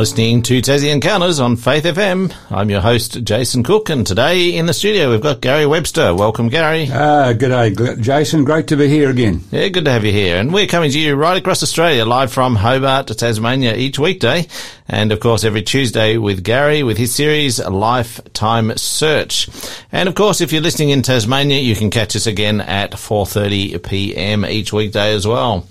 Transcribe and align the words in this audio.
listening 0.00 0.40
to 0.40 0.62
Tassie 0.62 0.90
Encounters 0.90 1.40
on 1.40 1.56
Faith 1.56 1.84
FM. 1.84 2.34
I'm 2.48 2.70
your 2.70 2.80
host, 2.80 3.22
Jason 3.22 3.62
Cook, 3.62 3.90
and 3.90 4.06
today 4.06 4.56
in 4.56 4.64
the 4.64 4.72
studio 4.72 5.10
we've 5.10 5.20
got 5.20 5.42
Gary 5.42 5.66
Webster. 5.66 6.14
Welcome, 6.14 6.48
Gary. 6.48 6.88
Ah, 6.90 7.34
good 7.34 7.50
day, 7.50 7.96
Jason. 8.00 8.44
Great 8.44 8.68
to 8.68 8.78
be 8.78 8.88
here 8.88 9.10
again. 9.10 9.42
Yeah, 9.50 9.68
good 9.68 9.84
to 9.84 9.90
have 9.90 10.06
you 10.06 10.10
here. 10.10 10.38
And 10.38 10.54
we're 10.54 10.66
coming 10.66 10.90
to 10.90 10.98
you 10.98 11.16
right 11.16 11.36
across 11.36 11.62
Australia, 11.62 12.06
live 12.06 12.32
from 12.32 12.56
Hobart 12.56 13.08
to 13.08 13.14
Tasmania 13.14 13.76
each 13.76 13.98
weekday. 13.98 14.46
And 14.88 15.12
of 15.12 15.20
course, 15.20 15.44
every 15.44 15.60
Tuesday 15.60 16.16
with 16.16 16.44
Gary 16.44 16.82
with 16.82 16.96
his 16.96 17.14
series, 17.14 17.58
Lifetime 17.58 18.78
Search. 18.78 19.50
And 19.92 20.08
of 20.08 20.14
course, 20.14 20.40
if 20.40 20.50
you're 20.50 20.62
listening 20.62 20.88
in 20.88 21.02
Tasmania, 21.02 21.60
you 21.60 21.76
can 21.76 21.90
catch 21.90 22.16
us 22.16 22.26
again 22.26 22.62
at 22.62 22.92
4.30 22.92 23.86
p.m. 23.86 24.46
each 24.46 24.72
weekday 24.72 25.12
as 25.12 25.26
well. 25.26 25.66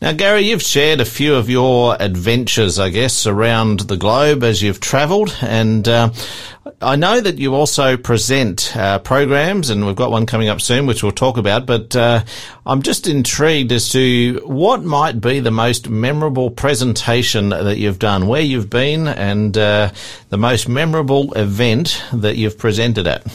Now, 0.00 0.12
Gary, 0.12 0.42
you've 0.42 0.62
shared 0.62 1.00
a 1.00 1.04
few 1.04 1.34
of 1.34 1.48
your 1.48 1.96
adventures, 1.98 2.78
I 2.78 2.90
guess, 2.90 3.26
around 3.26 3.80
the 3.80 3.96
globe 3.96 4.42
as 4.42 4.62
you've 4.62 4.80
travelled, 4.80 5.36
and 5.40 5.88
uh, 5.88 6.10
I 6.80 6.96
know 6.96 7.20
that 7.20 7.38
you 7.38 7.54
also 7.54 7.96
present 7.96 8.76
uh, 8.76 8.98
programs, 8.98 9.70
and 9.70 9.86
we've 9.86 9.96
got 9.96 10.10
one 10.10 10.26
coming 10.26 10.48
up 10.48 10.60
soon, 10.60 10.86
which 10.86 11.02
we'll 11.02 11.12
talk 11.12 11.36
about. 11.36 11.66
But 11.66 11.94
uh, 11.96 12.24
I'm 12.66 12.82
just 12.82 13.06
intrigued 13.06 13.72
as 13.72 13.90
to 13.90 14.42
what 14.44 14.82
might 14.82 15.20
be 15.20 15.40
the 15.40 15.50
most 15.50 15.88
memorable 15.88 16.50
presentation 16.50 17.50
that 17.50 17.78
you've 17.78 17.98
done, 17.98 18.26
where 18.26 18.42
you've 18.42 18.70
been, 18.70 19.08
and 19.08 19.56
uh, 19.56 19.90
the 20.28 20.38
most 20.38 20.68
memorable 20.68 21.32
event 21.34 22.02
that 22.12 22.36
you've 22.36 22.58
presented 22.58 23.06
at. 23.06 23.26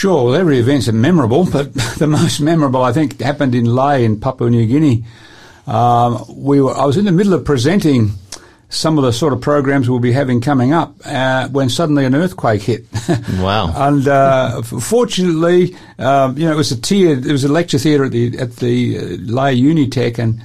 Sure, 0.00 0.24
well, 0.24 0.34
every 0.34 0.58
event's 0.58 0.90
memorable, 0.90 1.44
but 1.44 1.74
the 1.98 2.06
most 2.06 2.40
memorable, 2.40 2.82
I 2.82 2.90
think, 2.90 3.20
happened 3.20 3.54
in 3.54 3.66
Lae 3.66 4.02
in 4.02 4.18
Papua 4.18 4.48
New 4.48 4.66
Guinea. 4.66 5.04
Um, 5.66 6.24
we 6.26 6.62
were, 6.62 6.74
I 6.74 6.86
was 6.86 6.96
in 6.96 7.04
the 7.04 7.12
middle 7.12 7.34
of 7.34 7.44
presenting 7.44 8.12
some 8.70 8.96
of 8.96 9.04
the 9.04 9.12
sort 9.12 9.34
of 9.34 9.42
programs 9.42 9.90
we'll 9.90 9.98
be 9.98 10.12
having 10.12 10.40
coming 10.40 10.72
up 10.72 10.94
uh, 11.04 11.48
when 11.48 11.68
suddenly 11.68 12.06
an 12.06 12.14
earthquake 12.14 12.62
hit. 12.62 12.86
Wow! 13.40 13.74
and 13.76 14.08
uh, 14.08 14.62
fortunately, 14.62 15.76
um, 15.98 16.38
you 16.38 16.46
know, 16.46 16.52
it 16.52 16.56
was 16.56 16.72
a 16.72 16.80
tier, 16.80 17.18
it 17.18 17.26
was 17.26 17.44
a 17.44 17.52
lecture 17.52 17.76
theatre 17.76 18.06
at 18.06 18.12
the 18.12 18.38
at 18.38 18.56
the 18.56 18.96
uh, 18.96 19.02
Lae 19.02 19.54
Unitech, 19.54 20.18
and 20.18 20.42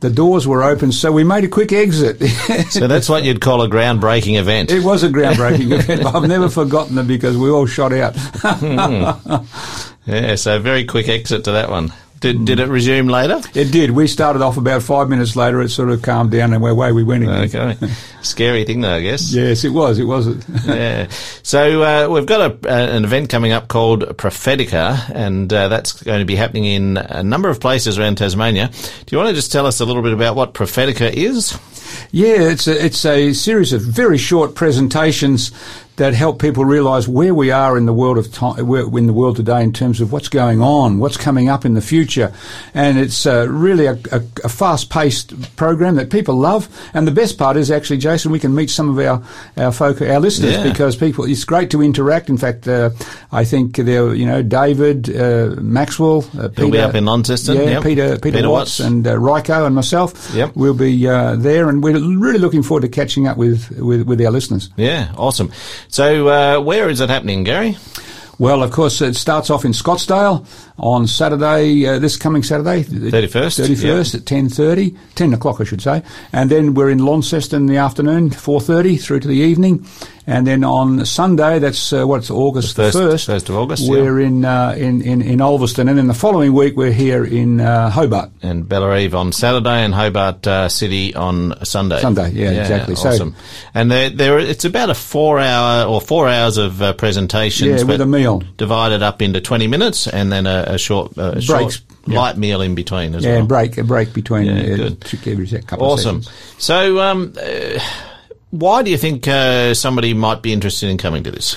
the 0.00 0.10
doors 0.10 0.46
were 0.46 0.62
open, 0.62 0.92
so 0.92 1.10
we 1.12 1.24
made 1.24 1.44
a 1.44 1.48
quick 1.48 1.72
exit. 1.72 2.20
so 2.70 2.86
that's 2.86 3.08
what 3.08 3.24
you'd 3.24 3.40
call 3.40 3.62
a 3.62 3.68
groundbreaking 3.68 4.38
event. 4.38 4.70
It 4.70 4.82
was 4.84 5.02
a 5.02 5.08
groundbreaking 5.08 5.70
event. 5.78 6.04
I've 6.06 6.28
never 6.28 6.48
forgotten 6.48 6.98
it 6.98 7.06
because 7.06 7.36
we 7.36 7.50
all 7.50 7.66
shot 7.66 7.92
out. 7.92 8.14
mm. 8.14 9.46
Yeah, 10.04 10.34
so 10.34 10.58
very 10.58 10.84
quick 10.84 11.08
exit 11.08 11.44
to 11.44 11.52
that 11.52 11.70
one. 11.70 11.92
Did, 12.22 12.44
did 12.44 12.60
it 12.60 12.68
resume 12.68 13.08
later? 13.08 13.40
It 13.52 13.72
did. 13.72 13.90
We 13.90 14.06
started 14.06 14.42
off 14.42 14.56
about 14.56 14.84
five 14.84 15.08
minutes 15.08 15.34
later. 15.34 15.60
It 15.60 15.70
sort 15.70 15.90
of 15.90 16.02
calmed 16.02 16.30
down 16.30 16.52
and 16.52 16.64
away 16.64 16.92
we 16.92 17.02
went 17.02 17.24
again. 17.24 17.52
Okay. 17.52 17.92
Scary 18.22 18.64
thing 18.64 18.80
though, 18.80 18.94
I 18.94 19.00
guess. 19.00 19.32
Yes, 19.32 19.64
it 19.64 19.70
was. 19.70 19.98
It 19.98 20.04
was. 20.04 20.28
yeah. 20.64 21.08
So 21.42 21.82
uh, 21.82 22.08
we've 22.08 22.24
got 22.24 22.40
a, 22.40 22.68
uh, 22.70 22.96
an 22.96 23.02
event 23.02 23.28
coming 23.28 23.50
up 23.50 23.66
called 23.66 24.02
Prophetica, 24.18 25.10
and 25.12 25.52
uh, 25.52 25.66
that's 25.66 26.00
going 26.00 26.20
to 26.20 26.24
be 26.24 26.36
happening 26.36 26.64
in 26.64 26.96
a 26.96 27.24
number 27.24 27.48
of 27.48 27.58
places 27.58 27.98
around 27.98 28.18
Tasmania. 28.18 28.68
Do 28.68 29.06
you 29.10 29.18
want 29.18 29.30
to 29.30 29.34
just 29.34 29.50
tell 29.50 29.66
us 29.66 29.80
a 29.80 29.84
little 29.84 30.02
bit 30.02 30.12
about 30.12 30.36
what 30.36 30.54
Prophetica 30.54 31.12
is? 31.12 31.58
Yeah, 32.12 32.50
it's 32.50 32.68
a, 32.68 32.84
it's 32.84 33.04
a 33.04 33.32
series 33.32 33.72
of 33.72 33.82
very 33.82 34.16
short 34.18 34.54
presentations 34.54 35.50
that 35.96 36.14
help 36.14 36.40
people 36.40 36.64
realise 36.64 37.06
where 37.06 37.34
we 37.34 37.50
are 37.50 37.76
in 37.76 37.84
the 37.84 37.92
world 37.92 38.16
of 38.16 38.32
time, 38.32 38.58
in 38.96 39.06
the 39.06 39.12
world 39.12 39.36
today 39.36 39.62
in 39.62 39.72
terms 39.72 40.00
of 40.00 40.10
what's 40.10 40.28
going 40.28 40.62
on, 40.62 40.98
what's 40.98 41.18
coming 41.18 41.48
up 41.48 41.64
in 41.64 41.74
the 41.74 41.82
future, 41.82 42.32
and 42.72 42.98
it's 42.98 43.26
uh, 43.26 43.46
really 43.48 43.86
a, 43.86 43.98
a, 44.10 44.22
a, 44.44 44.48
fast-paced 44.48 45.56
program 45.56 45.96
that 45.96 46.10
people 46.10 46.34
love. 46.34 46.68
And 46.94 47.06
the 47.06 47.12
best 47.12 47.36
part 47.36 47.56
is 47.56 47.70
actually, 47.70 47.98
Jason, 47.98 48.32
we 48.32 48.38
can 48.38 48.54
meet 48.54 48.70
some 48.70 48.88
of 48.88 48.98
our 48.98 49.22
our 49.56 49.72
folk, 49.72 50.00
our 50.00 50.18
listeners, 50.18 50.54
yeah. 50.54 50.62
because 50.62 50.96
people. 50.96 51.24
It's 51.24 51.44
great 51.44 51.70
to 51.70 51.82
interact. 51.82 52.30
In 52.30 52.38
fact, 52.38 52.66
uh, 52.66 52.90
I 53.30 53.44
think 53.44 53.76
there, 53.76 54.14
you 54.14 54.26
know, 54.26 54.42
David 54.42 55.14
uh, 55.14 55.56
Maxwell, 55.60 56.24
uh, 56.38 56.48
Peter, 56.48 56.80
up 56.80 56.94
in 56.94 57.04
Launceston, 57.04 57.56
yeah, 57.56 57.62
yep. 57.62 57.82
Peter, 57.82 58.18
Peter, 58.18 58.36
Peter 58.38 58.50
Watts, 58.50 58.78
Watts, 58.78 58.80
and 58.80 59.06
uh, 59.06 59.16
Ryko 59.16 59.66
and 59.66 59.74
myself. 59.74 60.32
Yep. 60.34 60.52
we'll 60.54 60.74
be 60.74 61.06
uh, 61.06 61.36
there, 61.36 61.68
and 61.68 61.82
we're 61.82 61.98
really 61.98 62.38
looking 62.38 62.62
forward 62.62 62.82
to 62.82 62.88
catching 62.88 63.26
up 63.26 63.36
with 63.36 63.70
with, 63.78 64.02
with 64.06 64.20
our 64.22 64.30
listeners. 64.30 64.70
Yeah, 64.76 65.12
awesome. 65.16 65.52
So, 65.92 66.28
uh, 66.28 66.58
where 66.58 66.88
is 66.88 67.02
it 67.02 67.10
happening, 67.10 67.44
Gary? 67.44 67.76
Well, 68.38 68.62
of 68.62 68.70
course, 68.70 69.02
it 69.02 69.14
starts 69.14 69.50
off 69.50 69.66
in 69.66 69.72
Scottsdale 69.72 70.46
on 70.82 71.06
Saturday, 71.06 71.86
uh, 71.86 71.98
this 72.00 72.16
coming 72.16 72.42
Saturday, 72.42 72.82
31st, 72.82 73.68
31st 73.68 74.14
at 74.16 74.20
10.30, 74.22 74.96
10 75.14 75.34
o'clock 75.34 75.60
I 75.60 75.64
should 75.64 75.80
say. 75.80 76.02
And 76.32 76.50
then 76.50 76.74
we're 76.74 76.90
in 76.90 76.98
Launceston 76.98 77.62
in 77.62 77.66
the 77.66 77.76
afternoon, 77.76 78.30
4.30 78.30 79.00
through 79.00 79.20
to 79.20 79.28
the 79.28 79.36
evening. 79.36 79.86
And 80.26 80.46
then 80.46 80.62
on 80.62 81.04
Sunday, 81.04 81.58
that's 81.58 81.92
uh, 81.92 82.06
what's 82.06 82.30
August 82.30 82.76
the 82.76 82.90
1st, 82.90 83.34
1st 83.34 83.48
of 83.48 83.56
August, 83.56 83.88
we're 83.90 84.20
yeah. 84.20 84.26
in, 84.26 84.44
uh, 84.44 84.74
in, 84.78 85.02
in, 85.02 85.20
in 85.20 85.40
Ulverstone. 85.40 85.88
And 85.88 85.98
then 85.98 86.06
the 86.06 86.14
following 86.14 86.52
week, 86.52 86.76
we're 86.76 86.92
here 86.92 87.24
in 87.24 87.60
uh, 87.60 87.90
Hobart. 87.90 88.30
And 88.40 88.68
Bellerive 88.68 89.16
on 89.16 89.32
Saturday 89.32 89.84
and 89.84 89.92
Hobart 89.92 90.46
uh, 90.46 90.68
City 90.68 91.12
on 91.16 91.54
Sunday. 91.64 92.00
Sunday, 92.00 92.30
yeah, 92.30 92.52
yeah 92.52 92.60
exactly. 92.60 92.94
Awesome. 92.94 93.32
So, 93.32 93.40
and 93.74 93.90
they're, 93.90 94.10
they're, 94.10 94.38
it's 94.38 94.64
about 94.64 94.90
a 94.90 94.94
four 94.94 95.40
hour 95.40 95.88
or 95.88 96.00
four 96.00 96.28
hours 96.28 96.56
of 96.56 96.80
uh, 96.80 96.92
presentations. 96.92 97.82
Yeah, 97.82 97.88
with 97.88 98.00
a 98.00 98.06
meal. 98.06 98.44
Divided 98.56 99.02
up 99.02 99.22
into 99.22 99.40
20 99.40 99.66
minutes 99.66 100.06
and 100.06 100.30
then 100.30 100.46
a, 100.46 100.71
a 100.72 100.78
short, 100.78 101.16
uh. 101.18 101.40
Short, 101.40 101.80
yeah. 102.06 102.18
light 102.18 102.36
meal 102.36 102.60
in 102.60 102.74
between 102.74 103.14
as 103.14 103.24
yeah, 103.24 103.32
well. 103.32 103.40
Yeah, 103.40 103.46
break 103.46 103.78
a 103.78 103.84
break 103.84 104.12
between 104.12 104.46
yeah, 104.46 104.74
uh, 104.74 104.76
good. 104.76 105.26
every 105.26 105.46
couple 105.62 105.86
awesome. 105.86 106.16
of 106.16 106.24
sessions. 106.24 106.62
So, 106.62 107.00
um, 107.00 107.34
uh, 107.40 107.78
why 108.50 108.82
do 108.82 108.90
you 108.90 108.98
think 108.98 109.26
uh, 109.28 109.74
somebody 109.74 110.12
might 110.14 110.42
be 110.42 110.52
interested 110.52 110.90
in 110.90 110.98
coming 110.98 111.22
to 111.24 111.30
this? 111.30 111.56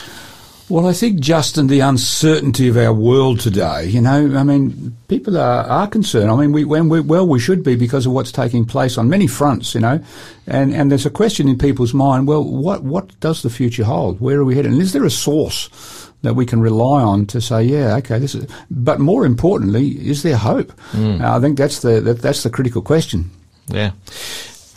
Well, 0.68 0.88
I 0.88 0.94
think, 0.94 1.20
Justin, 1.20 1.68
the 1.68 1.82
uncertainty 1.82 2.68
of 2.70 2.78
our 2.78 2.92
world 2.92 3.40
today, 3.40 3.86
you 3.86 4.02
know, 4.02 4.36
I 4.36 4.42
mean, 4.42 4.98
people 5.08 5.38
are, 5.38 5.64
are 5.64 5.88
concerned. 5.88 6.32
I 6.32 6.36
mean, 6.36 6.54
we, 6.54 6.66
when 6.66 6.90
we, 6.90 7.02
well, 7.02 7.28
we 7.28 7.40
should 7.40 7.64
be 7.64 7.76
because 7.76 8.08
of 8.08 8.14
what's 8.14 8.32
taking 8.32 8.66
place 8.66 8.98
on 8.98 9.08
many 9.08 9.28
fronts, 9.28 9.76
you 9.76 9.82
know, 9.82 10.04
and, 10.48 10.74
and 10.74 10.90
there's 10.90 11.06
a 11.06 11.12
question 11.12 11.48
in 11.48 11.60
people's 11.60 11.94
mind, 11.94 12.28
well, 12.28 12.44
what, 12.44 12.82
what 12.82 13.20
does 13.20 13.44
the 13.44 13.50
future 13.52 13.84
hold? 13.84 14.20
Where 14.20 14.40
are 14.40 14.46
we 14.46 14.56
heading? 14.56 14.74
And 14.74 14.82
is 14.82 14.92
there 14.92 15.06
a 15.06 15.12
source 15.12 16.05
that 16.26 16.34
we 16.34 16.46
can 16.46 16.60
rely 16.60 17.02
on 17.02 17.26
to 17.28 17.40
say, 17.40 17.64
yeah, 17.64 17.96
okay, 17.98 18.20
this 18.20 18.36
is, 18.36 18.46
but 18.70 19.00
more 19.00 19.26
importantly, 19.26 19.92
is 20.08 20.24
there 20.24 20.38
hope? 20.38 20.72
Mm. 20.92 21.22
Uh, 21.22 21.38
I 21.38 21.40
think 21.40 21.58
that's 21.58 21.80
the, 21.80 22.02
that, 22.02 22.22
that's 22.22 22.44
the 22.44 22.50
critical 22.50 22.82
question. 22.82 23.32
Yeah. 23.68 23.92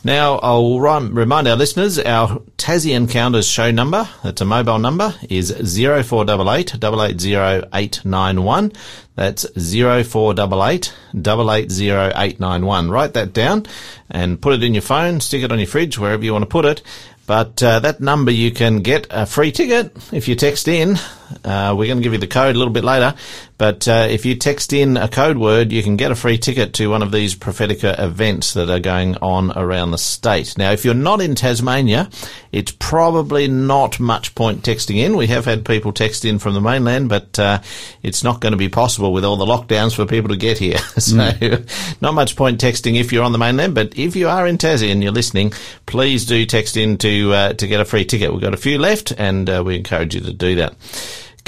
Now, 0.05 0.39
I'll 0.39 0.79
remind 0.79 1.49
our 1.49 1.57
listeners 1.57 1.99
our 1.99 2.39
Tassie 2.57 2.95
Encounters 2.95 3.49
show 3.49 3.73
number, 3.73 4.09
that's 4.23 4.41
a 4.41 4.45
mobile 4.45 4.79
number, 4.79 5.13
is 5.29 5.51
0488 5.51 6.77
880891. 6.77 8.73
That's 9.17 9.43
0488 9.57 10.95
880891. 11.15 12.91
Write 12.91 13.15
that 13.15 13.33
down 13.33 13.67
and 14.09 14.41
put 14.41 14.55
it 14.55 14.63
in 14.63 14.73
your 14.73 14.83
phone, 14.83 15.21
stick 15.21 15.43
it 15.43 15.51
on 15.51 15.59
your 15.59 15.67
fridge, 15.67 15.99
wherever 15.99 16.25
you 16.25 16.33
want 16.33 16.43
to 16.43 16.47
put 16.47 16.65
it. 16.65 16.81
But 17.27 17.63
uh, 17.63 17.81
that 17.81 18.01
number 18.01 18.31
you 18.31 18.53
can 18.53 18.81
get 18.81 19.09
a 19.11 19.27
free 19.27 19.51
ticket 19.51 19.93
if 20.13 20.29
you 20.29 20.37
text 20.37 20.69
in. 20.69 20.97
Uh, 21.45 21.75
we're 21.77 21.87
going 21.87 21.99
to 21.99 22.03
give 22.03 22.13
you 22.13 22.19
the 22.19 22.27
code 22.27 22.55
a 22.55 22.59
little 22.59 22.73
bit 22.73 22.85
later. 22.85 23.15
But 23.59 23.89
uh, 23.89 24.07
if 24.09 24.25
you 24.25 24.37
text 24.37 24.73
in 24.73 24.97
a 24.97 25.09
code 25.09 25.37
word, 25.37 25.73
you 25.73 25.83
can 25.83 25.97
get 25.97 26.13
a 26.13 26.15
free 26.15 26.39
ticket 26.39 26.75
to 26.75 26.89
one 26.91 27.03
of 27.03 27.11
these 27.11 27.35
Prophetica 27.35 27.99
events 27.99 28.55
that 28.55 28.71
are 28.71 28.79
going 28.79 29.17
on 29.17 29.51
around 29.59 29.91
the 29.91 29.99
state. 29.99 30.57
Now, 30.57 30.71
if 30.71 30.85
you're 30.85 30.95
not 30.95 31.21
in 31.21 31.35
Tasmania, 31.35 32.09
it's 32.53 32.71
probably 32.79 33.49
not 33.49 33.99
much 33.99 34.37
point 34.37 34.63
texting 34.63 34.99
in. 34.99 35.17
We 35.17 35.27
have 35.27 35.45
had 35.45 35.65
people 35.65 35.93
text 35.93 36.25
in 36.25 36.39
from 36.39 36.55
the 36.55 36.61
mainland, 36.61 37.09
but 37.09 37.37
uh, 37.37 37.61
it's 38.01 38.23
not 38.23 38.41
going 38.41 38.53
to 38.53 38.57
be 38.57 38.69
possible 38.69 39.13
with 39.13 39.25
all 39.25 39.37
the 39.37 39.45
lockdowns 39.45 39.95
for 39.95 40.07
people 40.07 40.29
to 40.29 40.37
get 40.37 40.59
here. 40.59 40.79
so, 40.97 41.17
mm. 41.17 42.01
not 42.01 42.15
much 42.15 42.37
point 42.37 42.61
texting 42.61 42.95
if 42.95 43.13
you're 43.13 43.25
on 43.25 43.33
the 43.33 43.39
mainland. 43.39 43.75
But 43.75 43.99
if 43.99 44.15
you 44.15 44.29
are 44.29 44.47
in 44.47 44.59
Tassie 44.59 44.93
and 44.93 45.03
you're 45.03 45.11
listening, 45.11 45.53
please 45.87 46.27
do 46.27 46.47
text 46.47 46.77
in 46.77 46.97
to 46.99 47.33
uh, 47.33 47.53
to 47.55 47.67
get 47.67 47.81
a 47.81 47.85
free 47.85 48.05
ticket. 48.05 48.33
We've 48.33 48.41
got 48.41 48.55
a 48.55 48.59
few 48.59 48.79
left, 48.79 49.13
and 49.19 49.51
uh, 49.51 49.65
we 49.67 49.75
encourage 49.75 50.15
you 50.15 50.21
to 50.21 50.33
do 50.33 50.55
that. 50.57 50.77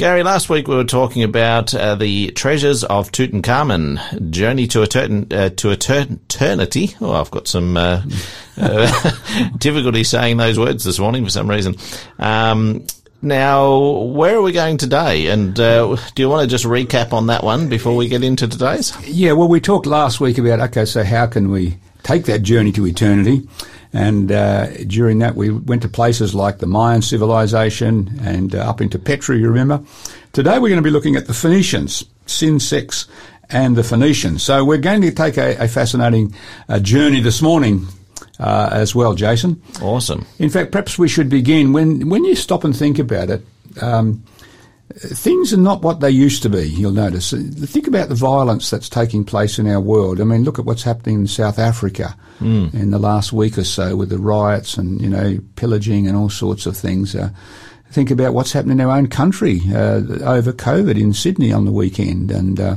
Gary, 0.01 0.23
last 0.23 0.49
week 0.49 0.67
we 0.67 0.75
were 0.75 0.85
talking 0.85 1.23
about 1.23 1.75
uh, 1.75 1.95
the 1.95 2.31
treasures 2.31 2.85
of 2.85 3.13
Tutankhamun, 3.13 4.31
journey 4.31 4.67
to, 4.69 4.79
etern- 4.79 5.31
uh, 5.31 5.51
to 5.51 5.69
eternity. 5.73 6.97
Oh, 7.03 7.13
I've 7.13 7.31
got 7.31 7.47
some 7.47 7.77
uh, 7.77 8.03
uh 8.57 9.11
difficulty 9.59 10.03
saying 10.03 10.39
those 10.39 10.59
words 10.59 10.85
this 10.85 10.99
morning 10.99 11.23
for 11.23 11.31
some 11.31 11.51
reason. 11.51 11.77
Um, 12.19 12.87
now, 13.21 13.79
where 13.79 14.37
are 14.37 14.41
we 14.41 14.53
going 14.53 14.79
today? 14.79 15.27
And 15.27 15.61
uh, 15.61 15.95
do 16.15 16.23
you 16.23 16.31
want 16.31 16.49
to 16.49 16.49
just 16.49 16.65
recap 16.65 17.13
on 17.13 17.27
that 17.27 17.45
one 17.45 17.69
before 17.69 17.95
we 17.95 18.09
get 18.09 18.25
into 18.25 18.49
today's? 18.49 18.97
Yeah, 19.07 19.33
well, 19.33 19.49
we 19.49 19.61
talked 19.61 19.85
last 19.85 20.19
week 20.19 20.39
about 20.39 20.61
okay, 20.61 20.87
so 20.87 21.05
how 21.05 21.27
can 21.27 21.51
we 21.51 21.77
take 22.05 22.25
that 22.25 22.41
journey 22.41 22.73
to 22.73 22.87
eternity? 22.87 23.47
And 23.93 24.31
uh, 24.31 24.69
during 24.85 25.19
that, 25.19 25.35
we 25.35 25.51
went 25.51 25.83
to 25.83 25.89
places 25.89 26.35
like 26.35 26.59
the 26.59 26.67
Mayan 26.67 27.03
civilization 27.03 28.19
and 28.23 28.55
uh, 28.55 28.59
up 28.59 28.81
into 28.81 28.99
Petra, 28.99 29.37
you 29.37 29.49
remember. 29.49 29.83
Today, 30.33 30.59
we're 30.59 30.69
going 30.69 30.77
to 30.77 30.83
be 30.83 30.91
looking 30.91 31.17
at 31.17 31.27
the 31.27 31.35
Phoenicians, 31.35 32.05
sin, 32.27 32.61
sex, 32.61 33.09
and 33.49 33.77
the 33.77 33.83
Phoenicians. 33.83 34.43
So 34.43 34.65
we're 34.65 34.79
going 34.79 35.03
to 35.03 35.11
take 35.11 35.37
a, 35.37 35.57
a 35.57 35.69
fascinating 35.69 36.35
uh, 36.69 36.79
journey 36.79 37.21
this 37.21 37.43
morning 37.43 37.89
uh, 38.39 38.71
as 38.73 38.95
well, 38.95 39.15
Jason. 39.15 39.61
Awesome. 39.83 40.27
In 40.39 40.51
fact, 40.51 40.73
perhaps 40.73 40.99
we 40.99 41.09
should 41.09 41.29
begin 41.29 41.73
when 41.73 42.09
when 42.09 42.25
you 42.25 42.35
stop 42.35 42.65
and 42.65 42.77
think 42.77 42.99
about 42.99 43.29
it. 43.31 43.45
Um, 43.83 44.25
things 44.95 45.53
are 45.53 45.59
not 45.59 45.83
what 45.83 46.01
they 46.01 46.11
used 46.11 46.43
to 46.43 46.49
be. 46.49 46.69
You'll 46.69 46.91
notice. 46.93 47.33
Think 47.33 47.87
about 47.87 48.09
the 48.09 48.15
violence 48.15 48.71
that's 48.71 48.89
taking 48.89 49.25
place 49.25 49.59
in 49.59 49.69
our 49.69 49.81
world. 49.81 50.21
I 50.21 50.25
mean, 50.25 50.43
look 50.43 50.59
at 50.59 50.65
what's 50.65 50.83
happening 50.83 51.17
in 51.17 51.27
South 51.27 51.59
Africa 51.59 52.17
mm. 52.41 52.73
in 52.75 52.91
the 52.91 52.99
last 52.99 53.33
week 53.33 53.57
or 53.57 53.65
so 53.65 53.97
with 53.97 54.09
the 54.09 54.19
riots 54.19 54.77
and 54.77 55.01
you 55.01 55.09
know 55.09 55.39
pillaging 55.57 56.07
and 56.07 56.17
all 56.17 56.29
sorts 56.29 56.67
of 56.67 56.77
things. 56.77 57.15
Uh, 57.15 57.31
think 57.91 58.11
about 58.11 58.35
what's 58.35 58.53
happening 58.53 58.79
in 58.79 58.87
our 58.87 58.97
own 58.97 59.07
country 59.07 59.61
uh, 59.73 60.01
over 60.23 60.53
COVID 60.53 61.01
in 61.01 61.13
Sydney 61.13 61.53
on 61.53 61.65
the 61.65 61.73
weekend, 61.73 62.31
and 62.31 62.59
uh, 62.59 62.77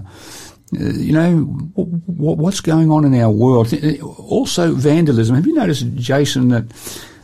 you 0.72 1.14
know 1.14 1.42
what's 1.76 2.62
going 2.62 2.92
on 2.92 3.06
in 3.06 3.20
our 3.20 3.32
world. 3.32 3.74
Also, 4.20 4.74
vandalism. 4.74 5.36
Have 5.36 5.48
you 5.48 5.54
noticed, 5.54 5.94
Jason, 5.96 6.50
that 6.50 6.72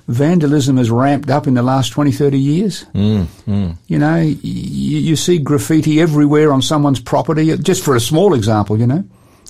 vandalism 0.09 0.77
has 0.77 0.89
ramped 0.89 1.29
up 1.29 1.47
in 1.47 1.53
the 1.53 1.61
last 1.61 1.89
20, 1.89 2.11
30 2.11 2.37
years? 2.37 2.85
Mm, 2.93 3.25
mm. 3.47 3.77
You 3.87 3.99
know, 3.99 4.17
you, 4.17 4.99
you, 4.99 5.15
see 5.15 5.37
graffiti 5.37 6.01
everywhere 6.01 6.51
on 6.51 6.61
someone's 6.61 6.99
property. 6.99 7.55
Just 7.57 7.83
for 7.83 7.95
a 7.95 7.99
small 7.99 8.33
example, 8.33 8.77
you 8.79 8.87
know. 8.87 9.03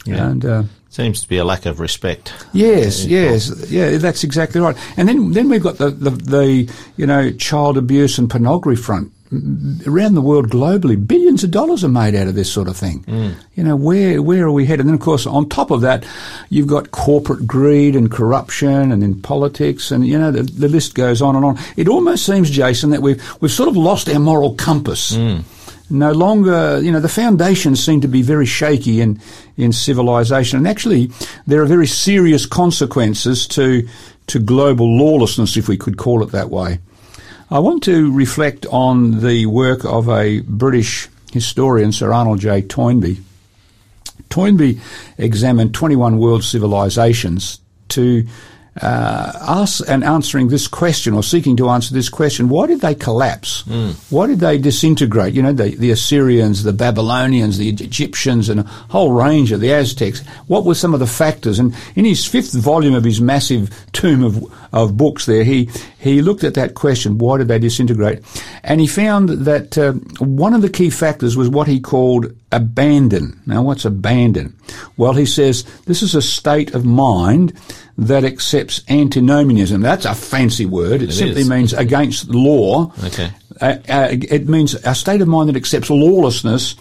Yeah. 0.05 0.27
And 0.27 0.45
uh, 0.45 0.63
Seems 0.89 1.21
to 1.21 1.29
be 1.29 1.37
a 1.37 1.45
lack 1.45 1.65
of 1.65 1.79
respect. 1.79 2.33
Yes, 2.51 3.05
yes, 3.05 3.69
yeah, 3.69 3.97
that's 3.97 4.23
exactly 4.23 4.59
right. 4.59 4.75
And 4.97 5.07
then, 5.07 5.31
then 5.33 5.47
we've 5.47 5.61
got 5.61 5.77
the, 5.77 5.91
the, 5.91 6.09
the, 6.09 6.73
you 6.97 7.05
know, 7.05 7.31
child 7.31 7.77
abuse 7.77 8.17
and 8.17 8.29
pornography 8.29 8.81
front. 8.81 9.11
Around 9.31 10.15
the 10.15 10.21
world 10.21 10.49
globally, 10.49 10.95
billions 11.07 11.43
of 11.43 11.51
dollars 11.51 11.83
are 11.83 11.89
made 11.89 12.15
out 12.15 12.27
of 12.27 12.33
this 12.33 12.51
sort 12.51 12.67
of 12.67 12.75
thing. 12.75 13.03
Mm. 13.03 13.35
You 13.53 13.63
know, 13.63 13.75
where, 13.75 14.23
where 14.23 14.45
are 14.45 14.51
we 14.51 14.65
headed? 14.65 14.81
And 14.81 14.89
then, 14.89 14.95
of 14.95 15.01
course, 15.01 15.27
on 15.27 15.47
top 15.47 15.69
of 15.69 15.81
that, 15.81 16.03
you've 16.49 16.67
got 16.67 16.89
corporate 16.89 17.45
greed 17.45 17.95
and 17.95 18.09
corruption 18.09 18.91
and 18.91 19.03
in 19.03 19.21
politics 19.21 19.91
and, 19.91 20.07
you 20.07 20.17
know, 20.17 20.31
the, 20.31 20.41
the 20.41 20.67
list 20.67 20.95
goes 20.95 21.21
on 21.21 21.35
and 21.35 21.45
on. 21.45 21.59
It 21.77 21.87
almost 21.87 22.25
seems, 22.25 22.49
Jason, 22.49 22.89
that 22.89 23.03
we've, 23.03 23.21
we've 23.39 23.51
sort 23.51 23.69
of 23.69 23.77
lost 23.77 24.09
our 24.09 24.19
moral 24.19 24.55
compass. 24.55 25.15
Mm 25.15 25.43
no 25.89 26.11
longer, 26.11 26.79
you 26.81 26.91
know, 26.91 26.99
the 26.99 27.09
foundations 27.09 27.83
seem 27.83 28.01
to 28.01 28.07
be 28.07 28.21
very 28.21 28.45
shaky 28.45 29.01
in, 29.01 29.19
in 29.57 29.73
civilization. 29.73 30.57
And 30.57 30.67
actually, 30.67 31.11
there 31.47 31.61
are 31.61 31.65
very 31.65 31.87
serious 31.87 32.45
consequences 32.45 33.47
to, 33.49 33.87
to 34.27 34.39
global 34.39 34.85
lawlessness, 34.85 35.57
if 35.57 35.67
we 35.67 35.77
could 35.77 35.97
call 35.97 36.23
it 36.23 36.31
that 36.31 36.49
way. 36.49 36.79
I 37.51 37.57
want 37.57 37.81
to 37.83 38.13
reflect 38.13 38.67
on 38.67 39.21
the 39.21 39.47
work 39.47 39.83
of 39.83 40.07
a 40.07 40.41
British 40.41 41.09
historian, 41.31 41.91
Sir 41.91 42.13
Arnold 42.13 42.41
J. 42.41 42.61
Toynbee. 42.61 43.23
Toynbee 44.29 44.79
examined 45.17 45.73
21 45.73 46.19
world 46.19 46.43
civilizations 46.43 47.59
to 47.87 48.27
uh, 48.81 49.31
us 49.41 49.81
and 49.81 50.03
answering 50.03 50.47
this 50.47 50.67
question 50.67 51.13
or 51.13 51.23
seeking 51.23 51.57
to 51.57 51.69
answer 51.69 51.93
this 51.93 52.09
question, 52.09 52.49
why 52.49 52.67
did 52.67 52.81
they 52.81 52.95
collapse? 52.95 53.63
Mm. 53.63 53.95
Why 54.11 54.27
did 54.27 54.39
they 54.39 54.57
disintegrate? 54.57 55.33
You 55.33 55.41
know, 55.41 55.53
the, 55.53 55.75
the, 55.75 55.91
Assyrians, 55.91 56.63
the 56.63 56.73
Babylonians, 56.73 57.57
the 57.57 57.69
Egyptians, 57.69 58.47
and 58.47 58.61
a 58.61 58.63
whole 58.63 59.11
range 59.11 59.51
of 59.51 59.59
the 59.59 59.73
Aztecs. 59.73 60.25
What 60.47 60.65
were 60.65 60.75
some 60.75 60.93
of 60.93 60.99
the 60.99 61.07
factors? 61.07 61.59
And 61.59 61.75
in 61.95 62.05
his 62.05 62.25
fifth 62.25 62.53
volume 62.53 62.93
of 62.93 63.03
his 63.03 63.19
massive 63.19 63.69
tome 63.91 64.23
of, 64.23 64.43
of 64.73 64.95
books 64.95 65.25
there, 65.25 65.43
he, 65.43 65.69
he 65.99 66.21
looked 66.21 66.43
at 66.43 66.53
that 66.53 66.75
question, 66.75 67.17
why 67.17 67.37
did 67.37 67.47
they 67.47 67.59
disintegrate? 67.59 68.19
And 68.63 68.79
he 68.79 68.87
found 68.87 69.29
that 69.29 69.77
uh, 69.77 69.93
one 70.23 70.53
of 70.53 70.61
the 70.61 70.69
key 70.69 70.89
factors 70.89 71.35
was 71.35 71.49
what 71.49 71.67
he 71.67 71.79
called 71.79 72.33
abandon. 72.51 73.39
Now, 73.45 73.61
what's 73.61 73.85
abandon? 73.85 74.55
Well, 74.97 75.13
he 75.13 75.25
says 75.25 75.63
this 75.85 76.01
is 76.01 76.15
a 76.15 76.21
state 76.21 76.73
of 76.73 76.85
mind 76.85 77.53
that 77.97 78.23
accepts 78.23 78.81
antinomianism. 78.89 79.81
That's 79.81 80.05
a 80.05 80.15
fancy 80.15 80.65
word. 80.65 81.01
It, 81.01 81.09
it 81.09 81.13
simply 81.13 81.41
is. 81.41 81.49
means 81.49 81.73
against 81.73 82.29
law. 82.29 82.93
Okay. 83.03 83.31
Uh, 83.61 83.77
uh, 83.89 84.07
it 84.11 84.47
means 84.47 84.73
a 84.73 84.95
state 84.95 85.21
of 85.21 85.27
mind 85.27 85.49
that 85.49 85.57
accepts 85.57 85.89
lawlessness 85.89 86.75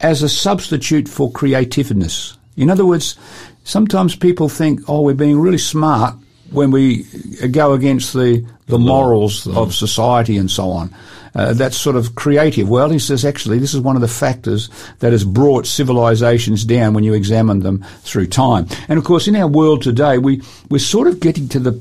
as 0.00 0.22
a 0.22 0.28
substitute 0.28 1.08
for 1.08 1.32
creativeness. 1.32 2.36
In 2.56 2.70
other 2.70 2.84
words, 2.84 3.16
sometimes 3.64 4.14
people 4.14 4.48
think, 4.48 4.80
oh, 4.88 5.02
we're 5.02 5.14
being 5.14 5.40
really 5.40 5.58
smart 5.58 6.16
when 6.50 6.70
we 6.70 7.04
go 7.50 7.72
against 7.72 8.12
the, 8.12 8.44
the 8.66 8.78
morals 8.78 9.44
mm. 9.44 9.56
of 9.56 9.74
society 9.74 10.36
and 10.36 10.50
so 10.50 10.70
on. 10.70 10.94
Uh, 11.34 11.52
that's 11.52 11.76
sort 11.76 11.94
of 11.94 12.14
creative. 12.14 12.68
Well, 12.68 12.90
he 12.90 12.98
says 12.98 13.24
actually 13.24 13.58
this 13.58 13.74
is 13.74 13.80
one 13.80 13.96
of 13.96 14.02
the 14.02 14.08
factors 14.08 14.70
that 15.00 15.12
has 15.12 15.24
brought 15.24 15.66
civilizations 15.66 16.64
down 16.64 16.94
when 16.94 17.04
you 17.04 17.14
examine 17.14 17.60
them 17.60 17.84
through 18.00 18.28
time. 18.28 18.66
And 18.88 18.98
of 18.98 19.04
course, 19.04 19.28
in 19.28 19.36
our 19.36 19.46
world 19.46 19.82
today, 19.82 20.18
we, 20.18 20.42
we're 20.70 20.78
sort 20.78 21.06
of 21.06 21.20
getting 21.20 21.48
to 21.50 21.60
the 21.60 21.80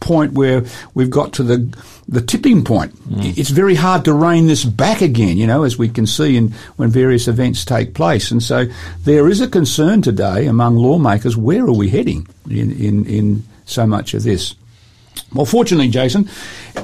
point 0.00 0.32
where 0.32 0.64
we've 0.92 1.10
got 1.10 1.32
to 1.32 1.42
the 1.42 1.76
the 2.06 2.20
tipping 2.20 2.62
point. 2.62 2.94
Mm. 3.08 3.38
It's 3.38 3.48
very 3.48 3.74
hard 3.74 4.04
to 4.04 4.12
rein 4.12 4.46
this 4.46 4.62
back 4.64 5.00
again, 5.00 5.38
you 5.38 5.46
know, 5.46 5.62
as 5.62 5.78
we 5.78 5.88
can 5.88 6.06
see 6.06 6.36
in 6.36 6.50
when 6.76 6.90
various 6.90 7.26
events 7.26 7.64
take 7.64 7.94
place. 7.94 8.30
And 8.30 8.42
so 8.42 8.66
there 9.04 9.26
is 9.28 9.40
a 9.40 9.48
concern 9.48 10.02
today 10.02 10.46
among 10.46 10.76
lawmakers. 10.76 11.36
Where 11.36 11.64
are 11.64 11.72
we 11.72 11.88
heading 11.88 12.28
in 12.48 12.72
in, 12.72 13.06
in 13.06 13.42
so 13.64 13.86
much 13.86 14.14
of 14.14 14.22
this? 14.22 14.54
Well, 15.32 15.46
fortunately, 15.46 15.88
Jason, 15.88 16.28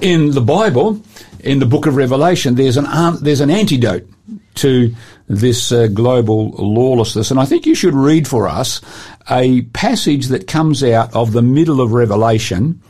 in 0.01 0.33
the 0.33 0.41
Bible, 0.41 1.01
in 1.41 1.59
the 1.59 1.67
book 1.67 1.87
of 1.87 1.97
Revelation, 1.97 2.55
there's 2.55 2.77
an, 2.77 2.87
there's 3.23 3.41
an 3.41 3.51
antidote 3.51 4.09
to 4.57 4.95
this 5.29 5.71
uh, 5.71 5.87
global 5.87 6.51
lawlessness. 6.51 7.31
And 7.31 7.39
I 7.39 7.45
think 7.45 7.67
you 7.67 7.75
should 7.75 7.95
read 7.95 8.27
for 8.27 8.49
us 8.49 8.81
a 9.31 9.63
passage 9.63 10.27
that 10.27 10.49
comes 10.49 10.83
out 10.83 11.15
of 11.15 11.33
the 11.33 11.43
middle 11.43 11.81
of 11.81 11.93
Revelation 11.93 12.83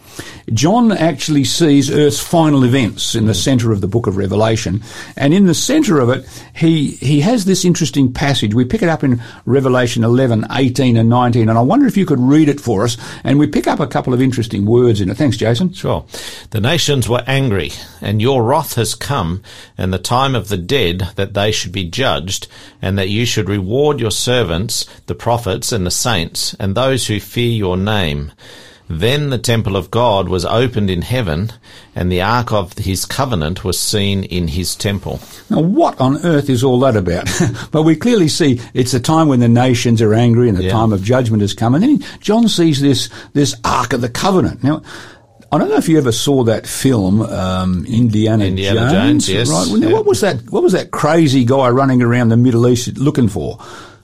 John 0.52 0.90
actually 0.90 1.44
sees 1.44 1.90
Earth's 1.90 2.20
final 2.20 2.64
events 2.64 3.14
in 3.14 3.26
the 3.26 3.32
mm. 3.32 3.42
center 3.42 3.72
of 3.72 3.80
the 3.80 3.86
book 3.86 4.06
of 4.06 4.16
Revelation. 4.16 4.82
And 5.16 5.32
in 5.32 5.46
the 5.46 5.54
center 5.54 6.00
of 6.00 6.08
it, 6.10 6.26
he, 6.54 6.92
he 6.92 7.20
has 7.20 7.44
this 7.44 7.64
interesting 7.64 8.12
passage. 8.12 8.54
We 8.54 8.64
pick 8.64 8.82
it 8.82 8.88
up 8.88 9.04
in 9.04 9.22
Revelation 9.44 10.02
11, 10.02 10.46
18 10.50 10.96
and 10.96 11.08
19. 11.08 11.48
And 11.48 11.56
I 11.56 11.62
wonder 11.62 11.86
if 11.86 11.96
you 11.96 12.06
could 12.06 12.18
read 12.18 12.48
it 12.48 12.60
for 12.60 12.84
us. 12.84 12.96
And 13.22 13.38
we 13.38 13.46
pick 13.46 13.66
up 13.66 13.80
a 13.80 13.86
couple 13.86 14.12
of 14.12 14.20
interesting 14.20 14.66
words 14.66 15.00
in 15.00 15.08
it. 15.08 15.16
Thanks, 15.16 15.36
Jason. 15.36 15.72
Sure. 15.72 16.04
The 16.50 16.60
nations 16.60 17.08
were 17.08 17.22
angry, 17.26 17.70
and 18.00 18.20
your 18.20 18.42
wrath 18.42 18.74
has 18.74 18.94
come, 18.94 19.42
and 19.78 19.92
the 19.92 19.98
time 19.98 20.34
of 20.34 20.48
the 20.48 20.56
dead 20.56 21.10
that 21.16 21.34
they 21.34 21.52
should 21.52 21.72
be 21.72 21.88
judged, 21.88 22.48
and 22.82 22.98
that 22.98 23.08
you 23.08 23.24
should 23.24 23.48
reward 23.48 24.00
your 24.00 24.10
servants, 24.10 24.84
the 25.06 25.14
prophets 25.14 25.70
and 25.70 25.86
the 25.86 25.90
saints, 25.90 26.54
and 26.54 26.74
those 26.74 27.06
who 27.06 27.20
fear 27.20 27.50
your 27.50 27.76
name 27.76 28.32
then 28.90 29.30
the 29.30 29.38
temple 29.38 29.76
of 29.76 29.88
God 29.90 30.28
was 30.28 30.44
opened 30.44 30.90
in 30.90 31.02
heaven, 31.02 31.52
and 31.94 32.10
the 32.10 32.20
ark 32.20 32.52
of 32.52 32.72
his 32.72 33.06
covenant 33.06 33.62
was 33.62 33.78
seen 33.78 34.24
in 34.24 34.48
his 34.48 34.74
temple. 34.74 35.20
Now, 35.48 35.60
what 35.60 36.00
on 36.00 36.24
earth 36.24 36.50
is 36.50 36.64
all 36.64 36.80
that 36.80 36.96
about? 36.96 37.28
but 37.70 37.84
we 37.84 37.94
clearly 37.94 38.26
see 38.26 38.60
it's 38.74 38.92
a 38.92 38.98
time 38.98 39.28
when 39.28 39.38
the 39.38 39.48
nations 39.48 40.02
are 40.02 40.12
angry 40.12 40.48
and 40.48 40.58
the 40.58 40.64
yeah. 40.64 40.72
time 40.72 40.92
of 40.92 41.04
judgment 41.04 41.40
has 41.40 41.54
come. 41.54 41.76
And 41.76 41.84
then 41.84 42.04
John 42.18 42.48
sees 42.48 42.80
this, 42.80 43.08
this 43.32 43.54
ark 43.64 43.92
of 43.92 44.00
the 44.00 44.08
covenant. 44.08 44.64
Now, 44.64 44.82
I 45.52 45.58
don't 45.58 45.68
know 45.68 45.76
if 45.76 45.88
you 45.88 45.96
ever 45.96 46.12
saw 46.12 46.42
that 46.44 46.66
film, 46.66 47.22
um, 47.22 47.86
Indiana, 47.86 48.44
Indiana 48.44 48.90
Jones. 48.90 49.26
Jones 49.26 49.28
yes. 49.28 49.50
Right? 49.50 49.82
Yeah. 49.82 49.92
What 49.92 50.06
was 50.06 50.20
that? 50.20 50.50
What 50.50 50.64
was 50.64 50.72
that 50.72 50.90
crazy 50.90 51.44
guy 51.44 51.68
running 51.68 52.02
around 52.02 52.30
the 52.30 52.36
Middle 52.36 52.68
East 52.68 52.98
looking 52.98 53.28
for? 53.28 53.58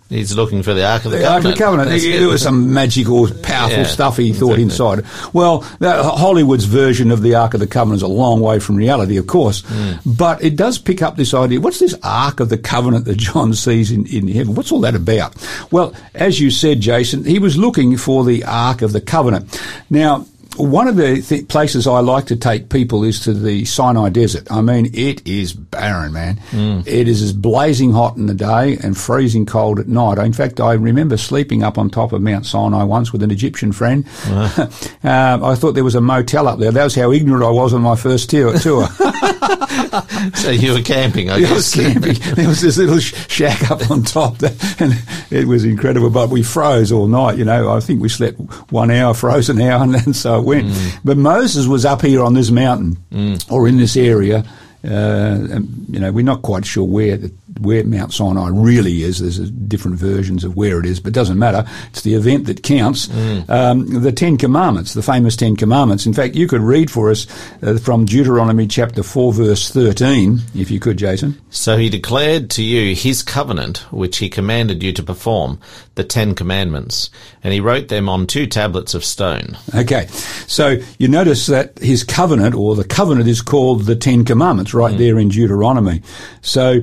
He's 0.09 0.37
looking 0.37 0.63
for 0.63 0.73
the 0.73 0.87
Ark 0.87 1.05
of 1.05 1.11
the, 1.11 1.19
the 1.19 1.25
Covenant. 1.25 1.47
Ark 1.47 1.53
of 1.53 1.59
the 1.59 1.65
Covenant. 1.65 2.03
There 2.03 2.29
was 2.29 2.43
some 2.43 2.73
magical, 2.73 3.29
powerful 3.43 3.79
yeah, 3.79 3.85
stuff 3.85 4.17
he 4.17 4.33
thought 4.33 4.59
exactly. 4.59 4.63
inside. 4.63 5.33
Well, 5.33 5.63
Hollywood's 5.81 6.65
version 6.65 7.11
of 7.11 7.23
the 7.23 7.35
Ark 7.35 7.55
of 7.55 7.61
the 7.61 7.67
Covenant 7.67 7.99
is 7.99 8.03
a 8.03 8.09
long 8.09 8.41
way 8.41 8.61
from 8.61 8.77
reality, 8.77 9.17
of 9.17 9.27
course. 9.27 9.63
Mm. 9.63 10.17
But 10.17 10.45
it 10.45 10.55
does 10.55 10.79
pick 10.79 11.03
up 11.03 11.17
this 11.17 11.35
idea. 11.35 11.61
What's 11.61 11.81
this 11.81 11.95
Ark 12.05 12.39
of 12.39 12.51
the 12.51 12.59
Covenant 12.59 13.05
that 13.07 13.19
John 13.19 13.53
sees 13.53 13.91
in, 13.91 14.07
in 14.07 14.29
heaven? 14.29 14.55
What's 14.55 14.71
all 14.71 14.81
that 14.83 14.95
about? 14.95 15.35
Well, 15.73 15.93
as 16.15 16.39
you 16.39 16.53
said, 16.53 16.81
Jason, 16.81 17.25
he 17.25 17.41
was 17.41 17.59
looking 17.59 17.97
for 17.97 18.25
the 18.25 18.45
Ark 18.45 18.83
of 18.83 18.93
the 18.93 19.01
Covenant. 19.01 19.61
Now, 19.91 20.25
one 20.59 20.89
of 20.89 20.97
the 20.97 21.23
th- 21.23 21.49
places 21.49 21.87
I 21.87 22.01
like 22.01 22.27
to 22.27 22.37
take 22.37 22.69
people 22.69 23.05
is 23.05 23.21
to 23.21 23.35
the 23.35 23.65
Sinai 23.65 24.09
Desert. 24.09 24.51
I 24.51 24.61
mean, 24.61 24.91
it 24.95 25.27
is 25.27 25.53
barren, 25.53 26.13
man. 26.13 26.37
Mm. 26.51 26.87
It 26.87 27.09
is 27.09 27.23
as 27.23 27.33
blazing 27.33 27.93
hot 27.93 28.17
in 28.17 28.27
the 28.27 28.35
day 28.35 28.79
and 28.83 28.97
freezing 28.97 29.47
cold 29.47 29.79
at 29.79 29.89
night. 29.89 30.19
In 30.19 30.33
fact, 30.33 30.61
I 30.61 30.75
remember 30.75 31.17
sleeping 31.17 31.63
up 31.63 31.79
on 31.79 31.91
top 31.91 32.13
of 32.13 32.23
Mount 32.23 32.47
Sinai 32.47 32.85
once 32.85 33.13
with 33.13 33.23
an 33.23 33.31
Egyptian 33.31 33.73
friend. 33.73 34.07
Uh. 34.27 34.49
uh, 35.05 35.39
I 35.43 35.55
thought 35.55 35.73
there 35.73 35.85
was 35.85 35.95
a 35.95 36.01
motel 36.01 36.49
up 36.49 36.59
there. 36.59 36.73
That 36.73 36.85
was 36.85 36.95
how 36.95 37.13
ignorant 37.13 37.45
I 37.45 37.51
was 37.51 37.75
on 37.75 37.83
my 37.83 37.97
first 37.97 38.31
tour. 38.31 38.59
tour. 38.59 38.87
so 40.35 40.51
you 40.51 40.73
were 40.73 40.83
camping, 40.83 41.31
I 41.31 41.41
guess. 41.41 41.51
I 41.51 41.55
was 41.55 41.75
camping. 41.75 42.15
There 42.35 42.49
was 42.49 42.61
this 42.61 42.79
little 42.79 42.99
shack 42.99 43.71
up 43.71 43.91
on 43.91 44.03
top, 44.03 44.39
that, 44.39 44.81
and 44.81 44.95
it 45.31 45.47
was 45.47 45.65
incredible. 45.65 46.11
But 46.11 46.31
we 46.31 46.43
froze 46.43 46.93
all 46.93 47.07
night. 47.07 47.39
You 47.39 47.45
know, 47.45 47.75
I 47.75 47.81
think 47.81 48.01
we 48.01 48.09
slept 48.09 48.39
one 48.71 48.91
hour, 48.91 49.15
froze 49.15 49.49
an 49.49 49.61
hour, 49.61 49.83
and 49.83 49.95
then 49.95 50.15
so 50.15 50.41
went. 50.47 50.69
Mm. 50.69 50.99
But 51.05 51.19
Moses 51.19 51.67
was 51.67 51.85
up 51.85 52.01
here 52.01 52.23
on 52.23 52.33
this 52.33 52.51
mountain 52.51 52.97
mm. 53.11 53.53
or 53.53 53.69
in 53.69 53.77
this 53.77 53.97
area. 53.97 54.45
Uh, 54.85 55.49
and, 55.51 55.87
you 55.91 55.99
know, 55.99 56.13
we're 56.13 56.25
not 56.25 56.43
quite 56.43 56.65
sure 56.65 56.85
where 56.85 57.17
the 57.17 57.33
where 57.59 57.85
Mount 57.85 58.13
Sinai 58.13 58.49
really 58.49 59.03
is. 59.03 59.19
There's 59.19 59.51
different 59.51 59.99
versions 59.99 60.45
of 60.45 60.57
where 60.57 60.79
it 60.79 60.87
is, 60.87 61.01
but 61.01 61.09
it 61.09 61.15
doesn't 61.15 61.39
matter. 61.39 61.65
It's 61.89 62.03
the 62.03 62.15
event 62.15 62.47
that 62.47 62.63
counts. 62.63 63.07
Mm. 63.07 63.51
Um, 63.51 64.03
the 64.03 64.13
Ten 64.13 64.37
Commandments, 64.37 64.95
the 64.95 65.03
famous 65.03 65.37
Ten 65.37 65.57
Commandments. 65.57 66.07
In 66.07 66.15
fact, 66.15 66.35
you 66.35 66.49
could 66.49 66.61
read 66.61 66.91
for 66.91 67.11
us 67.11 67.27
uh, 67.63 67.79
from 67.79 68.05
Deuteronomy 68.05 68.67
chapter 68.67 69.03
4 69.03 69.33
verse 69.33 69.71
13, 69.71 70.41
if 70.55 70.71
you 70.71 70.81
could, 70.81 70.97
Jason. 70.97 71.41
So 71.51 71.77
he 71.77 71.89
declared 71.89 72.51
to 72.51 72.63
you 72.63 72.95
his 72.95 73.23
covenant, 73.23 73.79
which 73.93 74.19
he 74.19 74.29
commanded 74.29 74.83
you 74.83 74.93
to 74.93 75.03
perform, 75.03 75.59
the 75.95 76.05
Ten 76.05 76.35
Commandments, 76.35 77.11
and 77.43 77.53
he 77.53 77.61
wrote 77.61 77.89
them 77.89 78.09
on 78.09 78.27
two 78.27 78.47
tablets 78.47 78.95
of 78.95 79.05
stone. 79.05 79.57
Okay. 79.75 80.07
So 80.47 80.77
you 80.99 81.09
notice 81.09 81.47
that 81.47 81.79
his 81.79 82.05
covenant, 82.05 82.55
or 82.55 82.75
the 82.75 82.85
covenant 82.85 83.29
is 83.29 83.43
called 83.43 83.83
the 83.83 83.97
Ten 83.97 84.25
Commandments, 84.25 84.75
right 84.75 84.95
mm. 84.95 84.99
there 84.99 85.19
in 85.19 85.29
Deuteronomy. 85.29 86.03
So, 86.43 86.81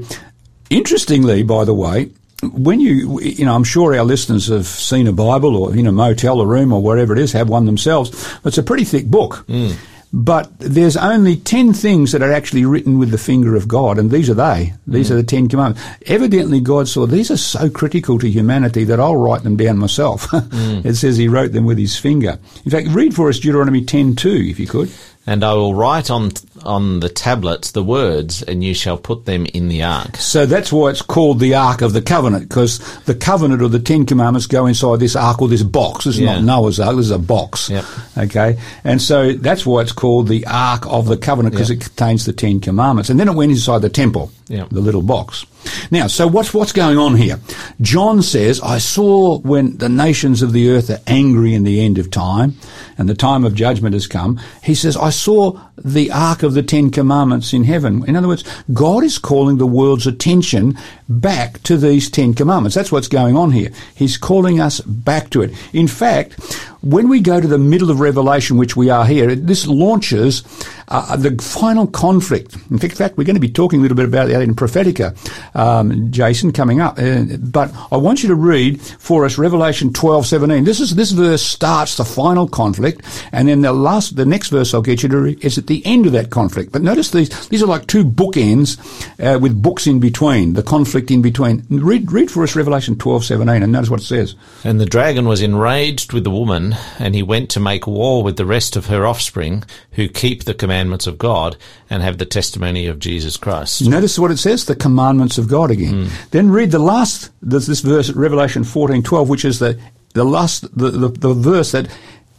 interestingly, 0.73 1.43
by 1.43 1.65
the 1.65 1.73
way, 1.73 2.09
when 2.51 2.79
you, 2.79 3.19
you 3.21 3.45
know, 3.45 3.55
I'm 3.55 3.63
sure 3.63 3.95
our 3.95 4.03
listeners 4.03 4.47
have 4.47 4.65
seen 4.65 5.07
a 5.07 5.13
Bible 5.13 5.55
or 5.55 5.75
in 5.75 5.87
a 5.87 5.91
motel, 5.91 6.41
a 6.41 6.45
room, 6.45 6.73
or 6.73 6.81
wherever 6.81 7.13
it 7.13 7.19
is, 7.19 7.31
have 7.31 7.49
one 7.49 7.65
themselves. 7.65 8.37
It's 8.43 8.57
a 8.57 8.63
pretty 8.63 8.83
thick 8.83 9.05
book. 9.05 9.45
Mm. 9.47 9.75
But 10.15 10.51
there's 10.59 10.95
only 10.95 11.37
10 11.37 11.73
things 11.73 12.11
that 12.11 12.21
are 12.21 12.31
actually 12.31 12.65
written 12.65 12.99
with 12.99 13.09
the 13.09 13.17
finger 13.17 13.55
of 13.55 13.67
God, 13.67 13.97
and 13.97 14.11
these 14.11 14.29
are 14.29 14.35
they. 14.35 14.73
These 14.85 15.09
mm. 15.09 15.13
are 15.13 15.15
the 15.15 15.23
10 15.23 15.47
commandments. 15.47 15.81
Evidently, 16.05 16.59
God 16.59 16.87
saw 16.87 17.07
these 17.07 17.31
are 17.31 17.37
so 17.37 17.67
critical 17.67 18.19
to 18.19 18.29
humanity 18.29 18.83
that 18.83 18.99
I'll 18.99 19.17
write 19.17 19.41
them 19.41 19.57
down 19.57 19.79
myself. 19.79 20.27
mm. 20.31 20.85
It 20.85 20.95
says 20.95 21.17
he 21.17 21.27
wrote 21.27 21.51
them 21.53 21.65
with 21.65 21.79
his 21.79 21.97
finger. 21.97 22.37
In 22.63 22.69
fact, 22.69 22.89
read 22.89 23.15
for 23.15 23.27
us 23.27 23.39
Deuteronomy 23.39 23.83
10.2, 23.83 24.51
if 24.51 24.59
you 24.59 24.67
could. 24.67 24.91
And 25.25 25.43
I 25.43 25.53
will 25.53 25.73
write 25.73 26.11
on 26.11 26.31
on 26.63 26.99
the 26.99 27.09
tablets 27.09 27.71
the 27.71 27.83
words, 27.83 28.43
and 28.43 28.63
you 28.63 28.73
shall 28.73 28.97
put 28.97 29.25
them 29.25 29.45
in 29.47 29.67
the 29.67 29.83
ark. 29.83 30.17
So 30.17 30.45
that's 30.45 30.71
why 30.71 30.89
it's 30.89 31.01
called 31.01 31.39
the 31.39 31.55
Ark 31.55 31.81
of 31.81 31.93
the 31.93 32.01
Covenant, 32.01 32.47
because 32.47 32.79
the 33.03 33.15
covenant 33.15 33.61
or 33.61 33.67
the 33.67 33.79
Ten 33.79 34.05
Commandments 34.05 34.47
go 34.47 34.65
inside 34.65 34.99
this 34.99 35.15
ark 35.15 35.41
or 35.41 35.47
this 35.47 35.63
box. 35.63 36.05
This 36.05 36.15
is 36.15 36.21
yeah. 36.21 36.35
not 36.35 36.43
Noah's 36.43 36.79
Ark, 36.79 36.95
this 36.95 37.05
is 37.05 37.11
a 37.11 37.19
box. 37.19 37.69
Yep. 37.69 37.85
Okay? 38.17 38.59
And 38.83 39.01
so 39.01 39.33
that's 39.33 39.65
why 39.65 39.81
it's 39.81 39.91
called 39.91 40.27
the 40.27 40.45
Ark 40.45 40.85
of 40.87 41.07
the 41.07 41.17
Covenant, 41.17 41.53
because 41.53 41.69
yep. 41.69 41.79
it 41.79 41.83
contains 41.85 42.25
the 42.25 42.33
Ten 42.33 42.59
Commandments. 42.59 43.09
And 43.09 43.19
then 43.19 43.27
it 43.27 43.35
went 43.35 43.51
inside 43.51 43.79
the 43.79 43.89
temple, 43.89 44.31
yep. 44.47 44.69
the 44.69 44.81
little 44.81 45.01
box. 45.01 45.45
Now, 45.91 46.07
so 46.07 46.27
what's 46.27 46.53
what's 46.53 46.73
going 46.73 46.97
on 46.97 47.15
here? 47.15 47.39
John 47.79 48.21
says, 48.21 48.59
"I 48.61 48.79
saw 48.79 49.39
when 49.39 49.77
the 49.77 49.87
nations 49.87 50.41
of 50.41 50.51
the 50.51 50.69
earth 50.69 50.89
are 50.89 50.99
angry 51.07 51.53
in 51.53 51.63
the 51.63 51.79
end 51.79 51.97
of 51.97 52.11
time, 52.11 52.57
and 52.97 53.07
the 53.07 53.15
time 53.15 53.45
of 53.45 53.55
judgment 53.55 53.93
has 53.93 54.05
come." 54.05 54.39
He 54.61 54.75
says, 54.75 54.97
"I 54.97 55.09
saw 55.09 55.57
the 55.77 56.11
ark 56.11 56.42
of 56.43 56.53
the 56.53 56.63
Ten 56.63 56.89
Commandments 56.89 57.53
in 57.53 57.63
heaven." 57.63 58.03
In 58.07 58.15
other 58.15 58.27
words, 58.27 58.43
God 58.73 59.03
is 59.03 59.17
calling 59.17 59.57
the 59.57 59.65
world's 59.65 60.07
attention 60.07 60.77
back 61.09 61.63
to 61.63 61.77
these 61.77 62.09
Ten 62.09 62.33
Commandments. 62.33 62.75
That's 62.75 62.91
what's 62.91 63.07
going 63.07 63.35
on 63.35 63.51
here. 63.51 63.71
He's 63.95 64.17
calling 64.17 64.59
us 64.59 64.81
back 64.81 65.29
to 65.31 65.41
it. 65.41 65.53
In 65.71 65.87
fact, 65.87 66.39
when 66.83 67.07
we 67.07 67.21
go 67.21 67.39
to 67.39 67.47
the 67.47 67.57
middle 67.57 67.89
of 67.89 67.99
Revelation, 67.99 68.57
which 68.57 68.75
we 68.75 68.89
are 68.89 69.05
here, 69.05 69.35
this 69.35 69.65
launches 69.67 70.43
uh, 70.89 71.15
the 71.15 71.41
final 71.41 71.87
conflict. 71.87 72.55
In 72.69 72.77
fact, 72.77 73.17
we're 73.17 73.23
going 73.23 73.35
to 73.35 73.39
be 73.39 73.49
talking 73.49 73.79
a 73.79 73.81
little 73.81 73.95
bit 73.95 74.05
about 74.05 74.27
that 74.27 74.41
in 74.41 74.53
Prophetica, 74.53 75.15
um, 75.55 76.11
Jason, 76.11 76.51
coming 76.51 76.81
up. 76.81 76.99
Uh, 76.99 77.23
but 77.39 77.73
I 77.91 77.97
want 77.97 78.21
you 78.21 78.29
to 78.29 78.35
read 78.35 78.81
for 78.81 79.25
us 79.25 79.37
Revelation 79.37 79.93
twelve 79.93 80.25
seventeen. 80.25 80.65
This 80.65 80.81
is, 80.81 80.95
this 80.95 81.11
verse 81.11 81.41
starts 81.41 81.95
the 81.95 82.05
final 82.05 82.47
conflict, 82.47 83.01
and 83.31 83.47
then 83.47 83.61
the 83.61 83.71
last, 83.71 84.17
the 84.17 84.25
next 84.25 84.49
verse 84.49 84.73
I'll 84.73 84.81
get 84.81 85.03
you 85.03 85.09
to 85.09 85.17
read 85.17 85.43
is 85.43 85.57
at 85.57 85.67
the 85.67 85.85
end 85.85 86.05
of 86.05 86.11
that 86.11 86.31
conflict. 86.31 86.71
But 86.73 86.81
notice 86.81 87.11
these, 87.11 87.47
these 87.47 87.63
are 87.63 87.67
like 87.67 87.87
two 87.87 88.03
bookends, 88.03 88.77
uh, 89.19 89.39
with 89.39 89.61
books 89.61 89.87
in 89.87 89.99
between, 89.99 90.53
the 90.53 90.63
conflict 90.63 91.11
in 91.11 91.21
between. 91.21 91.65
Read, 91.69 92.11
read 92.11 92.29
for 92.29 92.43
us 92.43 92.57
Revelation 92.57 92.97
twelve 92.97 93.23
seventeen, 93.23 93.63
and 93.63 93.71
notice 93.71 93.89
what 93.89 94.01
it 94.01 94.05
says. 94.05 94.35
And 94.65 94.81
the 94.81 94.85
dragon 94.85 95.27
was 95.27 95.41
enraged 95.41 96.11
with 96.11 96.25
the 96.25 96.29
woman 96.29 96.72
and 96.99 97.15
he 97.15 97.23
went 97.23 97.49
to 97.51 97.59
make 97.59 97.87
war 97.87 98.23
with 98.23 98.37
the 98.37 98.45
rest 98.45 98.75
of 98.75 98.87
her 98.87 99.05
offspring 99.05 99.63
who 99.91 100.07
keep 100.07 100.43
the 100.43 100.53
commandments 100.53 101.07
of 101.07 101.17
God 101.17 101.57
and 101.89 102.03
have 102.03 102.17
the 102.17 102.25
testimony 102.25 102.87
of 102.87 102.99
Jesus 102.99 103.37
Christ. 103.37 103.87
Notice 103.87 104.19
what 104.19 104.31
it 104.31 104.37
says, 104.37 104.65
the 104.65 104.75
commandments 104.75 105.37
of 105.37 105.47
God 105.47 105.71
again. 105.71 106.05
Mm. 106.05 106.29
Then 106.31 106.49
read 106.51 106.71
the 106.71 106.79
last, 106.79 107.31
this, 107.41 107.67
this 107.67 107.81
verse, 107.81 108.09
Revelation 108.11 108.63
14, 108.63 109.03
12, 109.03 109.29
which 109.29 109.45
is 109.45 109.59
the, 109.59 109.79
the 110.13 110.23
last, 110.23 110.61
the, 110.77 110.91
the, 110.91 111.09
the 111.09 111.33
verse 111.33 111.71
that 111.71 111.89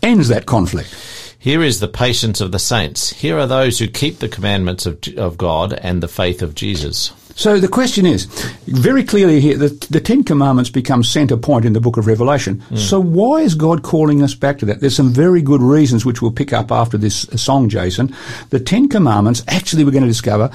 ends 0.02 0.28
that 0.28 0.46
conflict. 0.46 0.94
Here 1.38 1.62
is 1.62 1.80
the 1.80 1.88
patience 1.88 2.40
of 2.40 2.52
the 2.52 2.58
saints. 2.58 3.10
Here 3.10 3.38
are 3.38 3.46
those 3.46 3.78
who 3.78 3.86
keep 3.86 4.18
the 4.18 4.28
commandments 4.28 4.86
of, 4.86 4.98
of 5.18 5.36
God 5.36 5.74
and 5.74 6.02
the 6.02 6.08
faith 6.08 6.40
of 6.40 6.54
Jesus. 6.54 7.12
So 7.36 7.58
the 7.58 7.68
question 7.68 8.06
is, 8.06 8.26
very 8.66 9.02
clearly 9.04 9.40
here, 9.40 9.56
the, 9.56 9.68
the 9.90 10.00
Ten 10.00 10.22
Commandments 10.22 10.70
become 10.70 11.02
centre 11.02 11.36
point 11.36 11.64
in 11.64 11.72
the 11.72 11.80
book 11.80 11.96
of 11.96 12.06
Revelation. 12.06 12.62
Mm. 12.70 12.78
So 12.78 13.00
why 13.00 13.40
is 13.40 13.54
God 13.54 13.82
calling 13.82 14.22
us 14.22 14.34
back 14.34 14.58
to 14.58 14.66
that? 14.66 14.80
There's 14.80 14.96
some 14.96 15.12
very 15.12 15.42
good 15.42 15.60
reasons 15.60 16.04
which 16.04 16.22
we'll 16.22 16.32
pick 16.32 16.52
up 16.52 16.70
after 16.70 16.96
this 16.96 17.26
song, 17.36 17.68
Jason. 17.68 18.14
The 18.50 18.60
Ten 18.60 18.88
Commandments, 18.88 19.42
actually 19.48 19.84
we're 19.84 19.90
going 19.90 20.04
to 20.04 20.08
discover, 20.08 20.50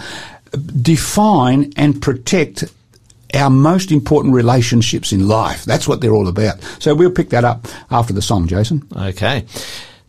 define 0.81 1.73
and 1.75 2.01
protect 2.01 2.63
our 3.33 3.49
most 3.49 3.91
important 3.91 4.33
relationships 4.33 5.11
in 5.11 5.27
life. 5.27 5.65
That's 5.65 5.87
what 5.87 6.01
they're 6.01 6.15
all 6.15 6.27
about. 6.27 6.61
So 6.79 6.95
we'll 6.95 7.11
pick 7.11 7.29
that 7.29 7.43
up 7.43 7.67
after 7.91 8.13
the 8.13 8.21
song, 8.21 8.47
Jason. 8.47 8.87
Okay. 8.95 9.45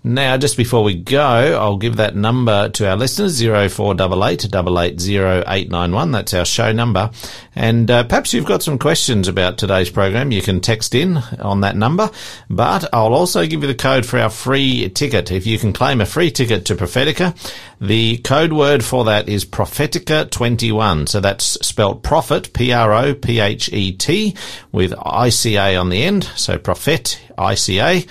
Now, 0.03 0.39
just 0.39 0.57
before 0.57 0.83
we 0.83 0.95
go, 0.95 1.21
I'll 1.61 1.77
give 1.77 1.97
that 1.97 2.17
number 2.17 2.71
to 2.71 2.89
our 2.89 2.97
listeners, 2.97 3.39
0488 3.39 4.47
880891. 4.47 6.13
That's 6.13 6.33
our 6.33 6.47
show 6.47 6.73
number. 6.73 7.11
And 7.55 7.91
uh, 7.91 8.05
perhaps 8.05 8.33
you've 8.33 8.47
got 8.47 8.63
some 8.63 8.79
questions 8.79 9.29
about 9.29 9.59
today's 9.59 9.91
program. 9.91 10.33
You 10.33 10.41
can 10.41 10.61
text 10.61 10.95
in 10.95 11.19
on 11.39 11.61
that 11.61 11.77
number. 11.77 12.11
But 12.49 12.89
I'll 12.95 13.13
also 13.13 13.47
give 13.47 13.61
you 13.61 13.67
the 13.67 13.75
code 13.75 14.07
for 14.07 14.19
our 14.19 14.31
free 14.31 14.89
ticket. 14.89 15.31
If 15.31 15.47
you 15.47 15.59
can 15.59 15.75
claim 15.75 16.01
a 16.01 16.07
free 16.07 16.31
ticket 16.31 16.65
to 16.67 16.77
Prophetica, 16.77 17.37
the 17.79 18.17
code 18.19 18.55
word 18.55 18.83
for 18.83 19.05
that 19.05 19.29
is 19.29 19.45
Prophetica21. 19.45 21.11
So 21.11 21.21
that's 21.21 21.45
spelt 21.45 22.03
prophet, 22.03 22.55
P-R-O-P-H-E-T, 22.55 24.37
with 24.73 24.95
I-C-A 24.99 25.77
on 25.77 25.91
the 25.91 26.03
end. 26.05 26.25
So 26.37 26.57
prophet, 26.57 27.21
I-C-A 27.37 28.07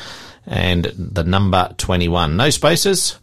and 0.50 0.86
the 0.98 1.24
number 1.24 1.74
21. 1.77 2.36
No 2.36 2.50
spaces. 2.50 3.18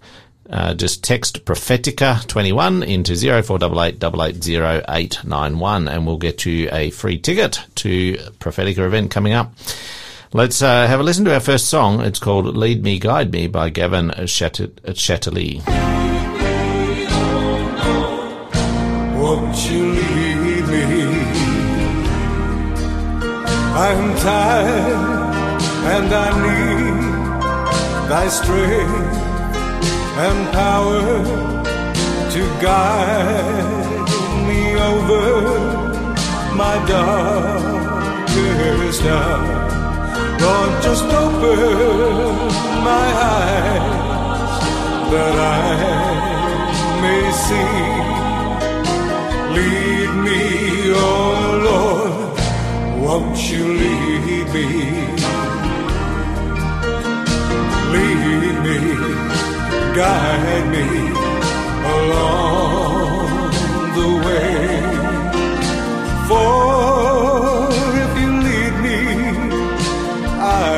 Uh, 0.49 0.73
just 0.75 1.03
text 1.03 1.45
Prophetica 1.45 2.25
21 2.29 2.85
into 2.85 3.17
0488 3.17 5.25
and 5.25 6.07
we'll 6.07 6.19
get 6.19 6.47
you 6.47 6.69
a 6.71 6.91
free 6.91 7.19
ticket 7.19 7.65
to 7.75 8.15
Prophetica 8.39 8.87
event 8.87 9.11
coming 9.11 9.33
up. 9.33 9.53
Let's 10.33 10.63
uh, 10.63 10.87
have 10.87 11.01
a 11.01 11.03
listen 11.03 11.25
to 11.25 11.35
our 11.35 11.41
first 11.41 11.67
song. 11.67 12.01
It's 12.01 12.21
called 12.21 12.57
Lead 12.57 12.85
Me, 12.85 13.01
Guide 13.01 13.33
Me 13.33 13.49
by 13.49 13.71
Gavin 13.71 14.11
Chatterley. 14.11 15.67
Won't 19.19 19.71
you 19.71 19.93
lead 19.93 20.69
me? 20.69 20.85
I'm 23.75 24.17
tired 24.19 25.27
and 25.87 26.15
I 26.15 26.43
need 26.43 27.16
thy 28.09 28.29
strength 28.29 29.17
and 30.27 30.53
power 30.53 31.03
to 32.31 32.43
guide 32.63 34.09
me 34.47 34.77
over 34.77 35.27
my 36.55 36.77
darkest 36.87 38.23
hour. 39.03 39.67
Lord, 40.41 40.83
just 40.83 41.05
open 41.05 42.37
my 42.85 43.09
eyes 43.35 44.61
that 45.13 45.37
I 45.39 45.69
may 47.03 47.25
see. 47.45 47.77
Lead 49.57 50.11
me, 50.27 50.43
oh 50.95 51.35
Lord, 51.69 52.39
won't 53.05 53.39
you 53.51 53.65
lead 53.83 54.47
me? 54.55 55.26
Lead 58.43 58.59
me, 58.67 58.79
guide 59.99 60.67
me 60.75 60.87
along 61.97 63.51
the 63.99 64.09
way. 64.27 64.57
For 66.29 67.69
if 68.05 68.13
you 68.23 68.31
lead 68.47 68.75
me, 68.87 69.01
I 70.39 70.75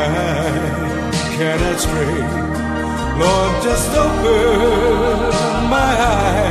cannot 1.37 1.79
stray. 1.87 2.19
Lord, 3.21 3.53
just 3.63 3.91
open 3.97 5.31
my 5.71 5.93
eyes 6.17 6.48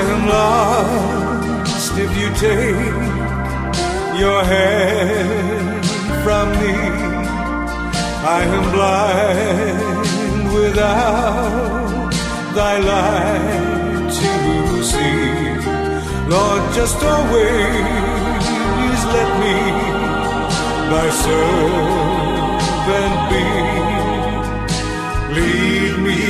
I 0.00 0.02
am 0.02 0.22
lost 0.34 1.92
if 1.98 2.10
you 2.20 2.28
take 2.48 3.04
your 4.18 4.40
hand 4.42 5.84
from 6.24 6.46
me. 6.60 6.76
I 8.38 8.40
am 8.56 8.64
blind 8.76 10.46
without 10.54 12.12
thy 12.58 12.74
light 12.90 14.10
to 14.20 14.32
see. 14.90 15.20
Lord, 16.32 16.62
just 16.78 16.98
always 17.14 19.00
let 19.16 19.30
me 19.42 19.56
thy 20.92 21.08
servant 21.24 23.16
be. 23.30 23.46
Lead 25.36 25.94
me, 26.06 26.20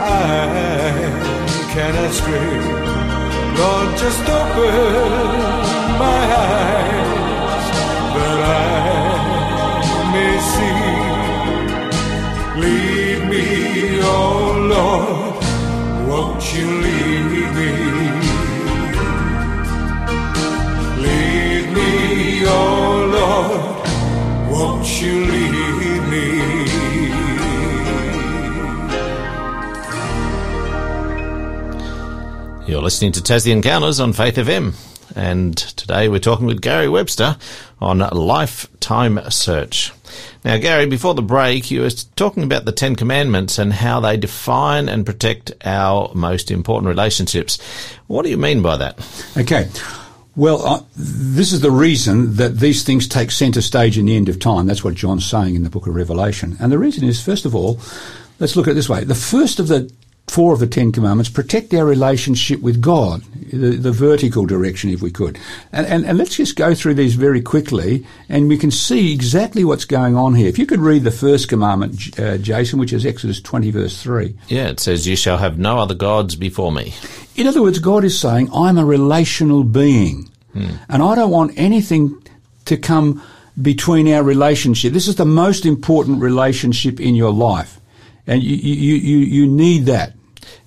I 0.00 0.44
cannot 1.72 2.12
stray. 2.20 2.54
Lord, 3.58 3.90
just 4.02 4.24
open 4.40 5.67
won't 16.38 16.54
you 16.54 16.66
lead 16.70 17.24
me? 17.56 17.70
Lead 21.02 21.66
me, 21.74 22.42
oh 22.46 23.06
Lord, 23.12 23.60
won't 24.48 25.02
you 25.02 25.14
lead 25.26 26.02
me? 26.12 26.26
You're 32.70 32.82
listening 32.82 33.10
to 33.12 33.20
Tassie 33.20 33.50
Encounters 33.50 33.98
on 33.98 34.12
Faith 34.12 34.36
FM. 34.36 34.74
And 35.16 35.56
today 35.56 36.08
we're 36.08 36.20
talking 36.20 36.46
with 36.46 36.62
Gary 36.62 36.88
Webster 36.88 37.36
on 37.80 37.98
lifetime 37.98 39.18
search. 39.28 39.90
Now, 40.44 40.56
Gary, 40.56 40.86
before 40.86 41.14
the 41.14 41.22
break, 41.22 41.70
you 41.70 41.82
were 41.82 41.90
talking 41.90 42.42
about 42.42 42.64
the 42.64 42.72
Ten 42.72 42.94
Commandments 42.94 43.58
and 43.58 43.72
how 43.72 44.00
they 44.00 44.16
define 44.16 44.88
and 44.88 45.04
protect 45.04 45.52
our 45.64 46.10
most 46.14 46.50
important 46.50 46.88
relationships. 46.88 47.60
What 48.06 48.22
do 48.22 48.30
you 48.30 48.36
mean 48.36 48.62
by 48.62 48.76
that? 48.76 48.98
Okay. 49.36 49.68
Well, 50.36 50.64
uh, 50.64 50.82
this 50.96 51.52
is 51.52 51.60
the 51.62 51.72
reason 51.72 52.36
that 52.36 52.60
these 52.60 52.84
things 52.84 53.08
take 53.08 53.32
centre 53.32 53.60
stage 53.60 53.98
in 53.98 54.06
the 54.06 54.14
end 54.14 54.28
of 54.28 54.38
time. 54.38 54.66
That's 54.66 54.84
what 54.84 54.94
John's 54.94 55.26
saying 55.26 55.56
in 55.56 55.64
the 55.64 55.70
book 55.70 55.88
of 55.88 55.94
Revelation. 55.96 56.56
And 56.60 56.70
the 56.70 56.78
reason 56.78 57.02
is, 57.02 57.20
first 57.20 57.44
of 57.44 57.56
all, 57.56 57.80
let's 58.38 58.54
look 58.54 58.68
at 58.68 58.70
it 58.70 58.74
this 58.74 58.88
way. 58.88 59.02
The 59.02 59.16
first 59.16 59.58
of 59.58 59.66
the 59.66 59.90
four 60.30 60.52
of 60.52 60.60
the 60.60 60.66
Ten 60.66 60.92
Commandments 60.92 61.30
protect 61.30 61.72
our 61.74 61.84
relationship 61.84 62.60
with 62.60 62.80
God, 62.80 63.22
the, 63.52 63.76
the 63.76 63.92
vertical 63.92 64.46
direction, 64.46 64.90
if 64.90 65.02
we 65.02 65.10
could. 65.10 65.38
And, 65.72 65.86
and, 65.86 66.06
and 66.06 66.18
let's 66.18 66.36
just 66.36 66.56
go 66.56 66.74
through 66.74 66.94
these 66.94 67.14
very 67.14 67.40
quickly, 67.40 68.06
and 68.28 68.48
we 68.48 68.58
can 68.58 68.70
see 68.70 69.12
exactly 69.12 69.64
what's 69.64 69.84
going 69.84 70.16
on 70.16 70.34
here. 70.34 70.48
If 70.48 70.58
you 70.58 70.66
could 70.66 70.80
read 70.80 71.04
the 71.04 71.10
first 71.10 71.48
commandment, 71.48 72.18
uh, 72.18 72.38
Jason, 72.38 72.78
which 72.78 72.92
is 72.92 73.06
Exodus 73.06 73.40
20, 73.40 73.70
verse 73.70 74.02
3. 74.02 74.36
Yeah, 74.48 74.68
it 74.68 74.80
says, 74.80 75.06
You 75.06 75.16
shall 75.16 75.38
have 75.38 75.58
no 75.58 75.78
other 75.78 75.94
gods 75.94 76.36
before 76.36 76.72
me. 76.72 76.94
In 77.36 77.46
other 77.46 77.62
words, 77.62 77.78
God 77.78 78.04
is 78.04 78.18
saying, 78.18 78.50
I'm 78.52 78.78
a 78.78 78.84
relational 78.84 79.64
being, 79.64 80.28
and 80.88 81.02
I 81.02 81.14
don't 81.14 81.30
want 81.30 81.52
anything 81.56 82.20
to 82.64 82.76
come 82.76 83.22
between 83.60 84.08
our 84.12 84.22
relationship. 84.22 84.92
This 84.92 85.08
is 85.08 85.16
the 85.16 85.24
most 85.24 85.66
important 85.66 86.20
relationship 86.20 87.00
in 87.00 87.14
your 87.14 87.32
life, 87.32 87.80
and 88.26 88.42
you, 88.42 88.56
you, 88.56 88.94
you, 88.94 89.18
you 89.18 89.46
need 89.46 89.86
that. 89.86 90.14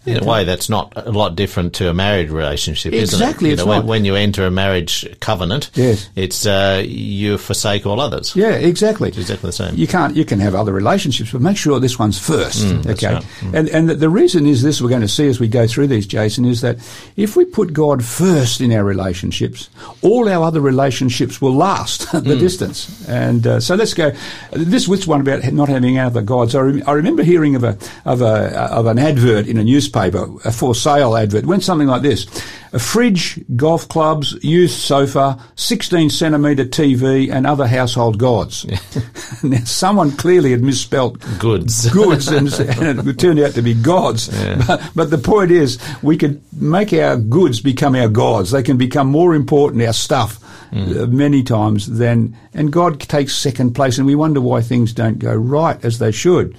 In 0.06 0.24
a 0.24 0.26
way, 0.26 0.44
that's 0.46 0.68
not 0.70 0.94
a 0.96 1.12
lot 1.12 1.36
different 1.36 1.74
to 1.76 1.90
a 1.90 1.94
married 1.94 2.32
relationship, 2.32 2.92
isn't 2.94 3.22
Exactly, 3.22 3.50
it? 3.50 3.52
You 3.52 3.54
it's 3.54 3.64
know, 3.66 3.70
when, 3.70 3.86
when 3.88 4.06
you 4.06 4.16
enter 4.16 4.46
a 4.46 4.52
marriage 4.52 5.08
covenant, 5.20 5.70
Yes. 5.76 6.10
it's 6.16 6.46
uh, 6.46 6.84
you 6.86 7.38
forsake 7.38 7.86
all 7.86 8.00
others. 8.00 8.36
Yeah, 8.36 8.54
exactly. 8.54 9.10
It's 9.10 9.18
exactly 9.18 9.50
the 9.50 9.54
same. 9.54 9.76
You 9.76 9.88
can't. 9.88 10.16
You 10.16 10.26
can 10.26 10.40
have 10.40 10.56
other 10.56 10.74
relationships, 10.74 11.32
but 11.32 11.42
make 11.42 11.58
sure 11.58 11.80
this 11.80 12.00
one's 12.00 12.18
first. 12.18 12.64
that's 12.84 13.04
okay. 13.04 13.14
right. 13.16 13.26
And 13.54 13.70
and 13.70 13.90
the, 13.90 14.10
reason 14.10 14.46
is 14.48 14.64
this: 14.64 14.82
we're 14.82 14.90
going 14.90 15.02
to 15.02 15.08
see 15.08 15.28
as 15.28 15.40
we 15.40 15.48
go 15.48 15.68
through 15.68 15.88
these, 15.88 16.08
Jason, 16.08 16.46
is 16.46 16.62
that 16.62 16.78
if 17.16 17.36
we 17.36 17.46
put 17.46 17.74
God 17.74 18.04
first 18.04 18.60
in 18.62 18.72
our 18.72 18.84
relationships, 18.84 19.70
all 20.02 20.28
our 20.28 20.44
other 20.46 20.62
relationships 20.62 21.42
will 21.42 21.54
last 21.54 22.12
the 22.24 22.36
distance. 22.38 23.08
And 23.08 23.46
uh, 23.46 23.60
so 23.60 23.76
let's 23.76 23.94
go. 23.94 24.12
This 24.52 24.88
this 24.88 25.08
one 25.08 25.22
about 25.22 25.44
not 25.52 25.70
having 25.70 25.98
other 26.00 26.22
gods. 26.22 26.56
I, 26.56 26.62
rem- 26.62 26.84
I 26.88 26.94
remember 26.94 27.24
hearing 27.24 27.56
of 27.56 27.64
a 27.64 27.78
of 28.06 28.22
a 28.22 28.58
of 28.72 28.86
an 28.88 28.98
advert 29.00 29.48
in 29.48 29.58
a 29.58 29.64
newspaper, 29.64 29.91
a 30.16 30.52
for 30.52 30.76
sale 30.76 31.16
advert. 31.16 31.46
Went 31.46 31.64
something 31.64 31.88
like 31.88 32.02
this: 32.02 32.26
a 32.74 32.80
fridge, 32.80 33.40
golf 33.56 33.88
clubs, 33.88 34.38
youth 34.44 34.72
sofa, 34.72 35.38
16 35.56 36.10
centimetre 36.10 36.66
TV, 36.66 37.32
and 37.32 37.46
other 37.46 37.68
household 37.68 38.18
gods. 38.18 38.66
now, 39.44 39.58
someone 39.66 40.12
clearly 40.12 40.52
had 40.52 40.64
misspelt 40.64 41.20
Goods. 41.40 41.90
goods 41.94 42.28
and, 42.30 42.52
and 42.54 43.08
it 43.08 43.20
turned 43.20 43.40
out 43.40 43.54
to 43.54 43.62
be 43.62 43.74
gods. 43.74 44.30
But, 44.68 44.92
but 44.96 45.10
the 45.10 45.18
point 45.18 45.50
is, 45.52 45.80
we 46.02 46.18
could 46.18 46.42
make 46.54 46.94
our 46.94 47.18
goods 47.18 47.62
become 47.62 47.96
our 47.96 48.08
gods. 48.08 48.52
They 48.52 48.64
can 48.64 48.78
become 48.78 49.08
more 49.08 49.34
important, 49.34 49.82
our 49.84 49.94
stuff, 49.94 50.40
uh, 50.72 51.06
many 51.08 51.44
times 51.44 51.88
than, 51.88 52.38
and 52.54 52.72
God 52.72 53.00
takes 53.02 53.36
second 53.36 53.74
place, 53.74 53.98
and 53.98 54.06
we 54.06 54.16
wonder 54.16 54.40
why 54.40 54.62
things 54.62 54.94
don't 54.94 55.20
go 55.20 55.34
right 55.34 55.84
as 55.84 56.00
they 56.00 56.12
should. 56.12 56.56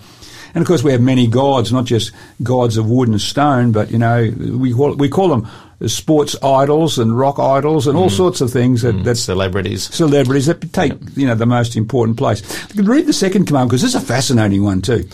And 0.55 0.63
of 0.63 0.69
course, 0.69 0.83
we 0.83 0.93
have 0.93 1.01
many 1.01 1.27
gods, 1.27 1.73
not 1.73 1.85
just 1.85 2.13
gods 2.43 2.77
of 2.77 2.89
wood 2.89 3.09
and 3.09 3.21
stone, 3.21 3.73
but 3.73 3.91
you 3.91 3.99
know, 3.99 4.31
we 4.39 4.73
call, 4.73 4.95
we 4.95 5.09
call 5.09 5.29
them 5.29 5.49
sports 5.87 6.37
idols 6.43 6.99
and 6.99 7.19
rock 7.19 7.39
idols 7.39 7.87
and 7.87 7.97
all 7.97 8.09
mm. 8.09 8.17
sorts 8.17 8.41
of 8.41 8.51
things 8.51 8.83
that, 8.83 8.95
mm. 8.95 9.05
that 9.05 9.17
Celebrities. 9.17 9.93
celebrities 9.95 10.47
that 10.47 10.73
take 10.73 10.93
you 11.17 11.27
know 11.27 11.35
the 11.35 11.47
most 11.47 11.77
important 11.77 12.17
place. 12.17 12.43
Read 12.77 13.07
the 13.07 13.13
second 13.13 13.47
command 13.47 13.69
because 13.69 13.83
this 13.83 13.95
is 13.95 14.03
a 14.03 14.07
fascinating 14.07 14.63
one 14.63 14.83
too. 14.83 15.09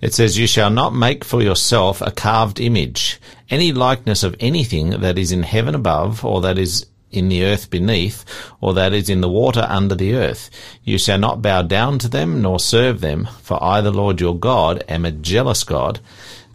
It 0.00 0.14
says, 0.14 0.38
You 0.38 0.46
shall 0.46 0.70
not 0.70 0.94
make 0.94 1.24
for 1.24 1.42
yourself 1.42 2.00
a 2.02 2.10
carved 2.10 2.60
image, 2.60 3.20
any 3.50 3.72
likeness 3.72 4.22
of 4.22 4.36
anything 4.40 4.90
that 5.00 5.18
is 5.18 5.32
in 5.32 5.42
heaven 5.42 5.74
above, 5.74 6.24
or 6.24 6.40
that 6.42 6.58
is 6.58 6.86
in 7.12 7.28
the 7.28 7.44
earth 7.44 7.70
beneath, 7.70 8.24
or 8.60 8.74
that 8.74 8.92
is 8.92 9.08
in 9.08 9.20
the 9.20 9.28
water 9.28 9.66
under 9.68 9.94
the 9.94 10.14
earth. 10.14 10.50
You 10.84 10.98
shall 10.98 11.18
not 11.18 11.42
bow 11.42 11.62
down 11.62 11.98
to 12.00 12.08
them, 12.08 12.42
nor 12.42 12.58
serve 12.58 13.00
them, 13.00 13.28
for 13.42 13.62
I, 13.62 13.80
the 13.80 13.92
Lord 13.92 14.20
your 14.20 14.36
God, 14.36 14.84
am 14.88 15.04
a 15.04 15.12
jealous 15.12 15.62
God, 15.64 16.00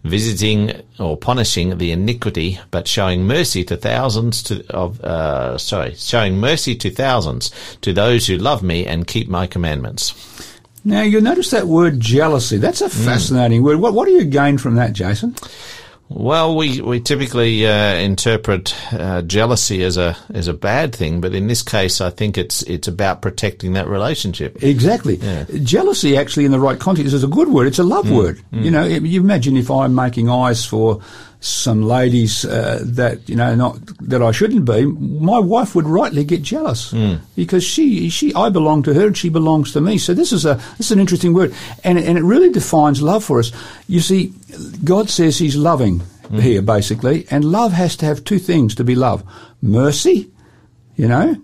visiting 0.04 0.72
or 0.98 1.16
punishing 1.16 1.78
the 1.78 1.92
iniquity, 1.92 2.60
but 2.70 2.88
showing 2.88 3.24
mercy 3.24 3.64
to 3.64 3.76
thousands 3.76 4.42
to, 4.44 4.66
of, 4.70 5.00
uh, 5.00 5.58
sorry, 5.58 5.94
showing 5.94 6.38
mercy 6.38 6.74
to 6.76 6.90
thousands, 6.90 7.50
to 7.80 7.92
those 7.92 8.26
who 8.26 8.36
love 8.36 8.62
me 8.62 8.86
and 8.86 9.06
keep 9.06 9.28
my 9.28 9.46
commandments. 9.46 10.14
Now 10.84 11.02
you 11.02 11.20
notice 11.20 11.50
that 11.50 11.66
word 11.66 12.00
jealousy. 12.00 12.56
That's 12.56 12.80
a 12.80 12.88
fascinating 12.88 13.62
word. 13.62 13.80
What, 13.80 13.94
what 13.94 14.06
do 14.06 14.12
you 14.12 14.24
gain 14.24 14.58
from 14.58 14.76
that, 14.76 14.92
Jason? 14.92 15.34
Well, 16.10 16.56
we, 16.56 16.80
we 16.80 17.00
typically 17.00 17.66
uh, 17.66 17.94
interpret 17.96 18.74
uh, 18.92 19.22
jealousy 19.22 19.82
as 19.84 19.98
a 19.98 20.16
as 20.32 20.48
a 20.48 20.54
bad 20.54 20.94
thing, 20.94 21.20
but 21.20 21.34
in 21.34 21.48
this 21.48 21.62
case, 21.62 22.00
I 22.00 22.08
think 22.08 22.38
it's 22.38 22.62
it's 22.62 22.88
about 22.88 23.20
protecting 23.20 23.74
that 23.74 23.88
relationship. 23.88 24.62
Exactly. 24.62 25.18
Jealousy, 25.62 26.16
actually, 26.16 26.46
in 26.46 26.50
the 26.50 26.60
right 26.60 26.78
context, 26.78 27.12
is 27.12 27.24
a 27.24 27.28
good 27.28 27.48
word. 27.48 27.66
It's 27.66 27.78
a 27.78 27.84
love 27.84 28.10
word. 28.10 28.40
You 28.52 28.70
know, 28.70 28.84
you 28.84 29.20
imagine 29.20 29.56
if 29.56 29.70
I'm 29.70 29.94
making 29.94 30.30
eyes 30.30 30.64
for 30.64 31.02
some 31.40 31.82
ladies 31.82 32.44
uh, 32.44 32.80
that 32.84 33.28
you 33.28 33.36
know 33.36 33.54
not 33.54 33.78
that 34.00 34.22
I 34.22 34.32
shouldn't 34.32 34.64
be, 34.64 34.86
my 34.86 35.38
wife 35.38 35.74
would 35.74 35.86
rightly 35.86 36.24
get 36.24 36.42
jealous. 36.42 36.92
Because 37.36 37.62
she 37.62 38.08
she 38.10 38.34
I 38.34 38.48
belong 38.48 38.82
to 38.84 38.94
her 38.94 39.06
and 39.06 39.16
she 39.16 39.28
belongs 39.28 39.72
to 39.72 39.80
me. 39.80 39.98
So 39.98 40.14
this 40.14 40.32
is 40.32 40.44
a 40.44 40.54
this 40.76 40.86
is 40.86 40.92
an 40.92 41.00
interesting 41.00 41.34
word, 41.34 41.54
and 41.84 41.98
and 41.98 42.18
it 42.18 42.24
really 42.24 42.50
defines 42.50 43.02
love 43.02 43.24
for 43.24 43.38
us. 43.38 43.52
You 43.86 44.00
see, 44.00 44.32
God 44.82 45.10
says 45.10 45.38
He's 45.38 45.56
loving 45.56 46.02
here 46.40 46.60
basically, 46.60 47.26
and 47.30 47.44
love 47.44 47.72
has 47.72 47.96
to 47.96 48.06
have 48.06 48.24
two 48.24 48.38
things 48.38 48.74
to 48.74 48.84
be 48.84 48.94
love: 48.94 49.22
mercy, 49.62 50.30
you 50.96 51.06
know, 51.08 51.36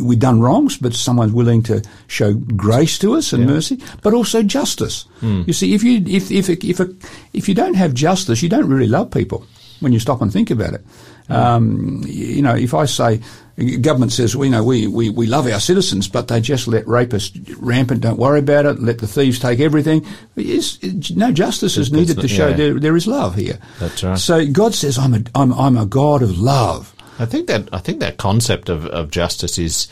we've 0.00 0.18
done 0.18 0.40
wrongs, 0.40 0.76
but 0.76 0.94
someone's 0.94 1.32
willing 1.32 1.62
to 1.64 1.82
show 2.06 2.34
grace 2.34 2.98
to 2.98 3.14
us 3.14 3.32
and 3.32 3.46
mercy, 3.46 3.80
but 4.02 4.14
also 4.14 4.42
justice. 4.42 5.06
You 5.46 5.52
see, 5.52 5.74
if 5.74 5.82
you 5.82 6.02
if 6.06 6.30
if 6.30 6.48
if 6.48 6.80
a, 6.80 6.88
if 7.32 7.48
you 7.48 7.54
don't 7.54 7.74
have 7.74 7.94
justice, 7.94 8.42
you 8.42 8.48
don't 8.48 8.68
really 8.68 8.88
love 8.88 9.10
people. 9.10 9.46
when 9.82 9.92
you 9.92 9.98
stop 9.98 10.22
and 10.22 10.32
think 10.32 10.50
about 10.50 10.74
it. 10.74 10.82
Um, 11.28 12.02
you 12.06 12.42
know, 12.42 12.54
if 12.54 12.74
I 12.74 12.84
say, 12.84 13.20
government 13.80 14.12
says, 14.12 14.36
well, 14.36 14.44
you 14.44 14.50
know, 14.50 14.62
we, 14.64 14.86
we, 14.86 15.08
we 15.08 15.26
love 15.26 15.46
our 15.46 15.60
citizens, 15.60 16.08
but 16.08 16.28
they 16.28 16.40
just 16.40 16.68
let 16.68 16.84
rapists 16.84 17.56
rampant, 17.58 18.02
don't 18.02 18.18
worry 18.18 18.40
about 18.40 18.66
it, 18.66 18.80
let 18.80 18.98
the 18.98 19.06
thieves 19.06 19.38
take 19.38 19.60
everything. 19.60 20.06
It's, 20.36 21.10
no 21.10 21.32
justice 21.32 21.76
is 21.76 21.92
needed 21.92 22.20
to 22.20 22.28
show 22.28 22.48
yeah. 22.48 22.56
there, 22.56 22.80
there 22.80 22.96
is 22.96 23.06
love 23.06 23.34
here. 23.34 23.58
That's 23.80 24.02
right. 24.02 24.18
So 24.18 24.46
God 24.46 24.74
says, 24.74 24.98
I'm 24.98 25.14
a, 25.14 25.22
I'm, 25.34 25.52
I'm 25.54 25.76
a 25.76 25.86
God 25.86 26.22
of 26.22 26.38
love. 26.38 26.94
I 27.22 27.26
think 27.26 27.46
that 27.46 27.68
I 27.72 27.78
think 27.78 28.00
that 28.00 28.16
concept 28.16 28.68
of, 28.68 28.86
of 28.86 29.10
justice 29.10 29.58
is, 29.58 29.88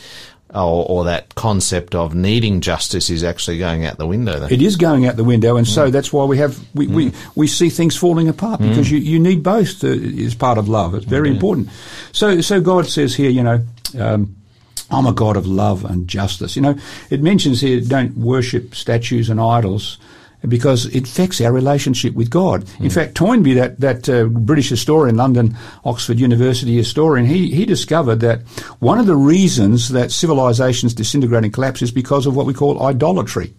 or, 0.52 0.84
or 0.88 1.04
that 1.04 1.34
concept 1.36 1.94
of 1.94 2.14
needing 2.14 2.60
justice 2.60 3.08
is 3.08 3.22
actually 3.22 3.58
going 3.58 3.86
out 3.86 3.98
the 3.98 4.06
window. 4.06 4.38
Then. 4.40 4.52
It 4.52 4.60
is 4.62 4.76
going 4.76 5.06
out 5.06 5.16
the 5.16 5.24
window, 5.24 5.56
and 5.56 5.66
Mm. 5.66 5.70
so 5.74 5.90
that's 5.90 6.12
why 6.12 6.24
we 6.24 6.38
have 6.38 6.58
we, 6.74 6.86
we, 6.88 7.12
we 7.36 7.46
see 7.46 7.70
things 7.70 7.96
falling 7.96 8.28
apart 8.28 8.60
because 8.60 8.90
you, 8.90 8.98
you 8.98 9.18
need 9.18 9.42
both 9.42 9.80
to, 9.80 10.24
as 10.26 10.34
part 10.34 10.58
of 10.58 10.68
love. 10.68 10.94
It's 10.94 11.06
very 11.06 11.30
important. 11.30 11.68
So 12.12 12.40
so 12.40 12.60
God 12.60 12.86
says 12.86 13.14
here, 13.14 13.30
you 13.30 13.42
know. 13.42 13.60
Um, 13.98 14.36
I'm 14.92 15.06
a 15.06 15.12
God 15.12 15.36
of 15.36 15.46
love 15.46 15.84
and 15.84 16.08
justice. 16.08 16.56
You 16.56 16.62
know, 16.62 16.74
it 17.10 17.22
mentions 17.22 17.60
here 17.60 17.80
don't 17.80 18.16
worship 18.16 18.74
statues 18.74 19.30
and 19.30 19.40
idols 19.40 19.98
because 20.48 20.86
it 20.86 21.06
affects 21.06 21.40
our 21.40 21.52
relationship 21.52 22.14
with 22.14 22.30
God. 22.30 22.64
In 22.80 22.90
fact, 22.90 23.14
Toynbee, 23.14 23.54
that, 23.54 23.80
that 23.80 24.08
uh, 24.08 24.24
British 24.24 24.70
historian, 24.70 25.16
London, 25.16 25.56
Oxford 25.84 26.18
University 26.18 26.76
historian, 26.76 27.26
he, 27.26 27.50
he 27.50 27.66
discovered 27.66 28.20
that 28.20 28.40
one 28.78 28.98
of 28.98 29.06
the 29.06 29.16
reasons 29.16 29.90
that 29.90 30.10
civilizations 30.10 30.94
disintegrate 30.94 31.44
and 31.44 31.52
collapse 31.52 31.82
is 31.82 31.90
because 31.90 32.26
of 32.26 32.34
what 32.34 32.46
we 32.46 32.54
call 32.54 32.82
idolatry. 32.82 33.52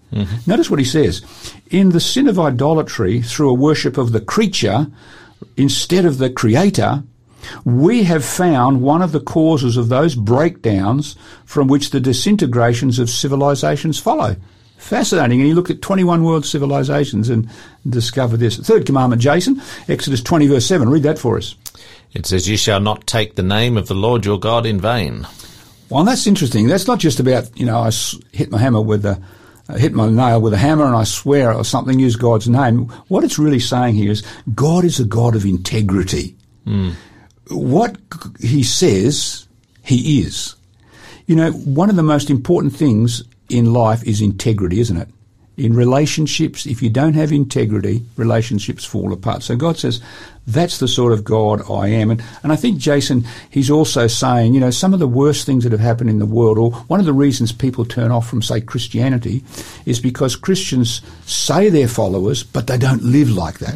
Notice 0.48 0.70
what 0.70 0.80
he 0.80 0.86
says. 0.86 1.22
In 1.70 1.90
the 1.90 2.00
sin 2.00 2.28
of 2.28 2.40
idolatry, 2.40 3.22
through 3.22 3.52
a 3.52 3.54
worship 3.54 3.98
of 3.98 4.12
the 4.12 4.22
creature 4.22 4.88
instead 5.58 6.06
of 6.06 6.18
the 6.18 6.30
creator, 6.30 7.04
we 7.64 8.04
have 8.04 8.24
found 8.24 8.82
one 8.82 9.02
of 9.02 9.12
the 9.12 9.20
causes 9.20 9.78
of 9.78 9.90
those 9.90 10.16
breakdowns 10.16 11.16
from 11.46 11.68
which 11.68 11.90
the 11.90 12.00
disintegrations 12.00 13.00
of 13.00 13.10
civilizations 13.10 14.00
follow. 14.00 14.36
Fascinating. 14.82 15.40
And 15.40 15.48
you 15.48 15.56
look 15.56 15.70
at 15.70 15.82
21 15.82 16.24
world 16.24 16.46
civilizations 16.46 17.30
and 17.30 17.48
discover 17.88 18.36
this. 18.36 18.58
Third 18.58 18.86
commandment, 18.86 19.22
Jason, 19.22 19.62
Exodus 19.88 20.22
20 20.22 20.48
verse 20.48 20.66
7. 20.66 20.90
Read 20.90 21.04
that 21.04 21.20
for 21.20 21.38
us. 21.38 21.56
It 22.14 22.26
says, 22.26 22.50
"You 22.50 22.58
shall 22.58 22.82
not 22.82 23.08
take 23.08 23.36
the 23.36 23.44
name 23.44 23.78
of 23.78 23.88
the 23.88 23.94
Lord 23.94 24.26
your 24.26 24.40
God 24.40 24.66
in 24.66 24.82
vain." 24.82 25.28
Well, 25.90 26.04
that's 26.04 26.26
interesting. 26.26 26.68
That's 26.68 26.88
not 26.88 27.00
just 27.00 27.20
about, 27.20 27.58
you 27.58 27.66
know, 27.66 27.80
I 27.80 27.92
hit 28.32 28.50
my 28.50 28.58
hammer 28.58 28.82
with 28.82 29.06
a, 29.06 29.22
I 29.70 29.78
hit 29.78 29.94
my 29.94 30.10
nail 30.10 30.42
with 30.42 30.54
a 30.54 30.58
hammer 30.58 30.86
and 30.86 30.96
I 30.96 31.04
swear 31.04 31.54
or 31.54 31.64
something, 31.64 32.00
use 32.00 32.16
God's 32.16 32.50
name. 32.50 32.88
What 33.08 33.24
it's 33.24 33.38
really 33.38 33.60
saying 33.60 33.96
here 33.96 34.12
is 34.12 34.24
God 34.56 34.84
is 34.84 35.00
a 35.00 35.06
God 35.06 35.36
of 35.36 35.46
integrity. 35.46 36.36
Hmm. 36.66 36.92
What 37.50 37.98
he 38.40 38.64
says, 38.64 39.48
he 39.84 40.22
is. 40.22 40.56
You 41.28 41.36
know, 41.36 41.52
one 41.52 41.90
of 41.90 41.96
the 41.96 42.04
most 42.04 42.30
important 42.30 42.76
things 42.76 43.24
in 43.52 43.74
life 43.74 44.04
is 44.04 44.22
integrity, 44.22 44.80
isn't 44.80 44.98
it? 44.98 45.10
In 45.58 45.76
relationships, 45.76 46.66
if 46.66 46.82
you 46.82 46.90
don't 46.90 47.14
have 47.14 47.32
integrity, 47.32 48.04
relationships 48.16 48.86
fall 48.86 49.12
apart. 49.14 49.44
So 49.44 49.56
God 49.56 49.78
says, 49.78 50.02
that's 50.48 50.80
the 50.80 50.88
sort 50.88 51.14
of 51.14 51.24
God 51.24 51.62
I 51.70 51.90
am. 51.90 52.10
And, 52.10 52.24
and 52.42 52.52
I 52.52 52.56
think, 52.56 52.80
Jason, 52.80 53.26
he's 53.50 53.70
also 53.70 54.08
saying, 54.08 54.54
you 54.54 54.60
know, 54.60 54.72
some 54.72 54.94
of 54.94 55.00
the 55.00 55.08
worst 55.08 55.46
things 55.46 55.64
that 55.64 55.72
have 55.72 55.82
happened 55.82 56.10
in 56.10 56.20
the 56.20 56.26
world, 56.26 56.58
or 56.58 56.72
one 56.72 57.00
of 57.00 57.06
the 57.06 57.14
reasons 57.14 57.52
people 57.52 57.86
turn 57.86 58.12
off 58.12 58.28
from, 58.28 58.42
say, 58.42 58.62
Christianity, 58.62 59.44
is 59.86 60.00
because 60.00 60.36
Christians 60.36 61.02
say 61.26 61.70
they're 61.70 61.88
followers, 61.88 62.44
but 62.44 62.66
they 62.68 62.78
don't 62.78 63.04
live 63.04 63.30
like 63.30 63.60
that. 63.60 63.76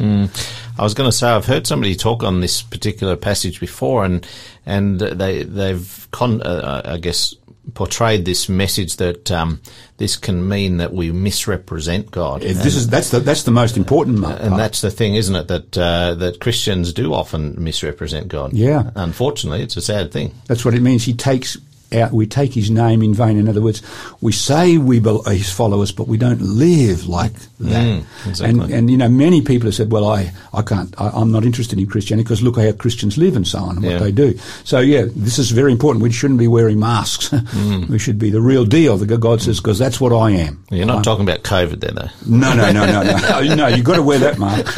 I 0.78 0.82
was 0.82 0.94
going 0.94 1.08
to 1.08 1.16
say 1.16 1.28
I've 1.28 1.46
heard 1.46 1.66
somebody 1.66 1.94
talk 1.94 2.24
on 2.24 2.40
this 2.40 2.62
particular 2.62 3.16
passage 3.16 3.60
before, 3.60 4.04
and 4.04 4.26
and 4.66 5.00
they 5.00 5.42
they've 5.44 6.08
con, 6.10 6.42
uh, 6.42 6.82
I 6.84 6.98
guess 6.98 7.34
portrayed 7.74 8.24
this 8.24 8.48
message 8.48 8.96
that 8.96 9.30
um, 9.30 9.60
this 9.96 10.16
can 10.16 10.48
mean 10.48 10.76
that 10.78 10.92
we 10.92 11.10
misrepresent 11.12 12.10
God. 12.10 12.42
Uh, 12.42 12.48
This 12.48 12.76
is, 12.76 12.88
that's 12.88 13.10
the, 13.10 13.20
that's 13.20 13.42
the 13.42 13.50
most 13.50 13.76
important 13.76 14.22
part. 14.22 14.40
and 14.40 14.58
that's 14.58 14.80
the 14.80 14.90
thing, 14.90 15.14
isn't 15.14 15.34
it? 15.34 15.48
That 15.48 15.78
uh, 15.78 16.14
that 16.14 16.40
Christians 16.40 16.92
do 16.92 17.12
often 17.12 17.62
misrepresent 17.62 18.28
God. 18.28 18.52
Yeah. 18.52 18.90
Unfortunately, 18.94 19.62
it's 19.62 19.76
a 19.76 19.82
sad 19.82 20.12
thing. 20.12 20.34
That's 20.46 20.64
what 20.64 20.74
it 20.74 20.80
means. 20.82 21.04
He 21.04 21.12
takes 21.14 21.56
out, 21.92 22.12
we 22.12 22.26
take 22.26 22.52
his 22.52 22.68
name 22.70 23.02
in 23.02 23.14
vain. 23.14 23.38
In 23.38 23.48
other 23.48 23.60
words, 23.62 23.80
we 24.20 24.32
say 24.32 24.76
we 24.76 24.98
are 25.06 25.30
his 25.32 25.50
followers, 25.52 25.92
but 25.92 26.08
we 26.08 26.18
don't 26.18 26.40
live 26.40 27.06
like 27.08 27.32
that. 27.60 27.84
Mm, 28.02 28.28
exactly. 28.28 28.60
And, 28.62 28.72
and, 28.72 28.90
you 28.90 28.96
know, 28.96 29.08
many 29.08 29.40
people 29.42 29.66
have 29.66 29.74
said, 29.74 29.90
well, 29.90 30.08
I, 30.08 30.32
I 30.52 30.62
can't, 30.62 30.94
I, 31.00 31.08
I'm 31.10 31.30
not 31.32 31.44
interested 31.44 31.78
in 31.78 31.86
Christianity 31.86 32.24
because 32.24 32.42
look 32.42 32.58
how 32.58 32.70
Christians 32.72 33.16
live 33.18 33.36
and 33.36 33.46
so 33.46 33.58
on 33.58 33.76
and 33.76 33.84
Yeah. 33.84 33.92
what 33.94 34.02
they 34.02 34.12
do. 34.12 34.38
So 34.64 34.80
yeah, 34.80 35.06
this 35.14 35.38
is 35.38 35.50
very 35.50 35.72
important. 35.72 36.02
We 36.02 36.10
shouldn't 36.12 36.38
be 36.38 36.48
wearing 36.48 36.78
masks. 36.78 37.30
Mm. 37.56 37.88
we 37.88 37.98
should 37.98 38.18
be 38.18 38.28
the 38.30 38.40
real 38.40 38.64
deal, 38.64 38.96
the 38.98 39.06
God 39.16 39.40
says, 39.40 39.60
because 39.60 39.78
that's 39.78 40.00
what 40.00 40.12
I 40.12 40.30
am. 40.32 40.62
You're 40.70 40.84
not 40.86 41.04
talking 41.04 41.22
about 41.24 41.42
COVID 41.42 41.80
there, 41.80 41.92
though. 41.92 42.08
No, 42.26 42.54
no, 42.54 42.70
no, 42.72 42.84
no, 42.86 43.02
no. 43.02 43.54
no, 43.54 43.66
you've 43.68 43.84
got 43.84 43.96
to 43.96 44.02
wear 44.02 44.18
that 44.18 44.38
mask. 44.38 44.76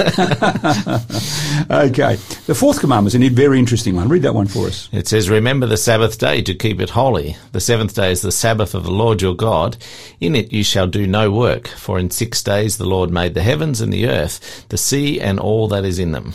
okay. 1.70 2.14
The 2.46 2.54
fourth 2.54 2.80
commandment 2.80 3.14
is 3.14 3.20
a 3.20 3.28
very 3.34 3.58
interesting 3.58 3.96
one. 3.96 4.08
Read 4.08 4.22
that 4.22 4.34
one 4.34 4.46
for 4.46 4.66
us. 4.68 4.88
It 4.92 5.08
says, 5.08 5.28
Remember 5.30 5.66
the 5.66 5.76
Sabbath 5.76 6.18
day 6.18 6.42
to 6.42 6.54
keep 6.54 6.80
it 6.80 6.90
holy. 6.90 7.36
The 7.52 7.60
seventh 7.60 7.94
day 7.94 8.12
is 8.12 8.22
the 8.22 8.32
Sabbath 8.32 8.74
of 8.74 8.84
the 8.84 8.90
Lord 8.90 9.22
your 9.22 9.34
God. 9.34 9.76
In 10.20 10.34
it 10.34 10.52
you 10.52 10.62
shall 10.64 10.86
do 10.86 11.06
no 11.06 11.30
work, 11.30 11.68
for 11.68 11.98
in 11.98 12.10
six 12.10 12.42
days 12.42 12.67
the 12.76 12.86
Lord 12.86 13.10
made 13.10 13.34
the 13.34 13.42
heavens 13.42 13.80
and 13.80 13.92
the 13.92 14.08
earth, 14.08 14.66
the 14.68 14.76
sea 14.76 15.20
and 15.20 15.40
all 15.40 15.68
that 15.68 15.84
is 15.84 15.98
in 15.98 16.12
them. 16.12 16.34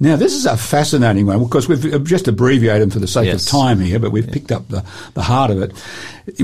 Now, 0.00 0.16
this 0.16 0.32
is 0.32 0.46
a 0.46 0.56
fascinating 0.56 1.26
one 1.26 1.42
because 1.44 1.68
we've 1.68 1.94
uh, 1.94 1.98
just 2.00 2.26
abbreviated 2.26 2.82
them 2.82 2.90
for 2.90 2.98
the 2.98 3.06
sake 3.06 3.26
Yes. 3.26 3.44
of 3.44 3.50
time 3.50 3.78
here, 3.78 4.00
but 4.00 4.10
we've 4.10 4.30
picked 4.30 4.50
up 4.50 4.66
the, 4.68 4.84
the 5.14 5.22
heart 5.22 5.50
of 5.52 5.62
it. 5.62 5.72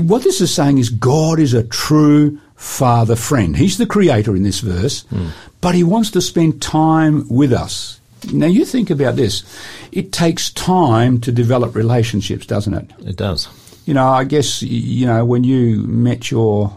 What 0.01 0.23
this 0.23 0.39
is 0.39 0.53
saying 0.53 0.77
is 0.77 0.89
God 0.89 1.39
is 1.39 1.53
a 1.53 1.63
true 1.63 2.39
father 2.55 3.15
friend. 3.17 3.57
He's 3.57 3.77
the 3.77 3.85
creator 3.85 4.35
in 4.35 4.43
this 4.43 4.59
verse, 4.61 5.01
hmm. 5.09 5.27
but 5.59 5.75
he 5.75 5.83
wants 5.83 6.11
to 6.11 6.21
spend 6.21 6.61
time 6.61 7.27
with 7.27 7.51
us. 7.51 7.99
Now, 8.31 8.47
you 8.47 8.63
think 8.63 8.89
about 8.89 9.15
this. 9.17 9.43
It 9.91 10.11
takes 10.13 10.51
time 10.51 11.19
to 11.21 11.31
develop 11.31 11.75
relationships, 11.75 12.45
doesn't 12.45 12.73
it? 12.73 12.91
It 13.05 13.15
does. 13.17 13.47
You 13.85 13.93
know, 13.93 14.07
I 14.07 14.23
guess, 14.23 14.61
you 14.61 15.05
know, 15.05 15.25
when 15.25 15.43
you 15.43 15.81
met 15.81 16.29
your 16.31 16.75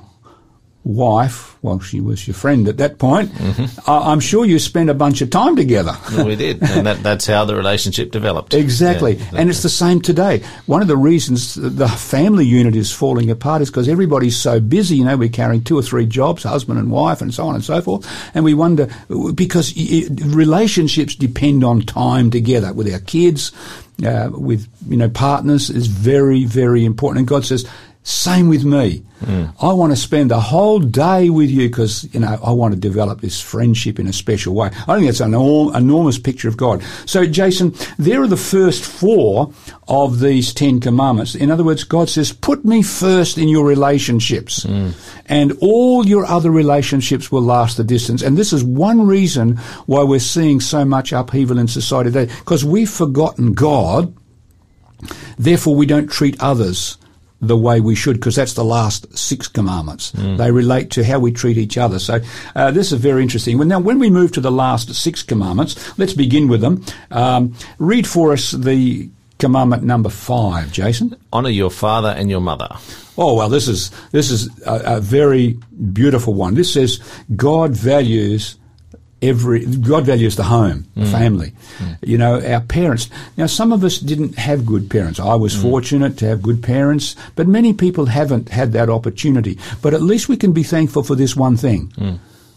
wife, 0.85 1.57
well, 1.62 1.79
she 1.79 2.01
was 2.01 2.27
your 2.27 2.35
friend 2.35 2.66
at 2.66 2.79
that 2.79 2.99
point, 2.99 3.31
I- 3.87 4.11
I'm 4.12 4.18
sure 4.21 4.45
you 4.45 4.59
spent 4.59 4.90
a 4.90 4.95
bunch 4.95 5.21
of 5.23 5.31
time 5.31 5.55
together. 5.55 5.97
Well, 6.12 6.27
we 6.27 6.35
did. 6.37 6.62
And 6.62 6.87
that, 6.87 7.03
that's 7.03 7.27
how 7.27 7.45
the 7.45 7.55
relationship 7.55 8.11
developed. 8.11 8.53
Exactly. 8.55 9.14
Yeah, 9.14 9.25
and 9.35 9.49
it's 9.49 9.62
the 9.62 9.68
same 9.68 10.01
today. 10.01 10.42
One 10.66 10.83
of 10.83 10.88
the 10.88 10.97
reasons 10.97 11.55
the 11.55 11.87
family 11.88 12.45
unit 12.47 12.75
is 12.75 12.90
falling 12.92 13.31
apart 13.31 13.62
is 13.62 13.71
because 13.71 13.88
everybody's 13.88 14.37
so 14.37 14.59
busy. 14.59 14.97
You 14.97 15.05
know, 15.05 15.16
we're 15.16 15.29
carrying 15.29 15.62
two 15.62 15.79
or 15.79 15.83
three 15.83 16.07
jobs, 16.07 16.42
husband 16.42 16.79
and 16.81 16.90
wife, 16.90 17.23
and 17.23 17.33
so 17.33 17.47
on 17.47 17.55
and 17.55 17.62
so 17.64 17.81
forth. 17.81 18.05
And 18.35 18.45
we 18.45 18.55
wonder, 18.55 18.88
because 19.35 19.73
relationships 20.21 21.14
depend 21.14 21.64
on 21.64 21.83
time 21.83 22.31
together 22.31 22.73
with 22.73 22.92
our 22.92 23.01
kids, 23.01 23.53
uh, 24.05 24.31
with, 24.33 24.66
you 24.88 24.97
know, 24.97 25.09
partners 25.09 25.71
is 25.71 25.87
very, 25.87 26.45
very 26.45 26.85
important. 26.85 27.21
And 27.21 27.29
God 27.29 27.45
says, 27.45 27.68
same 28.04 28.48
with 28.48 28.64
me. 28.64 29.04
Mm. 29.20 29.54
I 29.62 29.72
want 29.72 29.92
to 29.92 29.96
spend 29.96 30.32
the 30.32 30.40
whole 30.40 30.80
day 30.80 31.30
with 31.30 31.50
you 31.50 31.68
because, 31.68 32.12
you 32.12 32.18
know, 32.18 32.36
I 32.44 32.50
want 32.50 32.74
to 32.74 32.80
develop 32.80 33.20
this 33.20 33.40
friendship 33.40 34.00
in 34.00 34.08
a 34.08 34.12
special 34.12 34.54
way. 34.54 34.70
I 34.88 34.96
think 34.96 35.06
that's 35.06 35.20
an 35.20 35.30
enorm- 35.30 35.76
enormous 35.76 36.18
picture 36.18 36.48
of 36.48 36.56
God. 36.56 36.82
So, 37.06 37.24
Jason, 37.26 37.74
there 37.98 38.20
are 38.20 38.26
the 38.26 38.36
first 38.36 38.84
four 38.84 39.52
of 39.86 40.18
these 40.18 40.52
Ten 40.52 40.80
Commandments. 40.80 41.36
In 41.36 41.52
other 41.52 41.62
words, 41.62 41.84
God 41.84 42.08
says, 42.08 42.32
put 42.32 42.64
me 42.64 42.82
first 42.82 43.38
in 43.38 43.46
your 43.46 43.64
relationships 43.64 44.64
mm. 44.64 44.92
and 45.26 45.52
all 45.60 46.04
your 46.04 46.24
other 46.24 46.50
relationships 46.50 47.30
will 47.30 47.42
last 47.42 47.76
the 47.76 47.84
distance. 47.84 48.20
And 48.22 48.36
this 48.36 48.52
is 48.52 48.64
one 48.64 49.06
reason 49.06 49.58
why 49.86 50.02
we're 50.02 50.18
seeing 50.18 50.58
so 50.58 50.84
much 50.84 51.12
upheaval 51.12 51.58
in 51.58 51.68
society 51.68 52.10
today 52.10 52.34
because 52.40 52.64
we've 52.64 52.90
forgotten 52.90 53.52
God 53.52 54.12
Therefore, 55.38 55.74
we 55.74 55.86
don't 55.86 56.08
treat 56.08 56.40
others 56.40 56.96
the 57.42 57.57
way 57.57 57.81
we 57.81 57.94
should, 57.94 58.16
because 58.16 58.37
that's 58.37 58.55
the 58.55 58.64
last 58.64 59.18
six 59.18 59.48
commandments. 59.48 60.12
They 60.12 60.50
relate 60.52 60.90
to 60.92 61.05
how 61.05 61.18
we 61.18 61.33
treat 61.33 61.59
each 61.59 61.76
other. 61.76 61.98
So 61.98 62.20
uh, 62.55 62.70
this 62.70 62.92
is 62.92 63.00
very 63.00 63.22
interesting. 63.22 63.59
Well, 63.59 63.66
now, 63.68 63.81
when 63.81 63.98
we 63.98 64.09
move 64.09 64.31
to 64.33 64.40
the 64.40 64.52
last 64.52 64.94
six 64.94 65.22
commandments, 65.24 65.98
let's 65.98 66.14
begin 66.14 66.46
with 66.48 66.61
them. 66.61 66.85
Um, 67.11 67.55
read 67.78 68.07
for 68.07 68.33
us 68.33 68.52
the 68.52 69.11
commandment 69.38 69.83
number 69.83 70.09
five, 70.09 70.70
Jason. 70.70 71.16
Honor 71.33 71.50
your 71.50 71.70
father 71.70 72.11
and 72.11 72.31
your 72.31 72.40
mother. 72.40 72.68
Oh 73.18 73.35
well, 73.35 73.48
this 73.48 73.66
is 73.66 73.90
this 74.12 74.31
is 74.31 74.48
a, 74.64 74.96
a 74.96 75.00
very 75.00 75.59
beautiful 75.92 76.33
one. 76.33 76.55
This 76.55 76.72
says 76.72 77.00
God 77.35 77.72
values 77.72 78.57
every 79.22 79.64
God 79.64 80.04
values 80.04 80.37
the 80.37 80.42
home, 80.42 80.87
the 80.94 81.04
mm. 81.04 81.12
family. 81.12 81.52
Mm. 81.78 81.96
You 82.02 82.18
know, 82.18 82.40
our 82.44 82.61
parents. 82.61 83.08
Now, 83.37 83.46
some 83.46 83.72
of 83.72 83.85
us 83.85 83.98
didn't 83.98 84.37
have 84.37 84.66
good 84.66 84.90
parents. 84.90 85.20
I 85.20 85.35
was 85.35 85.54
mm. 85.54 85.62
fortunate 85.62 86.18
to 86.18 86.26
have 86.26 86.42
good 86.42 86.62
parents, 86.62 87.16
but 87.37 87.46
many 87.46 87.72
people 87.72 88.06
haven't 88.06 88.48
had 88.48 88.72
that 88.72 88.90
opportunity. 88.90 89.58
But 89.80 89.94
at 89.94 90.02
least 90.02 90.28
we 90.28 90.37
can 90.37 90.52
be 90.52 90.62
thankful 90.62 91.02
for 91.02 91.14
this 91.14 91.37
one 91.37 91.56
thing. 91.56 91.92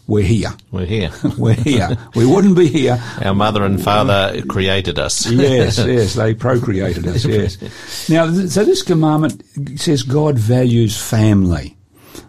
we're 0.06 0.24
here. 0.24 0.50
We're 0.70 0.86
here. 0.86 1.10
We're 1.38 1.54
here. 1.54 1.96
we 2.14 2.26
wouldn't 2.26 2.56
be 2.56 2.68
here. 2.68 3.02
Our 3.22 3.34
mother 3.34 3.64
and 3.64 3.82
father 3.82 4.40
created 4.48 4.98
us. 4.98 5.26
yes, 5.30 5.78
yes, 5.78 6.14
they 6.14 6.34
procreated 6.34 7.06
us, 7.08 7.24
yes. 7.24 8.08
Now, 8.08 8.30
th- 8.30 8.50
so 8.50 8.64
this 8.64 8.82
commandment 8.82 9.42
says 9.80 10.02
God 10.04 10.38
values 10.38 10.96
family. 10.96 11.75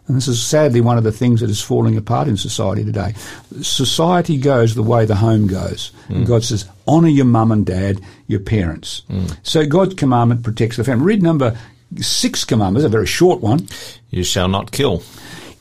And 0.07 0.15
this 0.15 0.27
is 0.27 0.41
sadly 0.41 0.79
one 0.79 0.97
of 0.97 1.03
the 1.03 1.11
things 1.11 1.41
that 1.41 1.49
is 1.49 1.61
falling 1.61 1.97
apart 1.97 2.27
in 2.27 2.37
society 2.37 2.85
today. 2.85 3.13
Society 3.61 4.37
goes 4.37 4.73
the 4.73 4.83
way 4.83 5.05
the 5.05 5.15
home 5.15 5.47
goes. 5.47 5.91
And 6.07 6.19
hmm. 6.19 6.23
God 6.23 6.43
says, 6.43 6.67
honour 6.87 7.09
your 7.09 7.25
mum 7.25 7.51
and 7.51 7.65
dad, 7.65 8.01
your 8.27 8.39
parents. 8.39 9.03
Hmm. 9.07 9.25
So 9.43 9.65
God's 9.65 9.95
commandment 9.95 10.43
protects 10.43 10.77
the 10.77 10.83
family. 10.83 11.05
Read 11.05 11.23
number 11.23 11.57
six 11.97 12.45
commandments, 12.45 12.85
a 12.85 12.89
very 12.89 13.07
short 13.07 13.41
one. 13.41 13.67
You 14.09 14.23
shall 14.23 14.47
not 14.47 14.71
kill. 14.71 15.03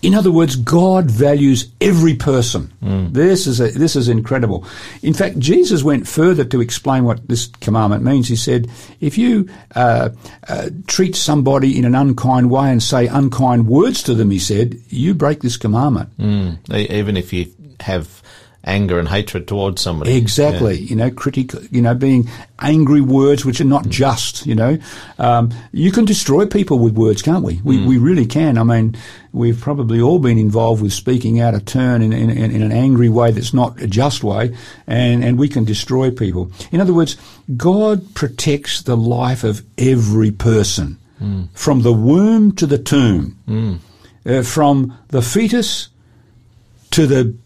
In 0.06 0.14
other 0.14 0.30
words, 0.30 0.54
God 0.56 1.10
values 1.10 1.68
every 1.80 2.14
person. 2.14 2.70
This 3.12 3.46
is 3.46 3.60
a, 3.60 3.68
this 3.70 3.96
is 3.96 4.08
incredible. 4.08 4.64
In 5.02 5.12
fact, 5.14 5.38
Jesus 5.38 5.82
went 5.82 6.06
further 6.06 6.44
to 6.44 6.60
explain 6.60 7.04
what 7.04 7.26
this 7.28 7.46
commandment 7.60 8.04
means. 8.04 8.28
He 8.28 8.36
said, 8.36 8.68
"If 9.00 9.18
you 9.18 9.48
uh, 9.74 10.10
uh, 10.48 10.70
treat 10.86 11.16
somebody 11.16 11.76
in 11.78 11.84
an 11.84 11.94
unkind 11.94 12.50
way 12.50 12.70
and 12.70 12.82
say 12.82 13.06
unkind 13.08 13.66
words 13.66 14.02
to 14.04 14.14
them," 14.14 14.30
he 14.30 14.38
said, 14.38 14.78
"you 14.90 15.12
break 15.14 15.40
this 15.40 15.56
commandment." 15.56 16.10
E- 16.72 16.88
Even 17.00 17.16
if 17.16 17.32
you 17.32 17.46
have 17.80 18.22
anger 18.68 18.98
and 18.98 19.08
hatred 19.08 19.46
towards 19.46 19.80
somebody. 19.80 20.16
Exactly. 20.16 20.76
You 20.80 20.96
know, 20.96 21.08
critic, 21.08 21.52
you 21.70 21.80
know, 21.80 21.94
being 21.94 22.28
angry 22.58 23.00
words 23.00 23.44
which 23.44 23.60
are 23.60 23.64
not 23.76 23.88
just, 23.88 24.44
you 24.44 24.56
know. 24.56 24.76
Um, 25.20 25.50
you 25.70 25.92
can 25.92 26.04
destroy 26.04 26.46
people 26.46 26.80
with 26.80 26.94
words, 26.94 27.22
can't 27.22 27.44
we? 27.44 27.60
We, 27.62 27.86
we 27.86 27.96
really 27.98 28.26
can. 28.26 28.58
I 28.58 28.64
mean, 28.64 28.96
we've 29.37 29.61
probably 29.61 30.01
all 30.01 30.18
been 30.18 30.38
involved 30.38 30.81
with 30.83 30.94
speaking 30.94 31.40
out 31.40 31.55
of 31.55 31.64
turn 31.66 32.01
in, 32.01 32.12
in, 32.12 32.31
in 32.31 32.62
an 32.62 32.72
angry 32.72 33.11
way 33.11 33.31
that's 33.31 33.53
not 33.53 33.81
a 33.81 33.87
just 33.87 34.25
way, 34.25 34.57
and, 34.87 35.22
and 35.22 35.38
we 35.38 35.46
can 35.46 35.64
destroy 35.64 36.11
people. 36.11 36.51
In 36.72 36.81
other 36.81 36.94
words, 36.94 37.16
God 37.57 38.14
protects 38.14 38.83
the 38.83 38.96
life 38.96 39.44
of 39.44 39.62
every 39.77 40.31
person, 40.31 40.99
hmm. 41.18 41.44
from 41.53 41.83
the 41.83 41.92
womb 41.92 42.53
to 42.53 42.66
the 42.66 42.79
tomb, 42.79 43.38
hmm. 43.44 43.75
uh, 44.25 44.42
from 44.42 44.96
the 45.09 45.22
fetus 45.22 45.88
to 46.92 47.07
the 47.07 47.37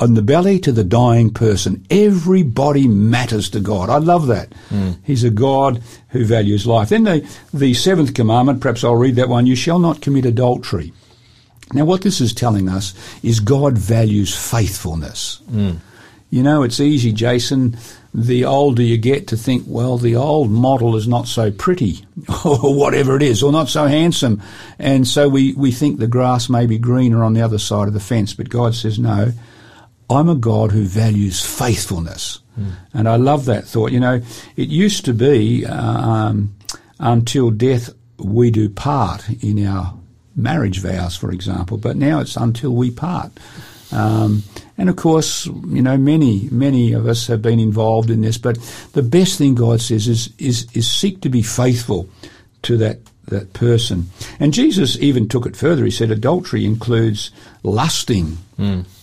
on 0.00 0.14
the 0.14 0.22
belly 0.22 0.58
to 0.58 0.72
the 0.72 0.84
dying 0.84 1.30
person. 1.30 1.84
Everybody 1.90 2.88
matters 2.88 3.50
to 3.50 3.60
God. 3.60 3.90
I 3.90 3.98
love 3.98 4.26
that. 4.26 4.52
Hmm. 4.70 4.92
He's 5.04 5.22
a 5.22 5.30
God 5.30 5.82
who 6.08 6.24
values 6.24 6.66
life. 6.66 6.88
Then 6.88 7.04
the, 7.04 7.28
the 7.52 7.74
seventh 7.74 8.14
commandment, 8.14 8.60
perhaps 8.60 8.84
I'll 8.84 8.96
read 8.96 9.16
that 9.16 9.28
one, 9.28 9.46
you 9.46 9.54
shall 9.54 9.78
not 9.78 10.00
commit 10.00 10.24
adultery. 10.24 10.92
Now 11.72 11.84
what 11.84 12.02
this 12.02 12.20
is 12.20 12.32
telling 12.34 12.68
us 12.68 12.94
is 13.22 13.40
God 13.40 13.78
values 13.78 14.36
faithfulness. 14.36 15.40
Mm. 15.50 15.78
You 16.30 16.42
know, 16.42 16.62
it's 16.62 16.80
easy, 16.80 17.12
Jason, 17.12 17.76
the 18.14 18.44
older 18.44 18.82
you 18.82 18.96
get 18.96 19.26
to 19.28 19.36
think, 19.36 19.64
well, 19.66 19.98
the 19.98 20.16
old 20.16 20.50
model 20.50 20.96
is 20.96 21.06
not 21.06 21.28
so 21.28 21.50
pretty, 21.50 22.06
or 22.44 22.74
whatever 22.74 23.16
it 23.16 23.22
is, 23.22 23.42
or 23.42 23.52
not 23.52 23.68
so 23.68 23.86
handsome. 23.86 24.42
And 24.78 25.06
so 25.06 25.28
we, 25.28 25.52
we 25.54 25.72
think 25.72 25.98
the 25.98 26.06
grass 26.06 26.48
may 26.48 26.66
be 26.66 26.78
greener 26.78 27.22
on 27.22 27.34
the 27.34 27.42
other 27.42 27.58
side 27.58 27.88
of 27.88 27.94
the 27.94 28.00
fence. 28.00 28.32
But 28.34 28.48
God 28.48 28.74
says, 28.74 28.98
no, 28.98 29.32
I'm 30.08 30.28
a 30.28 30.34
God 30.34 30.72
who 30.72 30.84
values 30.84 31.44
faithfulness. 31.44 32.40
Mm. 32.58 32.72
And 32.94 33.08
I 33.08 33.16
love 33.16 33.46
that 33.46 33.64
thought. 33.64 33.92
You 33.92 34.00
know, 34.00 34.20
it 34.56 34.68
used 34.68 35.04
to 35.06 35.14
be 35.14 35.64
uh, 35.64 35.74
um, 35.74 36.54
until 36.98 37.50
death 37.50 37.90
we 38.18 38.50
do 38.50 38.68
part 38.68 39.28
in 39.42 39.66
our 39.66 39.94
marriage 40.36 40.80
vows, 40.80 41.16
for 41.16 41.30
example, 41.30 41.76
but 41.76 41.96
now 41.96 42.20
it's 42.20 42.36
until 42.36 42.72
we 42.72 42.90
part. 42.90 43.32
Um, 43.90 44.42
and 44.78 44.88
of 44.88 44.96
course, 44.96 45.46
you 45.46 45.82
know, 45.82 45.96
many, 45.96 46.48
many 46.50 46.92
of 46.92 47.06
us 47.06 47.26
have 47.26 47.42
been 47.42 47.60
involved 47.60 48.10
in 48.10 48.22
this, 48.22 48.38
but 48.38 48.58
the 48.92 49.02
best 49.02 49.38
thing 49.38 49.54
God 49.54 49.80
says 49.80 50.08
is, 50.08 50.30
is, 50.38 50.66
is 50.72 50.90
seek 50.90 51.20
to 51.20 51.28
be 51.28 51.42
faithful 51.42 52.08
to 52.62 52.76
that, 52.78 53.00
that 53.26 53.52
person. 53.52 54.06
And 54.40 54.54
Jesus 54.54 54.96
even 54.98 55.28
took 55.28 55.46
it 55.46 55.56
further. 55.56 55.84
He 55.84 55.90
said 55.90 56.10
adultery 56.10 56.64
includes 56.64 57.30
lusting 57.62 58.38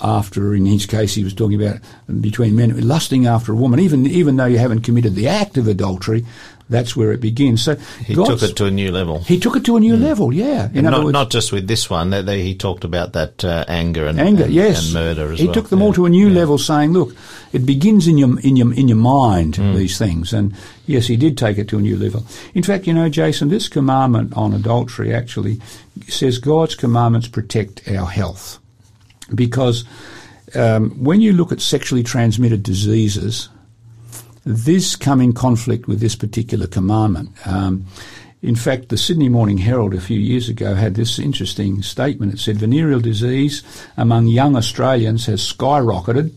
after, 0.01 0.55
in 0.55 0.65
his 0.65 0.85
case, 0.85 1.13
he 1.13 1.23
was 1.23 1.33
talking 1.33 1.61
about 1.61 1.79
between 2.19 2.55
men, 2.55 2.87
lusting 2.87 3.27
after 3.27 3.51
a 3.51 3.55
woman, 3.55 3.79
even, 3.79 4.07
even 4.07 4.37
though 4.37 4.45
you 4.45 4.57
haven't 4.57 4.81
committed 4.81 5.15
the 5.15 5.27
act 5.27 5.57
of 5.57 5.67
adultery, 5.67 6.25
that's 6.69 6.95
where 6.95 7.11
it 7.11 7.19
begins. 7.19 7.63
So 7.63 7.75
He 8.05 8.13
God's- 8.13 8.29
took 8.41 8.49
it 8.51 8.55
to 8.57 8.65
a 8.65 8.71
new 8.71 8.91
level. 8.91 9.19
he 9.23 9.39
took 9.39 9.55
it 9.55 9.65
to 9.65 9.75
a 9.75 9.79
new 9.79 9.97
level, 9.97 10.33
yeah. 10.33 10.69
In 10.73 10.85
other 10.85 10.97
not, 10.97 11.03
words, 11.05 11.13
not 11.13 11.29
just 11.31 11.51
with 11.51 11.67
this 11.67 11.89
one. 11.89 12.11
That 12.11 12.25
they, 12.25 12.43
he 12.43 12.55
talked 12.55 12.83
about 12.83 13.13
that 13.13 13.43
uh, 13.43 13.65
anger 13.67 14.05
and 14.05 14.19
anger, 14.19 14.43
and, 14.45 14.53
yes, 14.53 14.85
and 14.85 14.93
murder 14.93 15.31
as 15.33 15.39
he 15.39 15.45
well. 15.47 15.53
He 15.55 15.59
took 15.59 15.69
them 15.69 15.79
Yeah. 15.79 15.85
all 15.85 15.93
to 15.93 16.05
a 16.05 16.09
new 16.09 16.29
level, 16.29 16.57
saying, 16.57 16.93
"Look, 16.93 17.15
it 17.53 17.65
begins 17.65 18.07
in 18.07 18.17
your 18.17 18.39
in 18.41 18.55
your 18.55 18.73
in 18.73 18.87
your 18.87 18.97
mind 18.97 19.55
Mm. 19.55 19.75
these 19.75 19.97
things." 19.97 20.31
And 20.33 20.53
yes, 20.85 21.07
he 21.07 21.17
did 21.17 21.37
take 21.37 21.57
it 21.57 21.67
to 21.69 21.77
a 21.77 21.81
new 21.81 21.97
level. 21.97 22.25
In 22.53 22.63
fact, 22.63 22.85
you 22.87 22.93
know, 22.93 23.09
Jason, 23.09 23.49
this 23.49 23.67
commandment 23.67 24.33
on 24.35 24.53
adultery 24.53 25.13
actually 25.13 25.59
says 26.07 26.37
God's 26.37 26.75
commandments 26.75 27.27
protect 27.27 27.87
our 27.89 28.05
health, 28.05 28.59
because 29.33 29.83
um, 30.55 30.91
when 31.03 31.21
you 31.21 31.33
look 31.33 31.51
at 31.51 31.61
sexually 31.61 32.03
transmitted 32.03 32.63
diseases, 32.63 33.49
this 34.49 34.95
come 34.95 35.21
in 35.21 35.31
conflict 35.31 35.87
with 35.87 35.99
this 35.99 36.15
particular 36.15 36.65
commandment. 36.65 37.29
Um, 37.45 37.85
in 38.41 38.55
fact, 38.55 38.89
the 38.89 38.97
Sydney 38.97 39.29
Morning 39.29 39.59
Herald 39.59 39.93
a 39.93 40.01
few 40.01 40.17
years 40.17 40.49
ago 40.49 40.73
had 40.73 40.95
this 40.95 41.19
interesting 41.19 41.83
statement. 41.83 42.33
It 42.33 42.39
said 42.39 42.57
venereal 42.57 42.99
disease 42.99 43.61
among 43.95 44.25
young 44.25 44.55
Australians 44.55 45.27
has 45.27 45.41
skyrocketed, 45.41 46.31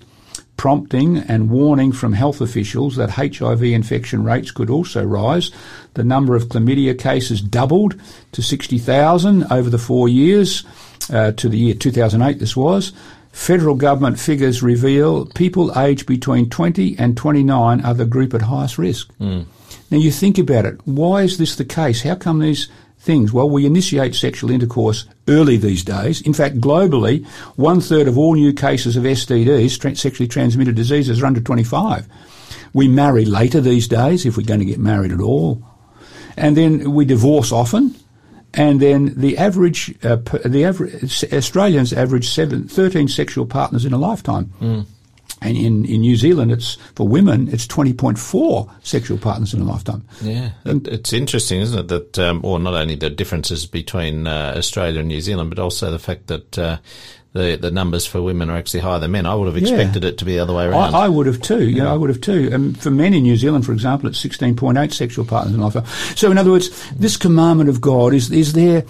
prompting 0.59 1.19
and 1.19 1.49
warning 1.49 1.91
from 1.91 2.13
health 2.13 2.43
officials 2.43 2.97
that 2.97 3.11
HIV 3.11 3.63
infection 3.63 4.25
rates 4.25 4.51
could 4.51 4.69
also 4.69 5.03
rise. 5.03 5.51
The 5.95 6.05
number 6.05 6.37
of 6.37 6.49
chlamydia 6.49 6.99
cases 6.99 7.41
doubled 7.41 7.99
to 8.33 8.43
60,000 8.43 9.45
over 9.51 9.71
the 9.71 9.79
four 9.79 10.09
years 10.09 10.65
uh, 11.11 11.33
to 11.33 11.49
the 11.49 11.57
year 11.57 11.75
2008 11.75 12.39
this 12.39 12.57
was. 12.57 12.93
Federal 13.33 13.75
government 13.75 14.21
figures 14.21 14.63
reveal 14.63 15.25
people 15.27 15.77
aged 15.77 16.07
between 16.07 16.51
20 16.51 16.97
and 16.99 17.17
29 17.17 17.81
are 17.81 17.95
the 17.95 18.05
group 18.05 18.35
at 18.35 18.43
highest 18.43 18.77
risk. 18.77 19.13
Hmm. 19.15 19.43
Now 19.91 19.99
you 19.99 20.13
think 20.13 20.39
about 20.39 20.67
it. 20.67 20.81
Why 20.85 21.23
is 21.23 21.39
this 21.39 21.57
the 21.57 21.65
case? 21.65 22.03
How 22.03 22.15
come 22.15 22.39
these 22.41 22.69
things? 22.99 23.33
Well, 23.33 23.49
we 23.49 23.65
initiate 23.65 24.15
sexual 24.15 24.51
intercourse 24.51 25.07
early 25.29 25.57
these 25.57 25.83
days. 25.83 26.21
In 26.21 26.35
fact, 26.35 26.61
globally, 26.61 27.27
one 27.57 27.81
third 27.81 28.07
of 28.07 28.19
all 28.19 28.35
new 28.35 28.53
cases 28.53 28.97
of 28.97 29.05
STDs, 29.05 29.81
tra- 29.81 29.97
sexually 29.97 30.29
transmitted 30.29 30.75
diseases, 30.75 31.23
are 31.23 31.27
under 31.27 31.41
25. 31.41 32.07
We 32.75 32.87
marry 32.87 33.25
later 33.25 33.61
these 33.61 33.89
days 33.89 34.27
if 34.27 34.37
we're 34.37 34.47
going 34.47 34.61
to 34.61 34.67
get 34.67 34.79
married 34.79 35.11
at 35.11 35.21
all. 35.21 35.63
And 36.37 36.57
then 36.57 36.93
we 36.93 37.07
divorce 37.07 37.51
often. 37.51 37.95
And 38.55 38.81
then 38.81 39.15
the 39.17 39.39
average, 39.39 39.95
uh, 40.05 40.17
per- 40.17 40.39
the 40.39 40.65
average 40.65 41.25
Australians 41.33 41.93
average 41.93 42.29
seven, 42.29 42.69
13 42.69 43.09
sexual 43.09 43.47
partners 43.47 43.85
in 43.85 43.93
a 43.93 43.99
lifetime. 43.99 44.53
And 45.41 45.57
in, 45.57 45.85
in 45.87 46.03
New 46.03 46.15
Zealand, 46.17 46.53
it's 46.53 46.77
for 46.95 47.09
women, 47.09 47.49
it's 47.49 47.67
20.4 47.67 48.71
sexual 48.85 49.19
partners 49.19 49.53
in 49.53 49.61
a 49.61 49.65
lifetime. 49.65 50.05
Yeah, 50.21 50.51
it, 50.65 50.87
it's 50.87 51.13
interesting, 51.13 51.61
isn't 51.61 51.79
it? 51.79 51.89
That, 51.89 52.19
um, 52.21 52.41
or 52.45 52.61
not 52.61 52.75
only 52.75 52.95
the 52.95 53.11
differences 53.11 53.67
between 53.67 54.29
uh, 54.29 54.55
Australia 54.57 55.01
and 55.01 55.09
New 55.09 55.21
Zealand, 55.21 55.51
but 55.51 55.59
also 55.59 55.91
the 55.91 55.99
fact 55.99 56.29
that 56.29 56.59
uh, 56.59 56.79
the 57.33 57.57
the 57.57 57.71
numbers 57.71 58.07
for 58.07 58.21
women 58.21 58.51
are 58.51 58.57
actually 58.57 58.81
higher 58.81 58.99
than 58.99 59.11
men. 59.11 59.27
I 59.27 59.35
would 59.35 59.47
have 59.47 59.57
expected 59.57 60.05
it 60.05 60.19
to 60.19 60.25
be 60.25 60.33
the 60.33 60.41
other 60.41 60.53
way 60.53 60.67
around. 60.67 60.95
I, 60.95 61.05
I 61.05 61.09
would 61.09 61.27
have 61.27 61.41
too. 61.41 61.67
You 61.67 61.83
know, 61.83 61.93
I 61.93 61.97
would 61.97 62.11
have 62.11 62.21
too. 62.21 62.51
And 62.53 62.79
for 62.79 62.91
men 62.91 63.15
in 63.15 63.23
New 63.23 63.37
Zealand, 63.37 63.65
for 63.65 63.73
example, 63.73 64.09
it's 64.09 64.23
16.8 64.23 64.93
sexual 64.93 65.25
partners 65.25 65.55
in 65.55 65.61
life. 65.61 66.17
So, 66.17 66.31
in 66.31 66.37
other 66.39 66.51
words, 66.51 66.91
this 66.93 67.17
commandment 67.17 67.71
of 67.71 67.81
God 67.81 68.13
is 68.13 68.31
is 68.31 68.53
there 68.53 68.85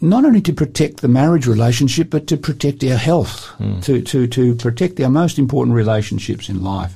not 0.00 0.24
only 0.24 0.40
to 0.40 0.52
protect 0.52 1.00
the 1.00 1.08
marriage 1.08 1.46
relationship, 1.46 2.10
but 2.10 2.26
to 2.28 2.36
protect 2.36 2.84
our 2.84 2.96
health, 2.96 3.52
to, 3.82 4.00
to, 4.02 4.26
to 4.28 4.54
protect 4.54 5.00
our 5.00 5.10
most 5.10 5.38
important 5.38 5.74
relationships 5.74 6.48
in 6.48 6.62
life. 6.62 6.94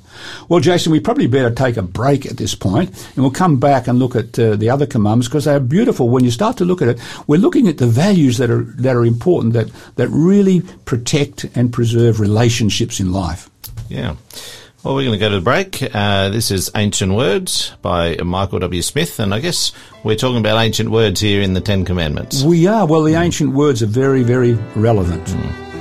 Well, 0.49 0.61
Jason, 0.61 0.93
we 0.93 1.01
probably 1.01 1.27
better 1.27 1.51
take 1.51 1.77
a 1.77 1.83
break 1.83 2.27
at 2.27 2.37
this 2.37 2.55
point, 2.55 2.91
and 2.91 3.17
we'll 3.17 3.31
come 3.33 3.59
back 3.59 3.89
and 3.89 3.99
look 3.99 4.15
at 4.15 4.39
uh, 4.39 4.57
the 4.57 4.71
other 4.71 4.87
commandments 4.87 5.29
because 5.29 5.47
they 5.47 5.55
are 5.55 5.61
beautiful. 5.61 6.09
When 6.09 6.25
you 6.25 6.31
start 6.31 6.57
to 6.59 6.65
look 6.65 6.83
at 6.83 6.89
it, 6.89 7.01
we're 7.27 7.41
looking 7.41 7.67
at 7.67 7.79
the 7.79 7.87
values 7.87 8.39
that 8.39 8.51
are 8.51 8.63
that 8.63 8.95
are 8.95 9.05
important 9.05 9.55
that 9.55 9.71
that 9.97 10.09
really 10.09 10.61
protect 10.85 11.45
and 11.57 11.73
preserve 11.73 12.21
relationships 12.21 13.01
in 13.01 13.13
life. 13.13 13.51
Yeah. 13.89 14.17
Well, 14.85 14.97
we're 14.97 15.05
going 15.05 15.13
to 15.13 15.25
go 15.25 15.29
to 15.29 15.37
the 15.37 15.41
break. 15.41 15.81
Uh, 15.95 16.31
this 16.31 16.51
is 16.51 16.69
Ancient 16.75 17.15
Words 17.15 17.73
by 17.83 18.17
Michael 18.17 18.59
W. 18.59 18.83
Smith, 18.83 19.21
and 19.21 19.33
I 19.33 19.39
guess 19.39 19.71
we're 20.03 20.17
talking 20.17 20.39
about 20.39 20.59
ancient 20.59 20.91
words 20.91 21.21
here 21.21 21.41
in 21.41 21.55
the 21.55 21.61
Ten 21.61 21.85
Commandments. 21.85 22.43
We 22.43 22.67
are. 22.67 22.85
Well, 22.85 23.05
the 23.05 23.15
ancient 23.15 23.53
words 23.53 23.81
are 23.85 23.87
very, 23.87 24.25
very 24.25 24.55
relevant. 24.75 25.29
Holy 25.29 25.72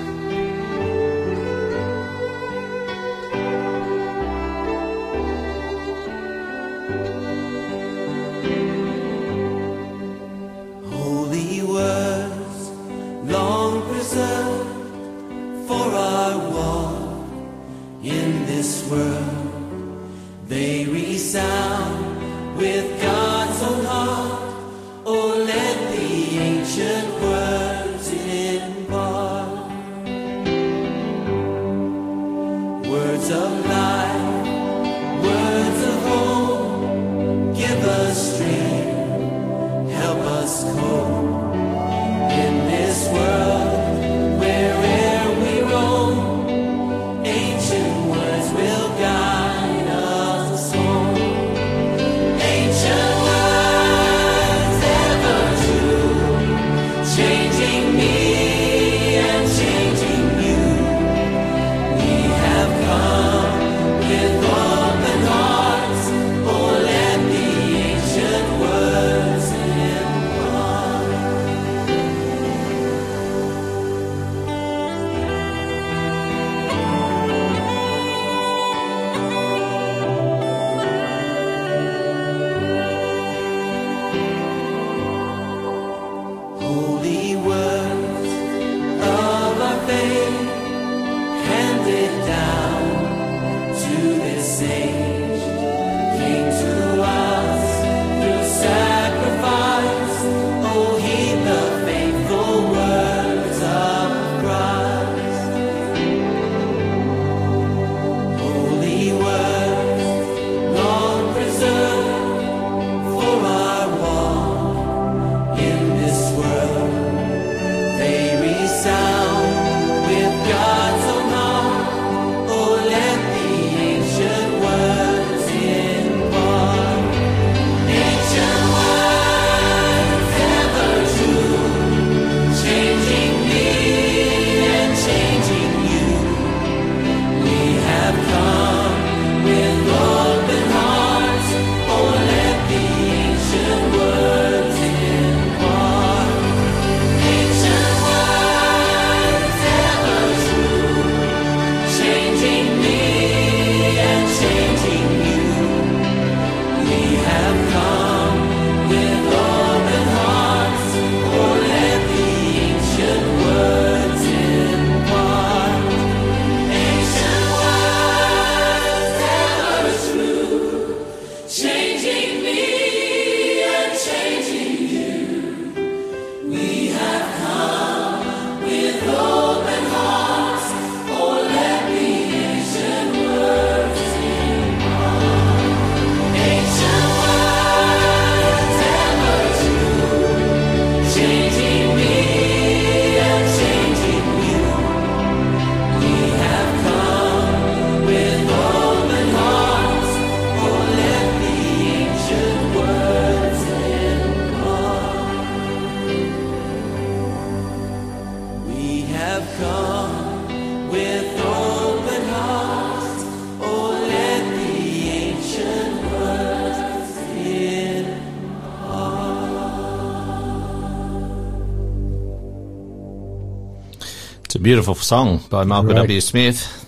beautiful 224.71 224.95
song 224.95 225.43
by 225.49 225.65
Michael 225.65 225.89
Right. 225.89 226.03
W. 226.03 226.21
Smith. 226.21 226.87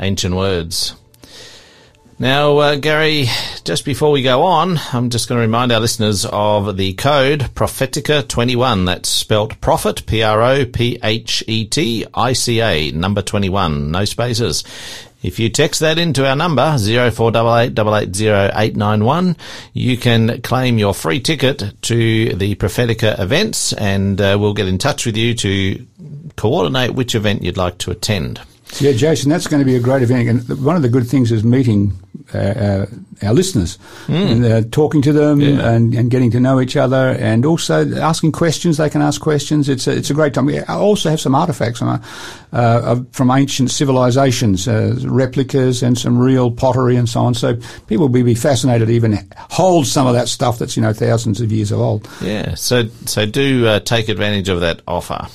Ancient 0.00 0.34
Words. 0.34 0.94
Now, 2.18 2.56
uh, 2.56 2.76
Gary, 2.76 3.26
just 3.62 3.84
before 3.84 4.10
we 4.10 4.22
go 4.22 4.44
on, 4.44 4.80
I'm 4.94 5.10
just 5.10 5.28
going 5.28 5.36
to 5.36 5.42
remind 5.42 5.70
our 5.70 5.80
listeners 5.80 6.24
of 6.24 6.78
the 6.78 6.94
code 6.94 7.40
Prophetica21. 7.54 8.86
That's 8.86 9.10
spelt 9.10 9.60
prophet, 9.60 10.06
P-R-O-P-H-E-T-I-C-A, 10.06 11.02
number 12.92 13.20
21, 13.20 13.90
no 13.90 14.06
spaces. 14.06 14.64
If 15.22 15.38
you 15.38 15.50
text 15.50 15.80
that 15.80 15.98
into 15.98 16.26
our 16.26 16.36
number, 16.36 16.62
0488880891, 16.62 19.36
you 19.74 19.98
can 19.98 20.40
claim 20.40 20.78
your 20.78 20.94
free 20.94 21.20
ticket 21.20 21.82
to 21.82 22.32
the 22.32 22.54
Prophetica 22.54 23.20
events 23.20 23.74
and 23.74 24.18
uh, 24.18 24.38
we'll 24.40 24.54
get 24.54 24.68
in 24.68 24.78
touch 24.78 25.04
with 25.04 25.18
you 25.18 25.34
to 25.34 25.86
coordinate 26.38 26.94
which 26.94 27.14
event 27.14 27.42
you'd 27.42 27.56
like 27.58 27.76
to 27.78 27.90
attend. 27.90 28.40
Yeah, 28.80 28.92
Jason, 28.92 29.30
that's 29.30 29.46
going 29.46 29.60
to 29.60 29.64
be 29.64 29.76
a 29.76 29.80
great 29.80 30.02
event. 30.02 30.28
And 30.28 30.64
one 30.64 30.76
of 30.76 30.82
the 30.82 30.90
good 30.90 31.06
things 31.08 31.32
is 31.32 31.42
meeting 31.42 31.98
uh, 32.34 32.38
uh, 32.38 32.86
our 33.22 33.32
listeners 33.32 33.78
and 34.08 34.44
uh, 34.44 34.60
talking 34.70 35.00
to 35.02 35.12
them. 35.12 35.40
Yeah. 35.40 35.70
and, 35.70 35.94
and 35.94 36.10
getting 36.10 36.30
to 36.32 36.38
know 36.40 36.60
each 36.60 36.76
other 36.76 37.16
and 37.18 37.46
also 37.46 37.90
asking 37.96 38.32
questions. 38.32 38.76
They 38.76 38.90
can 38.90 39.00
ask 39.00 39.22
questions. 39.22 39.70
It's 39.70 39.86
a, 39.86 39.96
it's 39.96 40.10
a 40.10 40.14
great 40.14 40.34
time. 40.34 40.44
We 40.44 40.60
also 40.60 41.08
have 41.08 41.18
some 41.18 41.34
artifacts 41.34 41.80
on, 41.80 41.88
uh, 42.52 42.82
of- 42.84 43.06
from 43.12 43.30
ancient 43.30 43.70
civilizations, 43.70 44.68
uh, 44.68 44.96
replicas 45.02 45.82
and 45.82 45.96
some 45.96 46.18
real 46.18 46.50
pottery 46.50 46.96
and 46.96 47.08
so 47.08 47.20
on. 47.20 47.32
So 47.32 47.56
people 47.86 48.08
will 48.08 48.22
be 48.22 48.34
fascinated 48.34 48.88
to 48.88 48.94
even 48.94 49.18
hold 49.48 49.86
some 49.86 50.06
of 50.06 50.12
that 50.12 50.28
stuff 50.28 50.58
that's, 50.58 50.76
you 50.76 50.82
know, 50.82 50.92
thousands 50.92 51.40
of 51.40 51.50
years 51.50 51.72
old. 51.72 52.06
Yeah, 52.20 52.54
so 52.54 52.88
so 53.06 53.24
do 53.24 53.66
uh, 53.66 53.80
take 53.80 54.10
advantage 54.10 54.50
of 54.50 54.60
that 54.60 54.82
offer. 54.86 55.26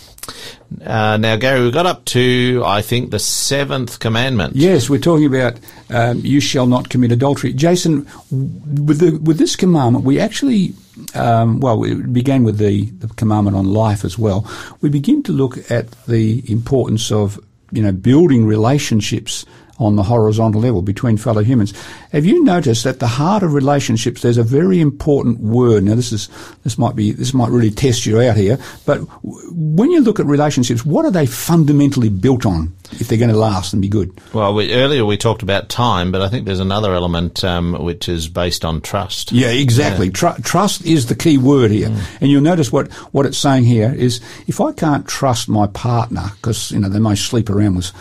Uh, 0.84 1.18
now, 1.18 1.36
Gary, 1.36 1.62
we 1.64 1.72
got 1.72 1.86
up 1.86 2.04
to 2.06 2.64
I 2.66 2.82
think 2.82 3.12
the 3.12 3.20
seventh 3.20 4.00
commandment. 4.00 4.56
Yes, 4.56 4.90
we're 4.90 5.00
talking 5.00 5.26
about 5.26 5.60
um, 5.90 6.20
you 6.20 6.40
shall 6.40 6.66
not 6.66 6.90
commit 6.90 7.12
adultery. 7.12 7.54
Jason, 7.54 8.08
with 8.32 9.00
the, 9.00 9.20
with 9.24 9.38
this 9.38 9.56
commandment, 9.56 10.06
we 10.06 10.20
actually, 10.20 10.74
um, 11.14 11.60
well, 11.60 11.84
it 11.84 12.12
began 12.12 12.44
with 12.44 12.58
the, 12.58 12.86
the 12.92 13.08
commandment 13.16 13.56
on 13.56 13.66
life 13.66 14.04
as 14.04 14.18
well. 14.18 14.50
We 14.82 14.90
begin 14.90 15.24
to 15.24 15.32
look 15.32 15.70
at 15.72 15.92
the 16.06 16.44
importance 16.52 17.12
of 17.12 17.40
you 17.72 17.82
know 17.82 17.92
building 17.92 18.46
relationships 18.46 19.46
on 19.84 19.96
the 19.96 20.04
horizontal 20.04 20.62
level 20.62 20.82
between 20.82 21.18
fellow 21.18 21.44
humans. 21.44 21.74
Have 22.12 22.26
you 22.26 22.44
noticed 22.44 22.84
that 22.84 23.00
the 23.00 23.08
heart 23.08 23.44
of 23.44 23.54
relationships 23.54 24.22
there's 24.22 24.38
a 24.38 24.44
very 24.44 24.80
important 24.80 25.40
word. 25.40 25.84
Now 25.84 25.96
this 25.96 26.12
is 26.12 26.30
this 26.64 26.78
might 26.78 26.96
be 26.96 27.12
this 27.12 27.34
might 27.34 27.50
really 27.50 27.72
test 27.72 28.06
you 28.06 28.22
out 28.22 28.38
here, 28.38 28.58
but 28.86 29.00
when 29.24 29.92
you 29.92 30.02
look 30.02 30.20
at 30.20 30.26
relationships, 30.26 30.86
what 30.86 31.06
are 31.06 31.12
they 31.12 31.26
fundamentally 31.26 32.10
built 32.10 32.46
on 32.46 32.74
if 32.94 33.08
they're 33.08 33.18
going 33.18 33.32
to 33.32 33.38
last 33.38 33.74
and 33.74 33.82
be 33.82 33.88
good? 33.88 34.12
Well, 34.34 34.54
we, 34.54 34.74
earlier 34.74 35.06
we 35.06 35.18
talked 35.18 35.44
about 35.44 35.70
time, 35.70 36.12
but 36.12 36.22
I 36.22 36.30
think 36.30 36.46
there's 36.46 36.60
another 36.60 36.94
element 36.94 37.44
um, 37.44 37.74
which 37.84 38.08
is 38.08 38.28
based 38.28 38.64
on 38.64 38.82
trust. 38.82 39.32
Yeah, 39.32 39.50
exactly. 39.50 40.10
Tru- 40.10 40.38
trust 40.44 40.86
is 40.86 41.08
the 41.08 41.16
key 41.16 41.38
word 41.38 41.72
here, 41.72 41.92
and 42.22 42.30
you'll 42.30 42.42
notice 42.42 42.72
what 42.72 42.92
what 43.12 43.26
it's 43.26 43.38
saying 43.38 43.66
here 43.66 43.94
is 43.94 44.22
if 44.48 44.62
I 44.62 44.72
can't 44.72 45.08
trust 45.08 45.50
my 45.50 45.68
partner 45.68 46.32
because 46.36 46.72
you 46.72 46.80
know 46.80 46.90
they 46.90 47.00
may 47.00 47.16
sleep 47.16 47.50
around 47.50 47.76
with. 47.76 47.92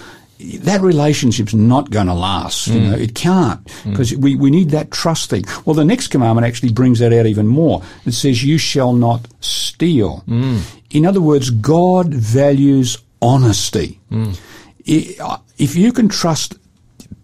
That 0.60 0.80
relationship's 0.80 1.54
not 1.54 1.90
going 1.90 2.06
to 2.06 2.14
last. 2.14 2.66
You 2.68 2.80
mm. 2.80 2.90
know, 2.90 2.96
it 2.96 3.14
can't 3.14 3.64
mm. 3.64 3.90
because 3.90 4.14
we, 4.16 4.34
we 4.34 4.50
need 4.50 4.70
that 4.70 4.90
trust 4.90 5.30
thing. 5.30 5.44
Well, 5.64 5.74
the 5.74 5.84
next 5.84 6.08
commandment 6.08 6.46
actually 6.46 6.72
brings 6.72 6.98
that 6.98 7.12
out 7.12 7.26
even 7.26 7.46
more. 7.46 7.82
It 8.04 8.12
says, 8.12 8.42
"You 8.44 8.58
shall 8.58 8.92
not 8.92 9.28
steal." 9.40 10.24
Mm. 10.26 10.60
In 10.90 11.06
other 11.06 11.20
words, 11.20 11.50
God 11.50 12.12
values 12.12 12.98
honesty. 13.20 14.00
I- 14.10 15.38
If 15.58 15.76
you 15.76 15.92
can 15.92 16.08
trust 16.08 16.56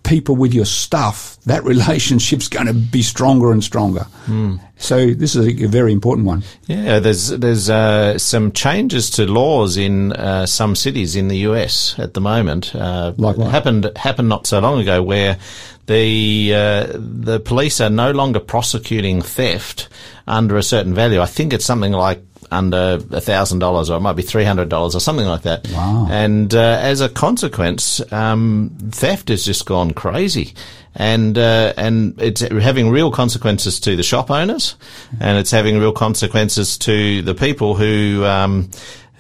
people 0.09 0.35
with 0.37 0.55
your 0.55 0.65
stuff, 0.67 1.37
that 1.45 1.63
relationship's 1.75 2.49
going 2.49 2.67
to 2.67 2.75
be 2.75 3.03
stronger 3.03 3.53
and 3.53 3.63
stronger. 3.63 4.07
So 4.77 5.13
this 5.15 5.35
is 5.35 5.47
a, 5.47 5.65
a 5.65 5.69
very 5.69 5.93
important 5.93 6.27
one. 6.27 6.43
Yeah, 6.67 7.01
there's 7.01 7.29
there's 7.29 7.69
uh, 7.69 8.17
some 8.19 8.53
changes 8.53 9.11
to 9.11 9.27
laws 9.27 9.77
in 9.77 10.13
uh, 10.13 10.47
some 10.47 10.75
cities 10.77 11.17
in 11.17 11.29
the 11.29 11.39
US 11.49 11.95
at 11.99 12.15
the 12.15 12.21
moment. 12.21 12.75
Uh, 12.75 13.13
Like 13.17 13.37
what? 13.39 13.51
happened 13.51 13.91
happened 13.97 14.29
not 14.29 14.47
so 14.47 14.61
long 14.61 14.81
ago, 14.81 15.03
where 15.03 15.37
the 15.87 16.53
uh, 16.55 16.87
the 16.97 17.41
police 17.41 17.81
are 17.81 17.91
no 17.91 18.11
longer 18.13 18.41
prosecuting 18.41 19.23
theft 19.23 19.89
under 20.27 20.57
a 20.57 20.63
certain 20.63 20.95
value. 20.95 21.21
I 21.21 21.27
think 21.27 21.53
it's 21.53 21.65
something 21.65 21.93
like 21.93 22.23
under 22.51 22.99
a 23.11 23.21
thousand 23.21 23.59
dollars, 23.59 23.91
or 23.91 23.97
it 23.97 24.01
might 24.01 24.15
be 24.15 24.23
three 24.23 24.45
hundred 24.45 24.69
dollars, 24.69 24.95
or 24.95 25.01
something 25.01 25.27
like 25.27 25.43
that. 25.43 25.69
Wow. 25.71 26.07
And 26.11 26.55
uh, 26.55 26.79
as 26.81 27.01
a 27.01 27.09
consequence, 27.09 28.01
um, 28.13 28.71
theft 28.91 29.29
has 29.29 29.45
just 29.45 29.67
gone 29.67 29.93
crazy, 29.93 30.55
and 30.95 31.37
uh, 31.37 31.73
and 31.77 32.21
it's 32.21 32.41
having 32.41 32.91
real 32.91 33.11
consequences 33.11 33.81
to 33.81 33.97
the 33.97 34.03
shop 34.03 34.31
owners, 34.31 34.77
and 35.21 35.39
it's 35.39 35.51
having 35.51 35.79
real 35.79 35.93
consequences 35.93 36.79
to 36.79 37.23
the 37.23 37.35
people 37.35 37.75
who. 37.75 38.25
Um, 38.25 38.71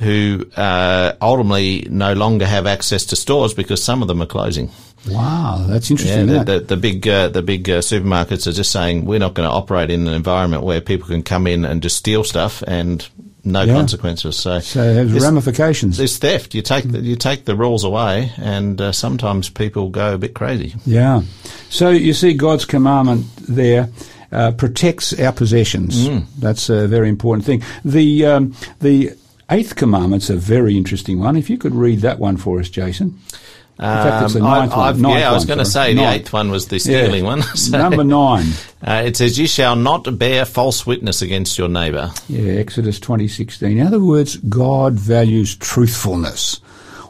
who 0.00 0.46
uh, 0.56 1.12
ultimately 1.20 1.84
no 1.90 2.12
longer 2.12 2.46
have 2.46 2.68
access 2.68 3.06
to 3.06 3.16
stores 3.16 3.52
because 3.52 3.82
some 3.82 4.00
of 4.00 4.06
them 4.06 4.22
are 4.22 4.26
closing. 4.26 4.70
Wow, 5.08 5.64
that's 5.68 5.90
Yeah, 5.90 5.94
interesting. 5.94 6.26
the, 6.26 6.44
the, 6.44 6.60
the 6.60 6.76
big 6.76 7.06
uh, 7.06 7.28
the 7.28 7.42
big 7.42 7.68
uh, 7.70 7.78
supermarkets 7.78 8.46
are 8.46 8.52
just 8.52 8.70
saying 8.72 9.04
we're 9.04 9.18
not 9.18 9.34
going 9.34 9.48
to 9.48 9.54
operate 9.54 9.90
in 9.90 10.06
an 10.06 10.14
environment 10.14 10.62
where 10.64 10.80
people 10.80 11.06
can 11.08 11.22
come 11.22 11.46
in 11.46 11.64
and 11.64 11.82
just 11.82 11.96
steal 11.96 12.24
stuff 12.24 12.62
and 12.66 13.08
no 13.44 13.62
Yeah. 13.62 13.74
consequences. 13.74 14.36
So, 14.36 14.58
so 14.60 14.82
it 14.82 15.08
has 15.08 15.22
ramifications. 15.24 15.96
there's 15.96 16.18
theft. 16.18 16.54
You 16.54 16.62
take 16.62 16.90
the, 16.90 17.00
you 17.00 17.16
take 17.16 17.44
the 17.44 17.56
rules 17.56 17.84
away, 17.84 18.32
and 18.36 18.80
uh, 18.80 18.92
sometimes 18.92 19.48
people 19.48 19.88
go 19.88 20.14
a 20.14 20.18
bit 20.18 20.34
crazy. 20.34 20.74
Yeah. 20.84 21.22
So 21.70 21.90
you 21.90 22.12
see, 22.12 22.34
God's 22.34 22.64
commandment 22.64 23.24
there 23.48 23.88
uh, 24.32 24.50
protects 24.52 25.18
our 25.18 25.32
possessions. 25.32 26.08
Mm. 26.08 26.26
That's 26.38 26.68
a 26.68 26.86
very 26.88 27.08
important 27.08 27.46
thing. 27.46 27.62
The 27.84 28.26
um, 28.26 28.54
the 28.80 29.12
eighth 29.50 29.76
commandment's 29.76 30.28
a 30.28 30.36
very 30.36 30.76
interesting 30.76 31.18
one. 31.20 31.36
If 31.36 31.48
you 31.48 31.56
could 31.56 31.74
read 31.74 32.00
that 32.00 32.18
one 32.18 32.36
for 32.36 32.58
us, 32.60 32.68
Jason. 32.68 33.18
In 33.80 33.84
fact, 33.84 34.24
it's 34.24 34.34
the 34.34 34.40
Um, 34.40 34.46
I- 34.46 34.66
one. 34.90 35.00
Ninth 35.00 35.18
yeah, 35.20 35.30
I 35.30 35.32
was 35.32 35.44
going 35.44 35.60
to 35.60 35.64
say 35.64 35.94
the 35.94 36.00
Ninth. 36.02 36.22
eighth 36.22 36.32
one 36.32 36.50
was 36.50 36.66
the 36.66 36.80
stealing 36.80 37.22
Yeah. 37.22 37.30
one. 37.30 37.42
So, 37.54 37.78
Number 37.78 38.02
nine. 38.02 38.46
uh, 38.84 39.02
it 39.06 39.16
says, 39.16 39.38
"You 39.38 39.46
shall 39.46 39.76
not 39.76 40.18
bear 40.18 40.44
false 40.44 40.84
witness 40.84 41.22
against 41.22 41.56
your 41.58 41.68
neighbour." 41.68 42.10
Yeah, 42.28 42.54
Exodus 42.54 42.98
2016. 42.98 43.78
In 43.78 43.86
other 43.86 44.00
words, 44.00 44.36
God 44.48 44.94
values 44.94 45.54
truthfulness. 45.56 46.60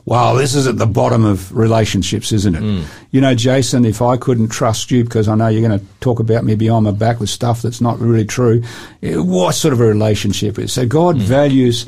Wow, 0.05 0.37
this 0.37 0.55
is 0.55 0.67
at 0.67 0.79
the 0.79 0.87
bottom 0.87 1.25
of 1.27 1.55
relationships, 1.55 2.33
isn't 2.33 2.55
it? 2.55 2.87
You 3.11 3.21
know, 3.21 3.35
Jason, 3.35 3.85
if 3.85 4.01
I 4.01 4.17
couldn't 4.17 4.49
trust 4.49 4.91
you 4.91 5.05
because 5.05 5.29
I 5.29 5.35
know 5.35 5.49
you're 5.49 5.67
going 5.67 5.79
to 5.79 5.85
talk 6.01 6.19
about 6.19 6.45
me 6.45 6.55
behind 6.55 6.85
my 6.87 6.93
back 6.93 7.21
with 7.21 7.29
stuff 7.29 7.61
that's 7.61 7.83
not 7.83 7.99
really 8.01 8.25
true, 8.25 8.63
what 9.03 9.55
sort 9.55 9.75
of 9.75 9.81
a 9.83 9.85
relationship 9.87 10.59
is? 10.59 10.73
So 10.73 10.87
God 10.87 11.19
values 11.19 11.85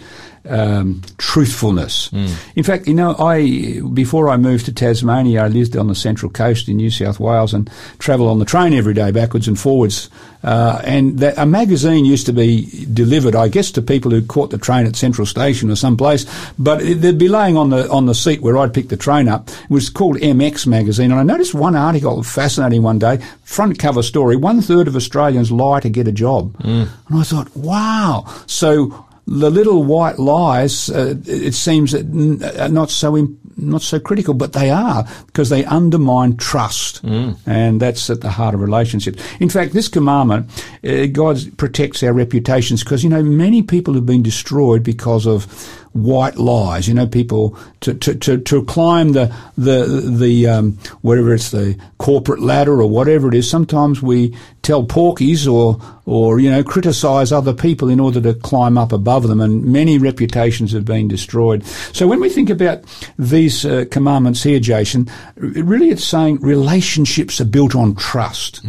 um, 0.49 1.03
truthfulness. 1.18 2.11
In 2.12 2.64
fact, 2.64 2.86
you 2.86 2.95
know, 2.95 3.14
I 3.18 3.80
before 3.93 4.28
I 4.28 4.36
moved 4.36 4.66
to 4.66 4.72
Tasmania, 4.72 5.45
I 5.45 5.49
lived 5.49 5.76
on 5.76 5.88
the 5.88 5.95
central 5.95 6.30
coast 6.30 6.68
in 6.68 6.76
New 6.76 6.91
South 6.91 7.20
Wales 7.20 7.55
and 7.55 7.70
travelled 7.99 8.30
on 8.30 8.38
the 8.38 8.45
train 8.45 8.72
every 8.72 8.95
day, 8.95 9.11
backwards 9.11 9.49
and 9.49 9.59
forwards. 9.59 10.09
Uh, 10.43 10.80
and 10.84 11.18
that, 11.18 11.36
a 11.36 11.45
magazine 11.45 12.07
used 12.07 12.24
to 12.24 12.32
be 12.32 12.86
delivered, 12.86 13.36
I 13.36 13.49
guess, 13.49 13.70
to 13.72 13.82
people 13.82 14.11
who 14.11 14.22
caught 14.22 14.51
the 14.51 14.57
train 14.57 14.86
at 14.86 14.97
Central 14.97 15.26
Station 15.26 15.70
or 15.70 15.76
someplace. 15.76 16.24
But 16.59 16.80
it, 16.80 16.95
they'd 16.97 17.18
be 17.18 17.28
laying 17.28 17.59
on 17.59 17.68
the 17.70 17.91
on 17.91 18.07
the 18.07 18.14
seat 18.14 18.41
where 18.41 18.57
I'd 18.57 18.72
pick 18.72 18.88
the 18.88 18.97
train 18.97 19.28
up. 19.28 19.49
It 19.49 19.70
was 19.70 19.91
called 19.91 20.16
MX 20.16 20.66
magazine, 20.66 21.11
and 21.11 21.20
I 21.20 21.24
noticed 21.24 21.55
one 21.55 21.76
article 21.76 22.22
fascinating 22.22 22.82
one 22.82 22.99
day, 22.99 23.18
front 23.45 23.78
cover 23.78 24.03
story: 24.03 24.36
one 24.36 24.62
third 24.62 24.88
of 24.88 24.97
Australians 24.97 25.53
lie 25.53 25.80
to 25.80 25.91
get 25.91 26.09
a 26.09 26.12
job. 26.12 26.57
And 26.61 27.18
I 27.18 27.22
thought, 27.22 27.55
wow. 27.55 28.24
So 28.47 29.05
the 29.31 29.49
little 29.49 29.85
white 29.85 30.18
lies, 30.18 30.91
uh, 30.91 31.14
it 31.24 31.55
seems 31.55 31.93
that 31.93 32.01
n- 32.05 32.43
are 32.61 32.68
not 32.68 32.91
so 32.91 33.28
not 33.57 33.83
so 33.83 34.01
critical, 34.01 34.35
but 34.35 34.53
they 34.55 34.70
are 34.70 35.07
because 35.26 35.51
they 35.51 35.64
undermine 35.66 36.37
trust, 36.37 37.01
and 37.47 37.81
that's 37.81 38.11
at 38.11 38.22
the 38.22 38.31
heart 38.31 38.55
of 38.55 38.61
relationships. 38.61 39.22
In 39.39 39.49
fact, 39.49 39.72
this 39.72 39.87
commandment, 39.89 40.51
uh, 40.83 41.07
God 41.07 41.39
protects 41.59 42.03
our 42.03 42.12
reputations 42.12 42.83
because 42.83 43.05
you 43.05 43.11
know 43.11 43.22
many 43.22 43.62
people 43.62 43.95
have 43.95 44.07
been 44.07 44.22
destroyed 44.22 44.83
because 44.83 45.26
of 45.26 45.47
white 45.93 46.36
lies. 46.36 46.86
You 46.88 46.95
know, 46.95 47.07
people 47.07 47.57
to 47.80 47.95
to, 47.95 48.14
to, 48.14 48.38
to 48.38 48.64
climb 48.64 49.12
the 49.12 49.34
the 49.57 49.84
the 49.86 50.47
um, 50.47 50.78
whatever 51.03 51.34
it's 51.34 51.51
the 51.51 51.78
corporate 51.99 52.41
ladder 52.41 52.80
or 52.80 52.88
whatever 52.88 53.28
it 53.28 53.34
is. 53.34 53.49
Sometimes 53.49 54.03
we 54.03 54.36
tell 54.62 54.86
porkies 54.86 55.51
or 55.51 55.80
or 56.07 56.41
you 56.41 56.51
know 56.51 56.62
criticize 56.62 57.32
other 57.32 57.53
people 57.53 57.88
in 57.88 58.01
order 58.01 58.20
to 58.20 58.34
climb 58.34 58.78
up 58.78 58.93
above 58.93 59.28
them, 59.28 59.41
and 59.41 59.64
many 59.64 59.99
reputations 59.99 60.72
have 60.72 60.84
been 60.84 61.09
destroyed. 61.09 61.64
So 61.93 62.07
when 62.07 62.20
we 62.20 62.28
think 62.28 62.51
about 62.51 62.84
these 63.18 63.64
uh, 63.64 63.84
commandments 63.91 64.43
here, 64.43 64.61
Jason, 64.61 65.09
really 65.36 65.91
it's 65.91 66.05
saying 66.05 66.41
relationships 66.41 67.41
are 67.41 67.47
built 67.47 67.74
on 67.74 67.95
trust. 67.97 68.64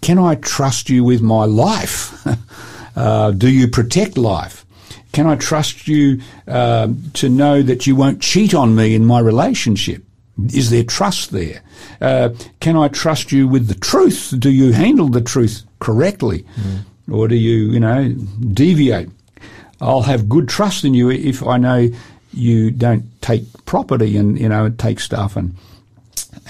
Can 0.00 0.18
I 0.18 0.34
trust 0.34 0.90
you 0.90 1.02
with 1.02 1.22
my 1.22 1.46
life? 1.46 2.26
uh, 2.96 3.30
do 3.30 3.48
you 3.48 3.68
protect 3.68 4.18
life? 4.18 4.63
Can 5.14 5.26
I 5.26 5.36
trust 5.36 5.88
you 5.88 6.20
um 6.46 7.02
to 7.14 7.28
know 7.28 7.62
that 7.62 7.86
you 7.86 7.96
won't 7.96 8.20
cheat 8.20 8.54
on 8.54 8.74
me 8.74 8.94
in 8.94 9.04
my 9.04 9.20
relationship? 9.20 10.04
Is 10.52 10.70
there 10.70 10.82
trust 10.84 11.30
there? 11.30 11.62
Uh, 12.00 12.30
can 12.60 12.76
I 12.76 12.88
trust 12.88 13.30
you 13.30 13.46
with 13.46 13.68
the 13.68 13.74
truth? 13.74 14.34
Do 14.38 14.50
you 14.50 14.72
handle 14.72 15.08
the 15.08 15.20
truth 15.20 15.62
correctly? 15.78 16.44
Or 17.10 17.28
do 17.28 17.36
you, 17.36 17.70
you 17.70 17.80
know, 17.80 18.08
deviate? 18.52 19.10
I'll 19.80 20.02
have 20.02 20.28
good 20.28 20.48
trust 20.48 20.84
in 20.84 20.94
you 20.94 21.10
if 21.10 21.46
I 21.46 21.56
know 21.58 21.88
you 22.32 22.70
don't 22.72 23.04
take 23.20 23.44
property 23.64 24.16
and, 24.16 24.38
you 24.38 24.48
know, 24.48 24.70
take 24.70 24.98
stuff 24.98 25.36
and 25.36 25.54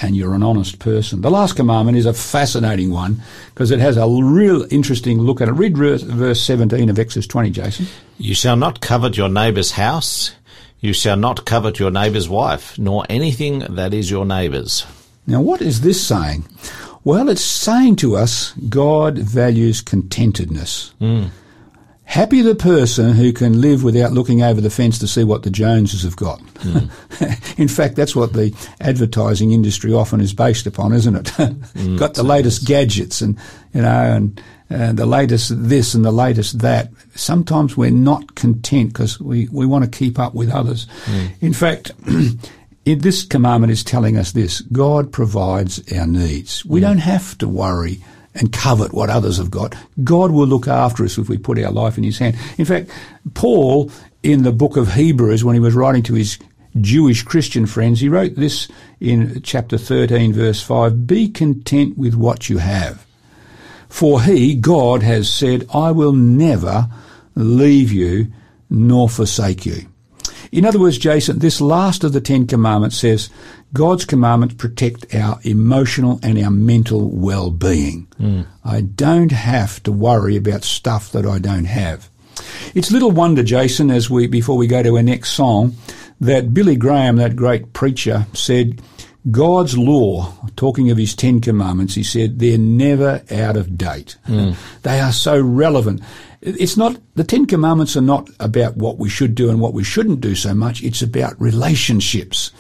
and 0.01 0.17
you're 0.17 0.35
an 0.35 0.43
honest 0.43 0.79
person. 0.79 1.21
The 1.21 1.31
last 1.31 1.55
commandment 1.55 1.99
is 1.99 2.07
a 2.07 2.15
fascinating 2.15 2.91
one 2.91 3.23
because 3.55 3.71
it 3.71 3.81
has 3.81 3.97
a 3.97 4.07
real 4.07 4.67
interesting 4.71 5.19
look 5.19 5.41
at 5.41 5.49
it. 5.49 5.53
Read 5.53 5.77
verse, 5.77 6.03
verse 6.03 6.41
17 6.43 6.89
of 6.89 6.99
Exodus 6.99 7.27
20, 7.27 7.51
Jason. 7.51 7.87
You 8.19 8.35
shall 8.35 8.57
not 8.57 8.81
covet 8.81 9.17
your 9.17 9.29
neighbour's 9.29 9.73
house. 9.73 10.33
You 10.81 10.93
shall 10.93 11.17
not 11.17 11.45
covet 11.45 11.79
your 11.79 11.91
neighbour's 11.91 12.29
wife, 12.29 12.79
nor 12.79 13.05
anything 13.09 13.61
that 13.61 13.95
is 13.95 14.11
your 14.11 14.27
neighbour's. 14.27 14.85
Now, 15.27 15.41
what 15.41 15.63
is 15.63 15.81
this 15.81 16.07
saying? 16.07 16.45
Well, 17.05 17.29
it's 17.29 17.43
saying 17.43 17.97
to 17.97 18.17
us 18.17 18.53
God 18.69 19.19
values 19.19 19.83
contentedness. 19.83 20.93
Hmm. 20.99 21.27
Happy 22.05 22.43
the 22.43 22.55
person 22.55 23.13
who 23.13 23.33
can 23.33 23.61
live 23.61 23.83
without 23.83 24.13
looking 24.13 24.43
over 24.43 24.61
the 24.61 24.71
fence 24.71 24.99
to 24.99 25.09
see 25.09 25.25
what 25.25 25.43
the 25.43 25.51
Joneses 25.51 26.03
have 26.03 26.17
got. 26.17 26.39
Hmm. 26.59 26.87
In 27.61 27.67
fact, 27.67 27.97
that's 27.97 28.15
what 28.15 28.35
the 28.35 28.55
advertising 28.81 29.53
industry 29.53 29.93
often 29.93 30.21
is 30.21 30.33
based 30.35 30.67
upon, 30.67 30.93
isn't 30.93 31.17
it? 31.17 31.29
Hmm. 31.31 31.97
got 31.97 32.15
the 32.15 32.23
latest 32.23 32.67
gadgets 32.67 33.21
and, 33.21 33.39
you 33.73 33.83
know, 33.83 33.89
and, 33.89 34.41
and 34.71 34.99
the 34.99 35.07
latest 35.07 35.53
this 35.69 35.95
and 35.95 36.05
the 36.05 36.13
latest 36.13 36.61
that. 36.61 36.91
Sometimes 37.15 37.77
we're 37.77 37.91
not 37.91 38.35
content 38.35 38.93
because 38.93 39.19
we, 39.19 39.49
we 39.49 39.67
want 39.67 39.85
to 39.85 39.91
keep 39.91 40.19
up 40.19 40.35
with 40.35 40.51
others. 40.51 40.87
Hmm. 41.05 41.27
In 41.41 41.53
fact, 41.53 41.93
it, 42.85 43.03
this 43.03 43.25
commandment 43.25 43.73
is 43.73 43.83
telling 43.83 44.17
us 44.17 44.33
this 44.33 44.61
God 44.61 45.11
provides 45.11 45.81
our 45.93 46.07
needs. 46.07 46.65
We 46.65 46.81
don't 46.81 46.99
have 46.99 47.37
to 47.39 47.49
worry 47.49 48.05
and 48.35 48.53
covet 48.53 48.93
what 48.93 49.11
others 49.11 49.39
have 49.39 49.51
got. 49.51 49.75
God 50.03 50.31
will 50.31 50.47
look 50.47 50.67
after 50.67 51.05
us 51.05 51.19
if 51.19 51.29
we 51.29 51.39
put 51.39 51.59
our 51.59 51.71
life 51.71 51.97
in 51.97 52.05
His 52.05 52.19
hand. 52.19 52.37
In 52.59 52.65
fact, 52.65 52.91
Paul, 53.35 53.91
in 54.23 54.43
the 54.43 54.53
book 54.53 54.77
of 54.77 54.95
Hebrews, 54.95 55.45
when 55.45 55.55
he 55.55 55.61
was 55.61 55.75
writing 55.75 56.03
to 56.05 56.15
his 56.15 56.39
Jewish 56.81 57.23
Christian 57.23 57.67
friends. 57.67 58.01
He 58.01 58.09
wrote 58.09 58.35
this 58.35 58.69
in 59.01 59.43
chapter 59.43 59.79
13 59.79 60.33
verse 60.33 60.63
5, 60.63 61.07
Be 61.07 61.29
content 61.29 61.97
with 61.97 62.15
what 62.15 62.49
you 62.49 62.59
have. 62.59 63.07
For 63.89 64.23
he, 64.23 64.55
God, 64.55 65.03
has 65.03 65.33
said, 65.33 65.69
I 65.73 65.93
will 65.93 66.13
never 66.13 66.89
leave 67.35 67.93
you 67.93 68.33
nor 68.69 69.09
forsake 69.09 69.65
you. 69.65 69.87
In 70.51 70.65
other 70.65 70.81
words, 70.81 70.99
Jason, 70.99 71.39
this 71.39 71.61
last 71.61 72.05
of 72.05 72.13
the 72.13 72.21
Ten 72.21 72.47
Commandments 72.47 72.97
says 72.97 73.31
God's 73.75 74.05
commandments 74.05 74.55
protect 74.55 75.15
our 75.15 75.41
emotional 75.43 76.21
and 76.23 76.43
our 76.43 76.51
mental 76.51 77.11
well-being. 77.11 78.07
Hmm. 78.17 78.43
I 78.65 78.83
don't 78.83 79.33
have 79.33 79.83
to 79.83 79.93
worry 79.93 80.37
about 80.37 80.63
stuff 80.63 81.11
that 81.11 81.27
I 81.27 81.41
don't 81.41 81.65
have. 81.65 82.09
It's 82.75 82.93
little 82.93 83.11
wonder, 83.11 83.43
Jason, 83.43 83.91
as 83.91 84.09
we 84.09 84.29
before 84.29 84.57
we 84.57 84.69
go 84.69 84.83
to 84.83 84.97
our 84.97 85.03
next 85.03 85.33
song, 85.33 85.75
that 86.21 86.55
Billy 86.55 86.77
Graham, 86.77 87.17
that 87.17 87.35
great 87.35 87.73
preacher, 87.73 88.27
said 88.33 88.81
God's 89.31 89.77
law, 89.77 90.33
talking 90.55 90.91
of 90.93 90.99
his 90.99 91.17
Ten 91.17 91.41
Commandments, 91.41 91.97
he 91.97 92.05
said 92.05 92.39
they're 92.39 92.57
never 92.57 93.23
out 93.33 93.57
of 93.57 93.77
date. 93.77 94.17
Hmm. 94.27 94.53
They 94.83 95.01
are 95.01 95.13
so 95.13 95.41
relevant. 95.41 96.01
It's 96.41 96.77
not 96.77 97.01
the 97.17 97.25
Ten 97.25 97.47
Commandments 97.47 97.97
are 97.97 98.03
not 98.03 98.29
about 98.39 98.77
what 98.77 98.99
we 98.99 99.09
should 99.09 99.35
do 99.35 99.51
and 99.51 99.61
what 99.61 99.75
we 99.75 99.83
shouldn't 99.83 100.21
do 100.21 100.37
so 100.37 100.55
much. 100.55 100.83
It's 100.85 101.03
about 101.03 101.41
relationships. 101.41 102.53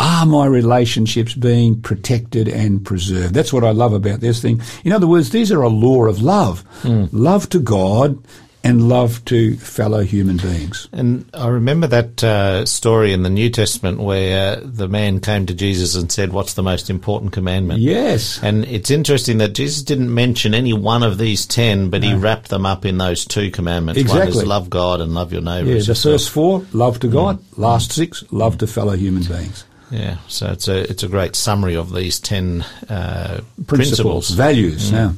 Are 0.00 0.24
my 0.26 0.46
relationships 0.46 1.34
being 1.34 1.80
protected 1.80 2.48
and 2.48 2.84
preserved? 2.84 3.34
That's 3.34 3.52
what 3.52 3.64
I 3.64 3.70
love 3.70 3.92
about 3.92 4.20
this 4.20 4.40
thing. 4.40 4.60
In 4.84 4.92
other 4.92 5.06
words, 5.08 5.30
these 5.30 5.50
are 5.50 5.62
a 5.62 5.68
law 5.68 6.04
of 6.04 6.22
love. 6.22 6.64
Love 7.12 7.48
to 7.50 7.58
God 7.58 8.18
and 8.64 8.88
love 8.88 9.24
to 9.24 9.56
fellow 9.56 10.02
human 10.02 10.36
beings. 10.36 10.88
And 10.92 11.28
I 11.32 11.46
remember 11.46 11.86
that 11.86 12.22
uh, 12.24 12.66
story 12.66 13.12
in 13.12 13.22
the 13.22 13.30
New 13.30 13.50
Testament 13.50 13.98
where 14.00 14.58
uh, 14.58 14.60
the 14.64 14.88
man 14.88 15.20
came 15.20 15.46
to 15.46 15.54
Jesus 15.54 15.94
and 15.94 16.10
said, 16.10 16.32
What's 16.32 16.54
the 16.54 16.62
most 16.62 16.90
important 16.90 17.32
commandment? 17.32 17.80
Yes. 17.80 18.42
And 18.42 18.64
it's 18.64 18.90
interesting 18.90 19.38
that 19.38 19.52
Jesus 19.54 19.82
didn't 19.82 20.12
mention 20.12 20.54
any 20.54 20.72
one 20.72 21.02
of 21.04 21.18
these 21.18 21.46
ten, 21.46 21.88
but 21.88 22.02
he 22.02 22.14
wrapped 22.14 22.48
them 22.50 22.66
up 22.66 22.84
in 22.84 22.98
those 22.98 23.24
two 23.24 23.50
commandments. 23.50 23.98
One 24.00 24.18
Exactly. 24.18 24.42
is 24.42 24.46
love 24.48 24.68
God 24.68 25.00
and 25.00 25.14
love 25.14 25.32
your 25.32 25.42
neighbour. 25.42 25.70
Yeah, 25.70 25.80
the 25.80 25.94
first 25.94 26.30
four, 26.30 26.66
love 26.72 26.98
to 27.00 27.08
God. 27.08 27.38
Last 27.56 27.92
six, 27.92 28.24
love 28.32 28.58
to 28.58 28.66
fellow 28.66 28.96
human 28.96 29.22
beings. 29.22 29.64
Yeah, 29.90 30.18
so 30.28 30.50
it's 30.52 30.68
a 30.68 30.88
it's 30.90 31.02
a 31.02 31.08
great 31.08 31.34
summary 31.34 31.76
of 31.76 31.94
these 31.94 32.20
ten 32.20 32.62
uh, 32.88 33.40
Principles, 33.66 33.66
principles. 33.66 34.30
values. 34.30 34.92
Now, 34.92 35.14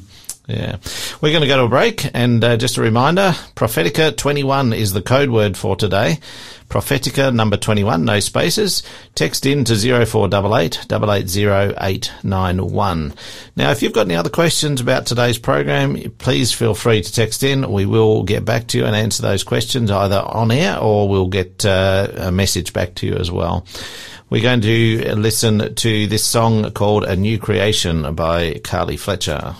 Yeah. 0.47 0.77
We're 1.21 1.31
going 1.31 1.41
to 1.41 1.47
go 1.47 1.57
to 1.57 1.63
a 1.63 1.69
break, 1.69 2.05
and 2.13 2.43
uh, 2.43 2.57
just 2.57 2.77
a 2.77 2.81
reminder 2.81 3.33
Prophetica 3.55 4.15
21 4.17 4.73
is 4.73 4.93
the 4.93 5.01
code 5.01 5.29
word 5.29 5.55
for 5.57 5.75
today. 5.75 6.19
Prophetica 6.67 7.33
number 7.33 7.57
21, 7.57 8.05
no 8.05 8.19
spaces. 8.21 8.81
Text 9.13 9.45
in 9.45 9.65
to 9.65 9.75
0488 9.75 10.85
880891. 10.89 13.13
Now, 13.57 13.71
if 13.71 13.81
you've 13.81 13.91
got 13.93 14.07
any 14.07 14.15
other 14.15 14.29
questions 14.29 14.79
about 14.81 15.05
today's 15.05 15.37
program, 15.37 15.97
please 16.17 16.53
feel 16.53 16.73
free 16.73 17.01
to 17.01 17.11
text 17.13 17.43
in. 17.43 17.69
We 17.71 17.85
will 17.85 18.23
get 18.23 18.45
back 18.45 18.67
to 18.67 18.77
you 18.77 18.85
and 18.85 18.95
answer 18.95 19.21
those 19.21 19.43
questions 19.43 19.91
either 19.91 20.19
on 20.25 20.49
air 20.51 20.77
or 20.79 21.09
we'll 21.09 21.27
get 21.27 21.65
uh, 21.65 22.07
a 22.15 22.31
message 22.31 22.71
back 22.73 22.95
to 22.95 23.05
you 23.07 23.15
as 23.15 23.29
well. 23.29 23.65
We're 24.31 24.41
going 24.41 24.61
to 24.61 25.13
listen 25.15 25.75
to 25.75 26.07
this 26.07 26.23
song 26.23 26.71
called 26.71 27.03
A 27.03 27.17
New 27.17 27.37
Creation 27.37 28.15
by 28.15 28.61
Carly 28.63 28.95
Fletcher. 28.95 29.57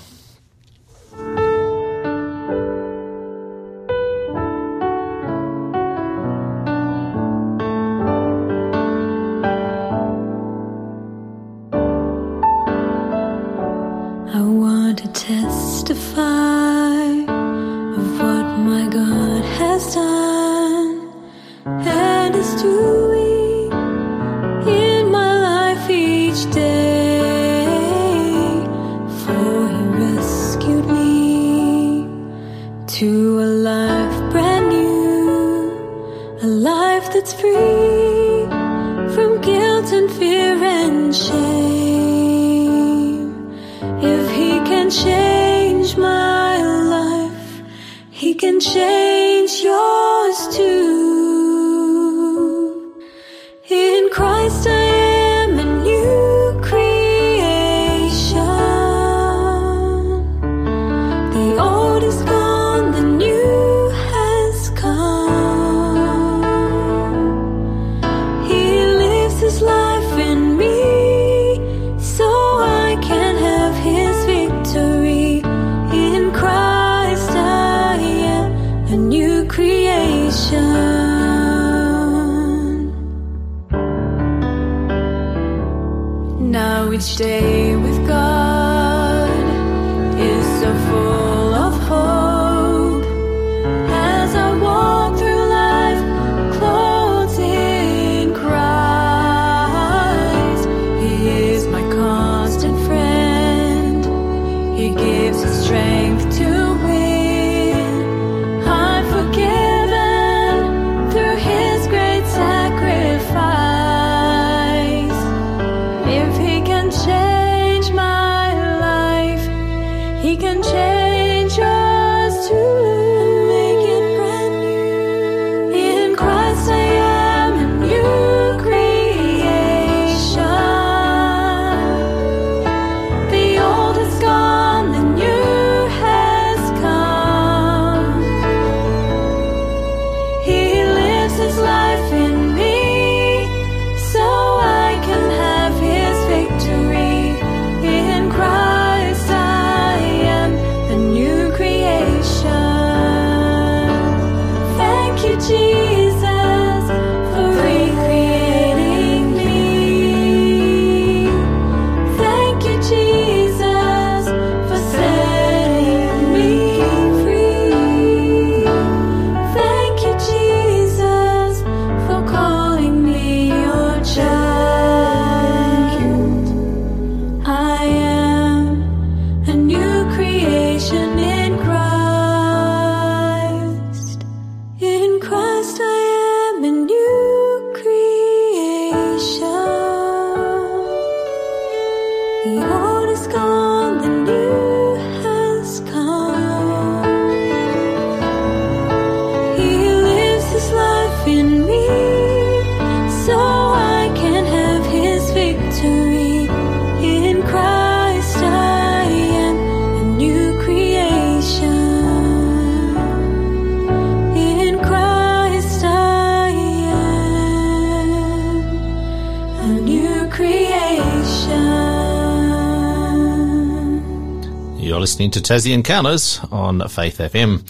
Listening 225.01 225.31
to 225.31 225.39
Tassie 225.39 225.73
Encounters 225.73 226.39
on 226.51 226.87
Faith 226.87 227.17
FM. 227.17 227.67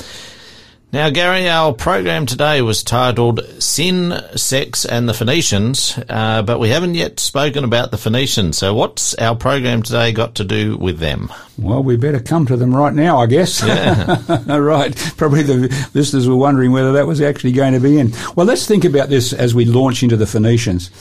Now, 0.92 1.10
Gary, 1.10 1.48
our 1.48 1.72
program 1.72 2.26
today 2.26 2.62
was 2.62 2.84
titled 2.84 3.40
Sin, 3.64 4.14
Sex 4.36 4.84
and 4.84 5.08
the 5.08 5.14
Phoenicians, 5.14 5.98
uh, 6.10 6.42
but 6.42 6.60
we 6.60 6.68
haven't 6.68 6.96
yet 6.96 7.22
spoken 7.22 7.64
about 7.64 7.92
the 7.92 7.98
Phoenicians. 7.98 8.58
So, 8.58 8.74
what's 8.74 9.16
our 9.16 9.34
program 9.34 9.82
today 9.82 10.12
got 10.12 10.36
to 10.36 10.44
do 10.44 10.76
with 10.76 11.00
them? 11.00 11.32
Well, 11.58 11.82
we 11.82 11.96
better 11.96 12.20
come 12.20 12.46
to 12.48 12.58
them 12.58 12.76
right 12.76 12.94
now, 12.94 13.20
I 13.20 13.28
guess. 13.28 13.64
right. 14.48 15.14
Probably 15.16 15.44
the 15.44 15.90
listeners 15.94 16.28
were 16.28 16.36
wondering 16.36 16.74
whether 16.74 16.92
that 16.92 17.08
was 17.08 17.22
actually 17.22 17.54
going 17.54 17.72
to 17.72 17.80
be 17.80 17.98
in. 17.98 18.12
Well, 18.36 18.46
let's 18.46 18.68
think 18.68 18.84
about 18.84 19.08
this 19.08 19.32
as 19.32 19.56
we 19.56 19.64
launch 19.64 20.04
into 20.04 20.18
the 20.18 20.28
Phoenicians. 20.28 20.92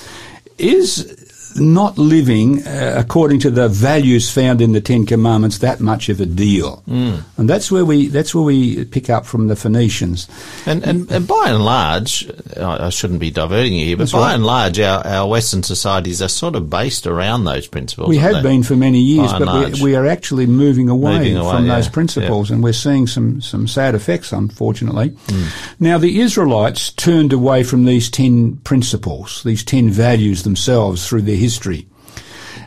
Is 0.59 1.20
not 1.57 1.98
living 1.98 2.66
uh, 2.66 2.94
according 2.96 3.40
to 3.40 3.51
the 3.51 3.68
values 3.68 4.30
found 4.30 4.61
in 4.61 4.72
the 4.72 4.80
Ten 4.80 5.07
Commandments 5.07 5.59
that 5.59 5.80
much 5.80 6.09
of 6.09 6.20
a 6.20 6.26
deal? 6.26 6.82
Mm. 6.88 7.22
And 7.36 7.48
that's 7.48 7.70
where 7.70 7.84
we 7.84 8.09
that's 8.09 8.34
where 8.34 8.44
we 8.44 8.84
pick 8.84 9.09
up 9.09 9.26
from 9.26 9.48
the 9.48 9.57
Phoenicians. 9.57 10.28
And, 10.66 10.84
and, 10.84 11.11
and 11.11 11.26
by 11.26 11.44
and 11.46 11.64
large, 11.64 12.28
I 12.57 12.90
I 12.90 12.92
shouldn't 12.92 13.20
be 13.20 13.30
diverting 13.30 13.74
you 13.74 13.84
here, 13.84 13.96
but 13.96 14.05
That's 14.05 14.12
by 14.12 14.28
right. 14.28 14.34
and 14.34 14.44
large, 14.44 14.80
our, 14.80 15.07
our 15.07 15.28
Western 15.28 15.62
societies 15.62 16.20
are 16.20 16.28
sort 16.28 16.57
of 16.57 16.68
based 16.68 17.07
around 17.07 17.44
those 17.44 17.66
principles. 17.66 18.09
We 18.09 18.16
have 18.16 18.34
they? 18.34 18.42
been 18.42 18.62
for 18.62 18.74
many 18.74 19.01
years, 19.01 19.32
but 19.32 19.74
we, 19.74 19.82
we 19.82 19.96
are 19.96 20.07
actually 20.07 20.46
moving 20.46 20.88
away, 20.88 21.18
Moving 21.18 21.36
away, 21.36 21.51
from 21.51 21.66
those 21.68 21.86
yeah, 21.86 21.92
principles, 21.92 22.51
and 22.51 22.62
we're 22.62 22.72
seeing 22.72 23.07
some, 23.07 23.40
some 23.40 23.68
sad 23.68 23.94
effects, 23.94 24.32
unfortunately. 24.32 25.09
Hmm. 25.28 25.44
Now, 25.78 25.98
the 25.98 26.20
Israelites 26.20 26.90
turned 26.92 27.32
away 27.32 27.62
from 27.62 27.84
these 27.84 28.11
ten 28.11 28.57
principles, 28.59 29.42
these 29.44 29.62
ten 29.62 29.88
values 29.90 30.42
themselves 30.42 31.07
through 31.07 31.22
their 31.22 31.36
history. 31.41 31.86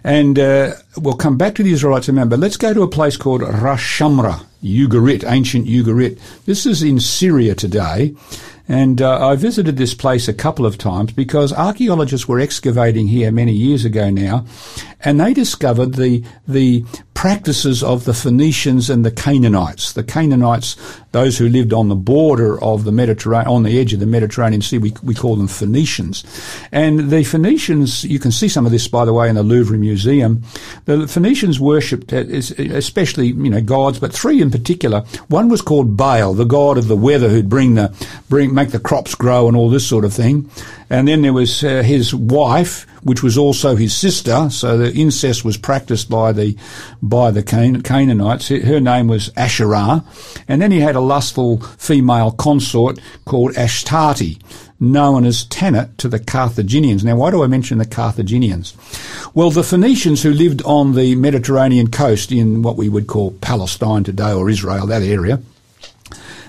And 0.03 0.37
uh, 0.37 0.73
we'll 0.97 1.15
come 1.15 1.37
back 1.37 1.55
to 1.55 1.63
the 1.63 1.71
Israelites 1.71 2.09
but 2.09 2.39
let's 2.39 2.57
go 2.57 2.73
to 2.73 2.83
a 2.83 2.89
place 2.89 3.15
called 3.15 3.41
Ras 3.41 3.79
Shamra, 3.79 4.45
Ugarit, 4.61 5.23
ancient 5.25 5.65
Ugarit. 5.65 6.19
This 6.45 6.65
is 6.65 6.83
in 6.83 6.99
Syria 6.99 7.55
today. 7.55 8.13
And 8.67 9.01
uh, 9.01 9.27
I 9.27 9.35
visited 9.35 9.75
this 9.75 9.93
place 9.93 10.27
a 10.27 10.33
couple 10.33 10.65
of 10.65 10.77
times 10.77 11.11
because 11.11 11.51
archaeologists 11.51 12.27
were 12.29 12.39
excavating 12.39 13.07
here 13.07 13.29
many 13.29 13.51
years 13.51 13.83
ago 13.83 14.09
now, 14.09 14.45
and 15.01 15.19
they 15.19 15.33
discovered 15.33 15.95
the 15.95 16.23
the 16.47 16.85
practices 17.23 17.81
of 17.81 18.03
the 18.03 18.13
Phoenicians 18.13 18.89
and 18.89 19.05
the 19.05 19.09
Canaanites. 19.09 19.93
The 19.93 20.03
Canaanites, 20.03 20.75
those 21.13 21.37
who 21.37 21.47
lived 21.47 21.71
on 21.71 21.87
the 21.87 21.95
border 21.95 22.61
of 22.61 22.83
the 22.83 22.91
Mediterranean, 22.91 23.47
on 23.47 23.63
the 23.63 23.79
edge 23.79 23.93
of 23.93 24.01
the 24.01 24.05
Mediterranean 24.05 24.61
Sea, 24.61 24.77
we, 24.77 24.93
we 25.01 25.15
call 25.15 25.37
them 25.37 25.47
Phoenicians. 25.47 26.25
And 26.73 27.09
the 27.09 27.23
Phoenicians, 27.23 28.03
you 28.03 28.19
can 28.19 28.33
see 28.33 28.49
some 28.49 28.65
of 28.65 28.73
this, 28.73 28.89
by 28.89 29.05
the 29.05 29.13
way, 29.13 29.29
in 29.29 29.35
the 29.35 29.41
Louvre 29.41 29.77
Museum. 29.77 30.43
The 30.83 31.07
Phoenicians 31.07 31.61
worshipped, 31.61 32.11
uh, 32.11 32.25
especially, 32.27 33.27
you 33.27 33.49
know, 33.49 33.61
gods, 33.61 33.99
but 33.99 34.11
three 34.11 34.41
in 34.41 34.51
particular. 34.51 35.05
One 35.29 35.47
was 35.47 35.61
called 35.61 35.95
Baal, 35.95 36.33
the 36.33 36.43
god 36.43 36.77
of 36.77 36.89
the 36.89 36.97
weather 36.97 37.29
who'd 37.29 37.47
bring 37.47 37.75
the, 37.75 37.95
bring, 38.27 38.53
make 38.53 38.71
the 38.71 38.81
crops 38.81 39.15
grow 39.15 39.47
and 39.47 39.55
all 39.55 39.69
this 39.69 39.87
sort 39.87 40.03
of 40.03 40.13
thing. 40.13 40.49
And 40.93 41.07
then 41.07 41.23
there 41.23 41.33
was 41.33 41.63
uh, 41.63 41.81
his 41.81 42.13
wife, 42.13 42.85
which 43.01 43.23
was 43.23 43.35
also 43.35 43.75
his 43.75 43.95
sister. 43.95 44.51
So 44.51 44.77
the 44.77 44.93
incest 44.93 45.43
was 45.43 45.57
practiced 45.57 46.07
by 46.07 46.31
the 46.33 46.55
by 47.01 47.31
the 47.31 47.41
Can- 47.41 47.81
Canaanites. 47.81 48.49
Her 48.49 48.79
name 48.79 49.07
was 49.07 49.31
Asherah, 49.35 50.05
and 50.47 50.61
then 50.61 50.69
he 50.69 50.81
had 50.81 50.95
a 50.95 51.01
lustful 51.01 51.61
female 51.79 52.29
consort 52.29 52.99
called 53.25 53.55
Ashtarte, 53.55 54.39
known 54.79 55.25
as 55.25 55.45
Tanit 55.45 55.97
to 55.97 56.07
the 56.07 56.19
Carthaginians. 56.19 57.03
Now, 57.03 57.15
why 57.15 57.31
do 57.31 57.43
I 57.43 57.47
mention 57.47 57.79
the 57.79 57.85
Carthaginians? 57.85 58.75
Well, 59.33 59.49
the 59.49 59.63
Phoenicians 59.63 60.21
who 60.21 60.31
lived 60.31 60.61
on 60.61 60.93
the 60.93 61.15
Mediterranean 61.15 61.89
coast 61.89 62.31
in 62.31 62.61
what 62.61 62.77
we 62.77 62.87
would 62.87 63.07
call 63.07 63.31
Palestine 63.41 64.03
today 64.03 64.31
or 64.31 64.47
Israel, 64.47 64.85
that 64.85 65.01
area. 65.01 65.41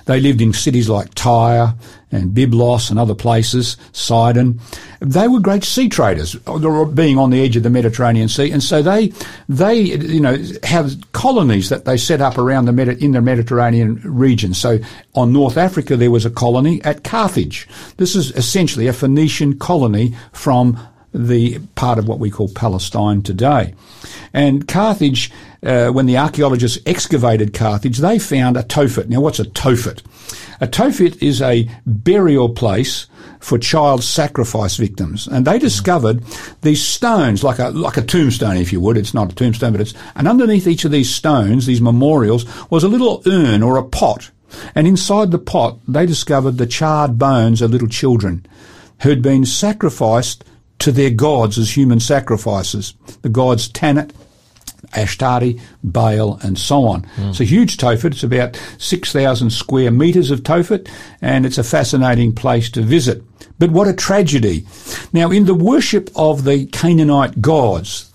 They 0.07 0.21
lived 0.21 0.41
in 0.41 0.53
cities 0.53 0.89
like 0.89 1.15
Tyre 1.15 1.75
and 2.13 2.33
Byblos 2.33 2.91
and 2.91 2.99
other 2.99 3.15
places, 3.15 3.77
Sidon. 3.93 4.61
They 5.01 5.29
were 5.29 5.41
great 5.41 5.65
sea 5.65 5.89
traders, 5.89 6.37
uh, 6.47 6.85
being 6.85 7.19
on 7.19 7.31
the 7.31 7.43
edge 7.43 7.57
of 7.57 7.63
the 7.63 7.71
Mediterranean 7.71 8.29
Sea, 8.29 8.51
and 8.51 8.63
so 8.63 8.83
they, 8.83 9.13
they, 9.49 9.75
you 9.75 10.21
know, 10.21 10.39
have 10.63 10.95
colonies 11.13 11.69
that 11.71 11.85
they 11.85 11.97
set 11.97 12.21
up 12.21 12.39
around 12.39 12.67
the 12.67 12.73
Medi- 12.73 13.05
in 13.05 13.13
the 13.13 13.21
Mediterranean 13.21 14.01
region. 14.05 14.55
So 14.55 14.79
on 15.15 15.33
North 15.33 15.57
Africa 15.57 15.97
there 15.97 16.11
was 16.11 16.25
a 16.25 16.31
colony 16.31 16.83
at 16.85 17.05
Carthage. 17.05 17.67
This 17.97 18.15
is 18.15 18.31
essentially 18.33 18.87
a 18.87 18.93
Phoenician 18.93 19.59
colony 19.59 20.15
from 20.33 20.79
the 21.13 21.61
part 21.77 21.99
of 21.99 22.09
what 22.09 22.19
we 22.19 22.31
call 22.31 22.49
Palestine 22.49 23.23
today. 23.23 23.75
And 24.35 24.67
Carthage, 24.67 25.31
uh, 25.63 25.89
when 25.91 26.07
the 26.07 26.19
archaeologists 26.19 26.79
excavated 26.85 27.55
Carthage, 27.55 27.99
they 27.99 28.19
found 28.19 28.57
a 28.57 28.65
Tophet. 28.65 29.09
Now, 29.09 29.21
what's 29.21 29.39
a 29.39 29.45
Tophet? 29.45 30.03
A 30.61 30.67
Tophet 30.67 31.23
is 31.23 31.41
a 31.41 31.71
burial 31.87 32.49
place 32.49 33.07
for 33.39 33.59
child 33.59 34.03
sacrifice 34.03 34.77
victims, 34.77 35.27
and 35.27 35.47
they 35.47 35.59
discovered 35.59 36.25
these 36.63 36.83
stones, 36.83 37.45
like 37.45 37.59
a 37.59 37.69
like 37.69 37.97
a 37.97 38.03
tombstone, 38.03 38.57
if 38.57 38.73
you 38.73 38.81
would. 38.81 38.97
It's 38.97 39.15
not 39.15 39.31
a 39.31 39.35
tombstone, 39.35 39.73
but 39.73 39.81
it's 39.81 39.95
and 40.15 40.27
underneath 40.27 40.67
each 40.67 40.85
of 40.85 40.91
these 40.91 41.15
stones, 41.15 41.67
these 41.67 41.81
memorials, 41.81 42.45
was 42.71 42.85
a 42.85 42.89
little 42.89 43.23
urn 43.27 43.63
or 43.63 43.77
a 43.77 43.85
pot, 43.85 44.31
and 44.75 44.87
inside 44.87 45.31
the 45.31 45.39
pot 45.39 45.79
they 45.87 46.07
discovered 46.07 46.59
the 46.59 46.67
charred 46.67 47.19
bones 47.19 47.61
of 47.61 47.71
little 47.71 47.89
children 47.89 48.47
who'd 49.03 49.23
been 49.23 49.45
sacrificed 49.45 50.45
to 50.79 50.91
their 50.93 51.11
gods 51.11 51.59
as 51.59 51.77
human 51.77 52.01
sacrifices. 52.01 52.95
The 53.23 53.29
gods 53.29 53.69
Tanit, 53.69 54.13
Ashtari, 54.93 55.61
Baal, 55.83 56.39
and 56.43 56.59
so 56.59 56.85
on. 56.85 57.07
It's 57.19 57.41
a 57.41 57.45
huge 57.45 57.77
Tophet. 57.77 58.13
It's 58.13 58.23
about 58.23 58.61
6,000 58.79 59.51
square 59.51 59.91
metres 59.91 60.31
of 60.31 60.43
Tophet, 60.43 60.89
and 61.21 61.47
it's 61.47 61.59
a 61.59 61.65
fascinating 61.65 62.35
place 62.35 62.71
to 62.71 62.83
visit. 62.83 63.23
But 63.59 63.71
what 63.71 63.89
a 63.89 63.93
tragedy. 63.93 64.67
Now, 65.13 65.31
in 65.31 65.45
the 65.47 65.55
worship 65.55 66.11
of 66.17 66.45
the 66.45 66.67
Canaanite 66.67 67.41
gods, 67.41 68.11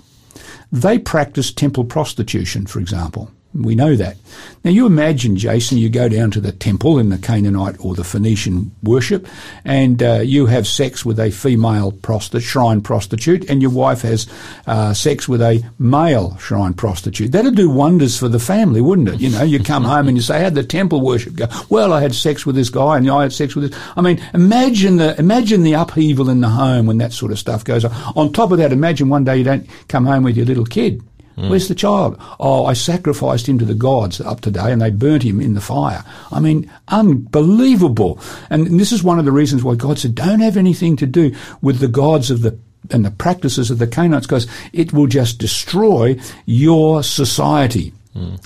they 0.72 1.00
practiced 1.00 1.58
temple 1.58 1.86
prostitution, 1.86 2.66
for 2.66 2.80
example. 2.80 3.32
We 3.54 3.74
know 3.74 3.96
that. 3.96 4.16
Now 4.64 4.70
you 4.70 4.86
imagine, 4.86 5.36
Jason, 5.36 5.80
you 5.80 5.90
go 5.90 6.08
down 6.08 6.30
to 6.32 6.40
the 6.40 6.52
temple 6.52 7.00
in 7.00 7.10
the 7.10 7.18
Canaanite 7.18 7.84
or 7.84 7.96
the 7.96 8.04
Phoenician 8.04 8.72
worship, 8.84 9.28
and 9.66 10.04
uh, 10.04 10.20
you 10.20 10.46
have 10.46 10.68
sex 10.68 11.04
with 11.04 11.20
a 11.20 11.32
female 11.32 11.98
shrine 12.40 12.82
prostitute, 12.82 13.50
and 13.50 13.60
your 13.60 13.72
wife 13.72 14.04
has 14.04 14.28
uh, 14.68 14.94
sex 14.94 15.28
with 15.28 15.42
a 15.42 15.64
male 15.80 16.38
shrine 16.38 16.76
prostitute. 16.76 17.32
That'd 17.32 17.56
do 17.56 17.72
wonders 17.72 18.20
for 18.20 18.28
the 18.28 18.38
family, 18.38 18.82
wouldn't 18.82 19.10
it? 19.10 19.20
You 19.20 19.32
know, 19.32 19.42
you 19.42 19.60
come 19.64 19.84
home 19.84 20.08
and 20.08 20.16
you 20.16 20.22
say, 20.22 20.44
"How'd 20.44 20.54
the 20.54 20.64
temple 20.64 21.02
worship 21.02 21.36
go?" 21.36 21.48
Well, 21.70 21.92
I 21.92 22.02
had 22.02 22.14
sex 22.14 22.46
with 22.46 22.56
this 22.56 22.70
guy, 22.70 22.98
and 22.98 23.10
I 23.10 23.24
had 23.24 23.34
sex 23.34 23.56
with 23.56 23.72
this. 23.72 23.82
I 23.98 24.02
mean, 24.02 24.24
imagine 24.36 24.98
the 24.98 25.20
imagine 25.20 25.64
the 25.64 25.74
upheaval 25.74 26.30
in 26.30 26.42
the 26.42 26.50
home 26.50 26.86
when 26.86 27.00
that 27.00 27.14
sort 27.14 27.32
of 27.32 27.40
stuff 27.40 27.64
goes 27.64 27.84
on. 27.84 27.92
On 28.16 28.32
top 28.32 28.52
of 28.52 28.60
that, 28.60 28.72
imagine 28.72 29.10
one 29.10 29.24
day 29.24 29.38
you 29.38 29.44
don't 29.44 29.68
come 29.88 30.06
home 30.06 30.24
with 30.24 30.38
your 30.38 30.46
little 30.46 30.66
kid. 30.66 31.02
Where's 31.48 31.68
the 31.68 31.76
child? 31.76 32.20
Oh, 32.40 32.66
I 32.66 32.74
sacrificed 32.74 33.48
him 33.48 33.60
to 33.60 33.66
the 33.66 33.74
gods 33.74 34.20
up 34.20 34.42
today 34.42 34.72
and 34.72 34.82
they 34.82 34.90
burnt 34.90 35.24
him 35.24 35.40
in 35.40 35.54
the 35.54 35.62
fire. 35.62 36.04
I 36.32 36.40
mean, 36.40 36.70
unbelievable. 36.90 38.20
And 38.50 38.80
this 38.80 38.92
is 38.92 39.04
one 39.04 39.20
of 39.20 39.26
the 39.26 39.32
reasons 39.32 39.64
why 39.64 39.76
God 39.76 40.00
said, 40.00 40.16
don't 40.16 40.42
have 40.42 40.58
anything 40.58 40.98
to 40.98 41.06
do 41.06 41.34
with 41.62 41.80
the 41.80 41.88
gods 41.88 42.30
of 42.32 42.42
the 42.42 42.58
and 42.92 43.06
the 43.06 43.12
practices 43.12 43.70
of 43.70 43.78
the 43.78 43.88
Canaanites 43.88 44.26
because 44.26 44.48
it 44.74 44.94
will 44.94 45.06
just 45.06 45.38
destroy 45.38 46.18
your 46.46 47.04
society. 47.04 47.94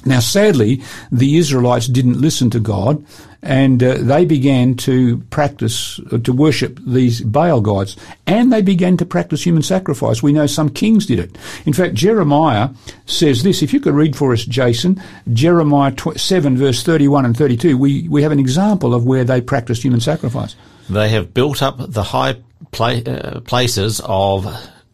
Now, 0.05 0.19
sadly, 0.19 0.82
the 1.11 1.38
Israelites 1.38 1.88
didn't 1.88 2.21
listen 2.21 2.49
to 2.51 2.59
God, 2.59 3.03
and 3.41 3.84
uh, 3.84 3.95
they 3.99 4.26
began 4.26 4.76
to 4.76 5.17
practice, 5.30 5.99
uh, 6.11 6.17
to 6.19 6.34
worship 6.34 6.80
these 6.86 7.21
Baal 7.21 7.61
gods, 7.61 7.97
and 8.26 8.51
they 8.51 8.61
began 8.61 8.97
to 8.97 9.05
practice 9.05 9.43
human 9.43 9.63
sacrifice. 9.63 10.24
We 10.24 10.34
know 10.34 10.47
some 10.47 10.69
kings 10.69 11.05
did 11.05 11.19
it. 11.19 11.38
In 11.65 11.74
fact, 11.74 11.93
Jeremiah 11.93 12.69
says 13.05 13.43
this. 13.43 13.61
If 13.61 13.74
you 13.74 13.80
could 13.80 13.93
read 13.93 14.15
for 14.15 14.32
us, 14.32 14.45
Jason, 14.45 15.01
Jeremiah 15.32 15.91
tw- 15.91 16.19
7, 16.19 16.57
verse 16.57 16.84
31 16.84 17.26
and 17.26 17.38
32, 17.38 17.78
we, 17.78 18.07
we 18.07 18.24
have 18.24 18.32
an 18.32 18.39
example 18.39 18.93
of 18.93 19.05
where 19.05 19.26
they 19.26 19.41
practiced 19.41 19.84
human 19.84 19.99
sacrifice. 19.99 20.55
They 20.89 21.09
have 21.09 21.34
built 21.34 21.61
up 21.61 21.78
the 21.80 22.03
high 22.03 22.38
pla- 22.71 23.01
uh, 23.05 23.39
places 23.41 24.01
of 24.03 24.45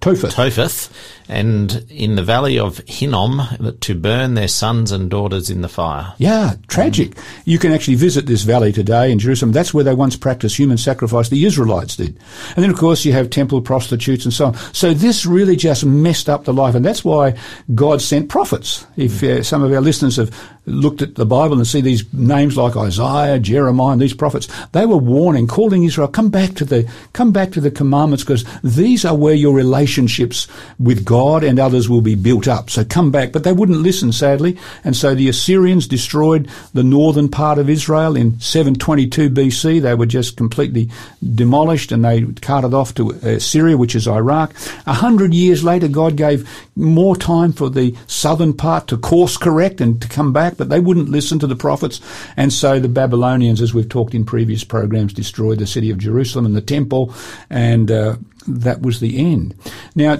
Topheth. 0.02 0.34
Topheth 0.34 0.90
and 1.30 1.86
in 1.90 2.16
the 2.16 2.24
valley 2.24 2.58
of 2.58 2.80
Hinnom 2.88 3.76
to 3.82 3.96
burn 3.96 4.34
their 4.34 4.48
sons 4.48 4.92
and 4.92 5.12
daughters 5.12 5.52
in 5.52 5.62
the 5.62 5.70
fire. 5.70 6.14
Yeah, 6.18 6.56
tragic. 6.68 7.14
You 7.46 7.60
can 7.60 7.72
actually 7.72 7.96
visit 7.96 8.26
this 8.26 8.42
valley 8.42 8.72
today 8.74 9.12
in 9.12 9.20
Jerusalem. 9.20 9.52
That's 9.52 9.72
where 9.72 9.84
they 9.84 9.94
once 9.94 10.16
practiced 10.16 10.58
human 10.58 10.80
sacrifice. 10.80 11.30
The 11.30 11.46
Israelites 11.46 11.96
did. 11.96 12.18
And 12.56 12.64
then, 12.64 12.72
of 12.72 12.78
course, 12.78 13.06
you 13.06 13.14
have 13.14 13.30
temple 13.30 13.62
prostitutes 13.62 14.26
and 14.26 14.34
so 14.34 14.48
on. 14.48 14.56
So 14.74 14.96
this 14.96 15.24
really 15.24 15.56
just 15.56 15.86
messed 15.86 16.30
up 16.30 16.46
the 16.46 16.54
life. 16.54 16.74
And 16.74 16.84
that's 16.84 17.06
why 17.06 17.38
God 17.76 18.02
sent 18.02 18.28
prophets. 18.28 18.88
If 18.98 19.22
uh, 19.24 19.44
some 19.44 19.62
of 19.62 19.72
our 19.72 19.82
listeners 19.82 20.16
have 20.16 20.36
looked 20.66 21.04
at 21.04 21.16
the 21.16 21.26
Bible 21.26 21.58
and 21.58 21.68
see 21.68 21.82
these 21.82 22.12
names 22.12 22.58
like 22.58 22.76
Isaiah, 22.76 23.40
Jeremiah, 23.40 23.94
and 23.94 24.02
these 24.02 24.14
prophets, 24.16 24.48
they 24.72 24.88
were 24.88 24.98
warning, 24.98 25.46
calling 25.46 25.84
Israel, 25.84 26.08
come 26.08 26.30
back 26.30 26.56
to 26.56 26.66
the, 26.66 26.92
come 27.14 27.32
back 27.32 27.52
to 27.52 27.62
the 27.62 27.72
commandments 27.72 28.24
because 28.24 28.46
these 28.64 29.06
are 29.06 29.16
where 29.16 29.36
your 29.36 29.54
relationships 29.54 30.48
with 30.80 31.06
God 31.06 31.19
and 31.20 31.60
others 31.60 31.90
will 31.90 32.02
be 32.02 32.16
built 32.16 32.48
up. 32.48 32.70
So 32.70 32.84
come 32.84 33.12
back. 33.12 33.32
But 33.32 33.44
they 33.44 33.54
wouldn't 33.54 33.80
listen, 33.80 34.12
sadly. 34.12 34.58
And 34.84 34.96
so 34.96 35.14
the 35.14 35.30
Assyrians 35.30 35.88
destroyed 35.88 36.50
the 36.74 36.84
northern 36.84 37.30
part 37.30 37.60
of 37.60 37.70
Israel 37.70 38.16
in 38.16 38.40
722 38.40 39.30
BC. 39.30 39.82
They 39.82 39.96
were 39.96 40.06
just 40.06 40.38
completely 40.38 40.90
demolished 41.36 41.92
and 41.92 42.04
they 42.04 42.26
carted 42.42 42.74
off 42.74 42.94
to 42.96 43.14
uh, 43.14 43.40
Syria, 43.40 43.78
which 43.78 43.96
is 43.96 44.08
Iraq. 44.08 44.54
A 44.86 44.94
hundred 44.94 45.34
years 45.34 45.64
later, 45.64 45.88
God 45.88 46.16
gave 46.16 46.50
more 46.76 47.16
time 47.16 47.52
for 47.52 47.70
the 47.70 47.96
southern 48.08 48.54
part 48.54 48.88
to 48.88 48.98
course 48.98 49.38
correct 49.38 49.82
and 49.82 50.02
to 50.02 50.08
come 50.08 50.32
back, 50.34 50.58
but 50.58 50.70
they 50.70 50.80
wouldn't 50.80 51.10
listen 51.10 51.40
to 51.40 51.48
the 51.48 51.56
prophets. 51.56 52.02
And 52.38 52.54
so 52.54 52.80
the 52.80 52.88
Babylonians, 52.88 53.62
as 53.62 53.74
we've 53.74 53.90
talked 53.90 54.16
in 54.16 54.26
previous 54.26 54.64
programs, 54.64 55.14
destroyed 55.14 55.60
the 55.60 55.68
city 55.68 55.90
of 55.90 55.98
Jerusalem 55.98 56.46
and 56.46 56.56
the 56.56 56.62
temple, 56.62 57.14
and 57.50 57.92
uh, 57.92 58.16
that 58.48 58.82
was 58.82 59.00
the 59.00 59.18
end. 59.18 59.56
Now, 59.96 60.18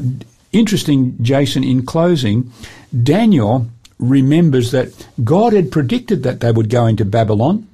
interesting, 0.52 1.18
Jason, 1.22 1.64
in 1.64 1.86
closing, 1.86 2.52
Daniel 3.04 3.68
remembers 4.00 4.72
that 4.72 5.08
God 5.24 5.54
had 5.54 5.72
predicted 5.72 6.24
that 6.24 6.40
they 6.40 6.52
would 6.52 6.70
go 6.70 6.86
into 6.86 7.06
Babylon 7.06 7.68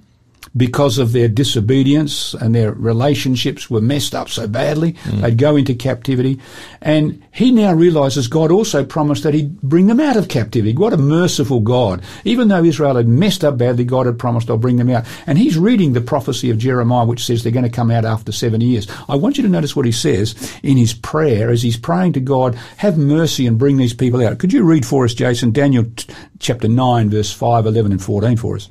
because 0.58 0.97
of 0.97 1.12
their 1.12 1.28
disobedience 1.28 2.34
and 2.36 2.56
their 2.56 2.72
relationships 2.72 3.70
were 3.70 3.82
messed 3.82 4.16
up 4.16 4.30
so 4.30 4.47
badly, 4.47 4.91
hmm. 5.03 5.22
they'd 5.22 5.38
go 5.38 5.56
into 5.56 5.76
captivity. 5.76 6.39
And 6.82 7.24
he 7.32 7.51
now 7.51 7.74
realizes 7.74 8.28
God 8.28 8.51
also 8.51 8.86
promised 8.86 9.24
that 9.24 9.34
he'd 9.34 9.62
bring 9.62 9.88
them 9.88 9.99
out 9.99 10.16
of 10.16 10.30
captivity. 10.30 10.74
What 10.76 10.93
a 10.93 10.97
merciful 10.97 11.60
God. 11.60 12.01
Even 12.24 12.47
though 12.47 12.64
Israel 12.64 12.95
had 12.95 13.08
messed 13.08 13.43
up 13.43 13.58
badly, 13.58 13.84
God 13.84 14.06
had 14.06 14.18
promised 14.18 14.49
I'll 14.49 14.58
bring 14.58 14.78
them 14.78 14.89
out. 14.89 15.06
And 15.28 15.38
he's 15.38 15.58
reading 15.58 15.93
the 15.93 16.01
prophecy 16.01 16.49
of 16.49 16.58
Jeremiah, 16.58 17.06
which 17.06 17.26
says 17.26 17.43
they're 17.43 17.51
going 17.51 17.64
to 17.64 17.70
come 17.70 17.91
out 17.91 18.06
after 18.06 18.32
seven 18.32 18.62
years. 18.62 18.88
I 19.10 19.16
want 19.16 19.38
you 19.38 19.43
to 19.43 19.49
notice 19.49 19.76
what 19.76 19.86
he 19.86 19.91
says 19.91 20.36
in 20.64 20.78
his 20.78 20.93
prayer 20.93 21.49
as 21.49 21.64
he's 21.64 21.78
praying 21.78 22.14
to 22.14 22.22
God, 22.22 22.56
have 22.78 22.97
mercy 22.97 23.45
and 23.45 23.58
bring 23.58 23.78
these 23.78 23.93
people 23.93 24.26
out. 24.26 24.39
Could 24.39 24.53
you 24.53 24.64
read 24.64 24.86
for 24.86 25.03
us, 25.03 25.14
Jason, 25.14 25.51
Daniel 25.51 25.86
t- 25.95 26.14
chapter 26.39 26.68
9, 26.68 27.10
verse 27.10 27.34
5, 27.34 27.66
11 27.66 27.91
and 27.91 28.01
14 28.01 28.38
for 28.38 28.56
us? 28.56 28.70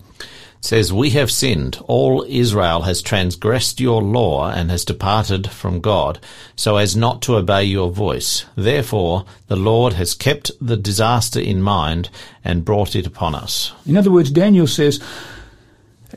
Says, 0.64 0.92
We 0.92 1.10
have 1.10 1.30
sinned. 1.30 1.78
All 1.86 2.24
Israel 2.26 2.82
has 2.82 3.02
transgressed 3.02 3.80
your 3.80 4.02
law 4.02 4.50
and 4.50 4.70
has 4.70 4.84
departed 4.84 5.50
from 5.50 5.80
God, 5.80 6.18
so 6.56 6.78
as 6.78 6.96
not 6.96 7.20
to 7.22 7.36
obey 7.36 7.64
your 7.64 7.90
voice. 7.90 8.46
Therefore, 8.56 9.26
the 9.48 9.56
Lord 9.56 9.92
has 9.92 10.14
kept 10.14 10.50
the 10.60 10.78
disaster 10.78 11.38
in 11.38 11.60
mind 11.60 12.08
and 12.42 12.64
brought 12.64 12.96
it 12.96 13.06
upon 13.06 13.34
us. 13.34 13.72
In 13.86 13.96
other 13.96 14.10
words, 14.10 14.30
Daniel 14.30 14.66
says, 14.66 15.02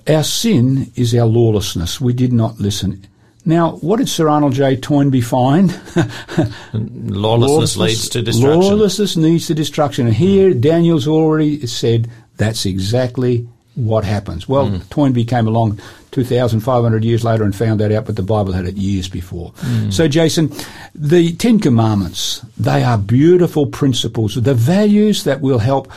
Our 0.07 0.23
sin 0.23 0.93
is 0.95 1.13
our 1.13 1.27
lawlessness. 1.27 1.99
We 1.99 2.13
did 2.13 2.31
not 2.31 2.57
listen. 2.57 3.05
Now, 3.43 3.71
what 3.77 3.97
did 3.97 4.09
Sir 4.09 4.29
Arnold 4.29 4.53
J. 4.53 4.75
Toynbee 4.77 5.21
find? 5.21 5.71
Lawlessness, 6.73 7.77
leads 7.77 8.09
to 8.09 8.21
destruction. 8.21 8.59
Lawlessness 8.59 9.15
leads 9.15 9.47
to 9.47 9.53
destruction. 9.53 10.07
And 10.07 10.15
here, 10.15 10.53
Daniel's 10.53 11.07
already 11.07 11.65
said 11.65 12.09
that's 12.35 12.65
exactly 12.65 13.47
what 13.78 14.03
happens. 14.03 14.49
Well, 14.49 14.67
Hmm. 14.67 14.78
Toynbee 14.89 15.23
came 15.25 15.47
along 15.47 15.80
2,500 16.11 17.03
years 17.05 17.23
later 17.23 17.43
and 17.43 17.55
found 17.55 17.80
that 17.80 17.91
out, 17.91 18.05
but 18.05 18.15
the 18.15 18.23
Bible 18.23 18.51
had 18.53 18.65
it 18.65 18.75
years 18.75 19.07
before. 19.07 19.53
Hmm. 19.57 19.91
So, 19.91 20.07
Jason, 20.07 20.51
the 20.95 21.34
Ten 21.34 21.59
Commandments, 21.59 22.41
they 22.57 22.84
are 22.84 22.97
beautiful 22.97 23.67
principles, 23.67 24.34
the 24.36 24.53
values 24.55 25.23
that 25.25 25.41
will 25.41 25.59
help 25.59 25.91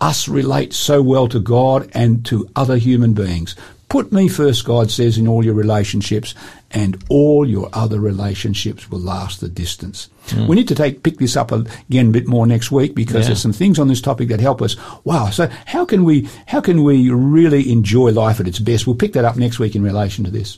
us 0.00 0.28
relate 0.28 0.72
so 0.72 1.02
well 1.02 1.28
to 1.28 1.38
God 1.40 1.88
and 1.92 2.24
to 2.26 2.48
other 2.56 2.76
human 2.76 3.12
beings. 3.12 3.54
Put 3.92 4.10
me 4.10 4.26
first, 4.26 4.64
God 4.64 4.90
says, 4.90 5.18
in 5.18 5.28
all 5.28 5.44
your 5.44 5.52
relationships, 5.52 6.34
and 6.70 6.96
all 7.10 7.46
your 7.46 7.68
other 7.74 8.00
relationships 8.00 8.90
will 8.90 9.00
last 9.00 9.42
the 9.42 9.50
distance. 9.50 10.08
Hmm. 10.28 10.46
We 10.46 10.56
need 10.56 10.68
to 10.68 10.74
take 10.74 11.02
pick 11.02 11.18
this 11.18 11.36
up 11.36 11.52
again 11.52 12.08
a 12.08 12.10
bit 12.10 12.26
more 12.26 12.46
next 12.46 12.72
week 12.72 12.94
because 12.94 13.16
Yeah. 13.24 13.26
there's 13.26 13.42
some 13.42 13.52
things 13.52 13.78
on 13.78 13.88
this 13.88 14.00
topic 14.00 14.28
that 14.28 14.40
help 14.40 14.62
us. 14.62 14.76
Wow! 15.04 15.28
So 15.28 15.50
how 15.66 15.84
can 15.84 16.04
we 16.04 16.26
how 16.46 16.62
can 16.62 16.84
we 16.84 17.10
really 17.10 17.70
enjoy 17.70 18.12
life 18.12 18.40
at 18.40 18.48
its 18.48 18.58
best? 18.58 18.86
We'll 18.86 18.96
pick 18.96 19.12
that 19.12 19.26
up 19.26 19.36
next 19.36 19.58
week 19.58 19.76
in 19.76 19.82
relation 19.82 20.24
to 20.24 20.30
this. 20.30 20.56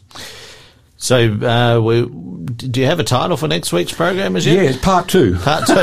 So, 1.05 1.19
uh, 1.19 1.81
we, 1.83 2.07
do 2.47 2.81
you 2.81 2.87
have 2.87 2.99
a 2.99 3.05
title 3.05 3.37
for 3.37 3.47
next 3.47 3.75
week's 3.75 3.93
program 3.93 4.37
as 4.37 4.47
yet? 4.47 4.75
Yeah, 4.75 4.81
part 4.81 5.07
two. 5.07 5.37
Part 5.45 5.67
two 5.67 5.75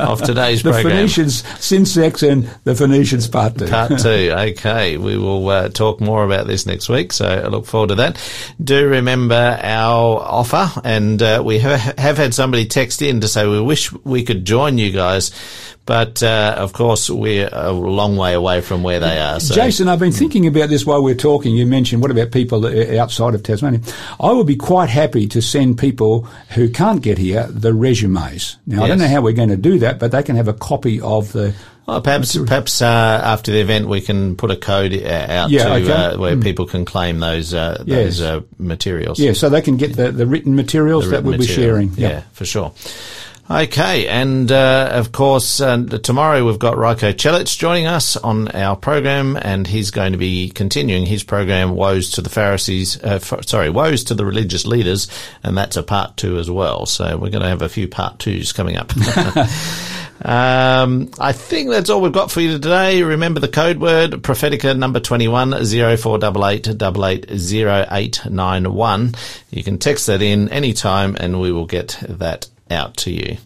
of 0.00 0.20
today's 0.20 0.64
The 0.64 0.72
program. 0.72 0.96
Phoenicians, 0.96 1.44
sin, 1.64 1.86
sex, 1.86 2.24
and 2.24 2.50
the 2.64 2.74
Phoenicians 2.74 3.28
part 3.28 3.56
two. 3.56 3.68
Part 3.68 4.00
two. 4.00 4.32
Okay. 4.36 4.96
We 4.96 5.16
will 5.16 5.48
uh, 5.48 5.68
talk 5.68 6.00
more 6.00 6.24
about 6.24 6.48
this 6.48 6.66
next 6.66 6.88
week. 6.88 7.12
So 7.12 7.24
I 7.24 7.46
look 7.46 7.66
forward 7.66 7.90
to 7.90 7.94
that. 7.94 8.18
Do 8.60 8.88
remember 8.88 9.60
our 9.62 10.18
offer. 10.18 10.72
And 10.82 11.22
uh, 11.22 11.42
we 11.44 11.60
ha- 11.60 11.94
have 11.96 12.16
had 12.16 12.34
somebody 12.34 12.66
text 12.66 13.02
in 13.02 13.20
to 13.20 13.28
say 13.28 13.46
we 13.46 13.60
wish 13.60 13.92
we 13.92 14.24
could 14.24 14.44
join 14.44 14.76
you 14.76 14.90
guys. 14.90 15.30
But 15.86 16.20
uh, 16.20 16.56
of 16.58 16.72
course, 16.72 17.08
we're 17.08 17.48
a 17.52 17.70
long 17.70 18.16
way 18.16 18.34
away 18.34 18.60
from 18.60 18.82
where 18.82 18.98
they 18.98 19.20
are. 19.20 19.38
So 19.38 19.54
Jason, 19.54 19.86
I've 19.86 20.00
been 20.00 20.10
thinking 20.10 20.46
about 20.48 20.68
this 20.68 20.84
while 20.84 21.00
we're 21.02 21.14
talking. 21.14 21.54
You 21.54 21.64
mentioned 21.64 22.02
what 22.02 22.10
about 22.10 22.32
people 22.32 22.66
outside 23.00 23.36
of 23.36 23.44
Tasmania? 23.44 23.80
I 24.18 24.32
would 24.32 24.48
be 24.48 24.56
quite 24.56 24.88
happy 24.90 25.28
to 25.28 25.40
send 25.40 25.78
people 25.78 26.22
who 26.56 26.68
can't 26.70 27.00
get 27.02 27.18
here 27.18 27.46
the 27.48 27.72
resumes. 27.72 28.56
Now, 28.66 28.82
I 28.82 28.88
don't 28.88 28.98
know 28.98 29.06
how 29.06 29.20
we're 29.22 29.32
going 29.32 29.50
to 29.50 29.56
do 29.56 29.78
that, 29.78 30.00
but 30.00 30.10
they 30.10 30.24
can 30.24 30.34
have 30.34 30.48
a 30.48 30.54
copy 30.54 31.00
of 31.00 31.32
the. 31.32 31.54
Well, 31.86 32.00
perhaps, 32.00 32.36
perhaps 32.36 32.82
uh, 32.82 32.86
after 33.22 33.52
the 33.52 33.60
event, 33.60 33.86
we 33.86 34.00
can 34.00 34.34
put 34.34 34.50
a 34.50 34.56
code 34.56 34.92
uh, 34.92 35.06
out 35.28 35.50
Yeah, 35.50 35.66
to 35.66 35.74
okay. 35.74 35.92
uh, 35.92 36.18
where 36.18 36.36
people 36.36 36.66
can 36.66 36.84
claim 36.84 37.20
those 37.20 37.54
uh, 37.54 37.84
Yes. 37.86 38.18
those 38.18 38.22
uh, 38.22 38.40
materials. 38.58 39.20
Yeah, 39.20 39.34
so 39.34 39.48
they 39.48 39.62
can 39.62 39.76
get 39.76 39.94
the, 39.94 40.10
the 40.10 40.26
written 40.26 40.56
materials 40.56 41.04
the 41.04 41.10
that 41.12 41.22
we'll 41.22 41.34
be 41.38 41.46
material. 41.46 41.64
sharing. 41.64 41.92
Yeah, 41.94 42.22
for 42.32 42.44
sure. 42.44 42.72
Okay, 43.48 44.08
and 44.08 44.50
uh, 44.50 44.88
of 44.90 45.12
course, 45.12 45.60
uh, 45.60 45.76
tomorrow 46.02 46.44
we've 46.44 46.58
got 46.58 46.76
Raiko 46.76 47.12
Celic 47.12 47.56
joining 47.56 47.86
us 47.86 48.16
on 48.16 48.48
our 48.48 48.74
program, 48.74 49.38
and 49.40 49.68
he's 49.68 49.92
going 49.92 50.10
to 50.12 50.18
be 50.18 50.50
continuing 50.50 51.06
his 51.06 51.22
program, 51.22 51.76
Woes 51.76 52.10
to 52.12 52.22
the 52.22 52.28
Pharisees, 52.28 53.00
uh, 53.04 53.20
f- 53.22 53.46
sorry, 53.46 53.70
Woes 53.70 54.02
to 54.04 54.14
the 54.14 54.26
Religious 54.26 54.66
Leaders, 54.66 55.06
and 55.44 55.56
that's 55.56 55.76
a 55.76 55.84
part 55.84 56.16
two 56.16 56.38
as 56.38 56.50
well. 56.50 56.86
So 56.86 57.16
we're 57.16 57.30
going 57.30 57.42
to 57.42 57.48
have 57.48 57.62
a 57.62 57.68
few 57.68 57.86
part 57.86 58.18
twos 58.18 58.52
coming 58.52 58.76
up. 58.76 58.92
Um, 60.24 61.10
I 61.20 61.32
think 61.32 61.68
that's 61.68 61.90
all 61.90 62.00
we've 62.00 62.10
got 62.10 62.30
for 62.30 62.40
you 62.40 62.52
today. 62.52 63.02
Remember 63.02 63.38
the 63.38 63.48
code 63.48 63.78
word 63.78 64.12
Prophetica 64.12 64.74
number 64.76 64.98
21 64.98 65.50
0488 65.52 66.68
880891. 66.68 69.14
You 69.50 69.62
can 69.62 69.78
text 69.78 70.06
that 70.06 70.22
in 70.22 70.48
anytime 70.48 71.18
and 71.20 71.38
we 71.38 71.52
will 71.52 71.66
get 71.66 72.02
that 72.08 72.48
out 72.70 72.96
to 72.98 73.10
you. 73.10 73.36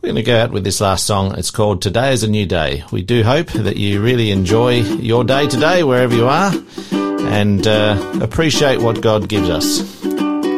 We're 0.00 0.08
going 0.08 0.16
to 0.16 0.22
go 0.22 0.38
out 0.38 0.50
with 0.50 0.64
this 0.64 0.80
last 0.80 1.06
song. 1.06 1.38
It's 1.38 1.50
called 1.50 1.80
Today 1.80 2.12
is 2.12 2.22
a 2.22 2.28
New 2.28 2.46
Day. 2.46 2.84
We 2.90 3.02
do 3.02 3.22
hope 3.22 3.48
that 3.52 3.76
you 3.76 4.02
really 4.02 4.30
enjoy 4.30 4.80
your 4.80 5.24
day 5.24 5.46
today, 5.46 5.84
wherever 5.84 6.14
you 6.14 6.26
are, 6.26 6.52
and 6.92 7.66
uh, 7.66 8.18
appreciate 8.20 8.80
what 8.80 9.00
God 9.00 9.28
gives 9.28 9.48
us. 9.48 10.02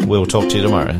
We'll 0.07 0.27
talk 0.27 0.49
to 0.51 0.57
you 0.57 0.63
tomorrow. 0.63 0.99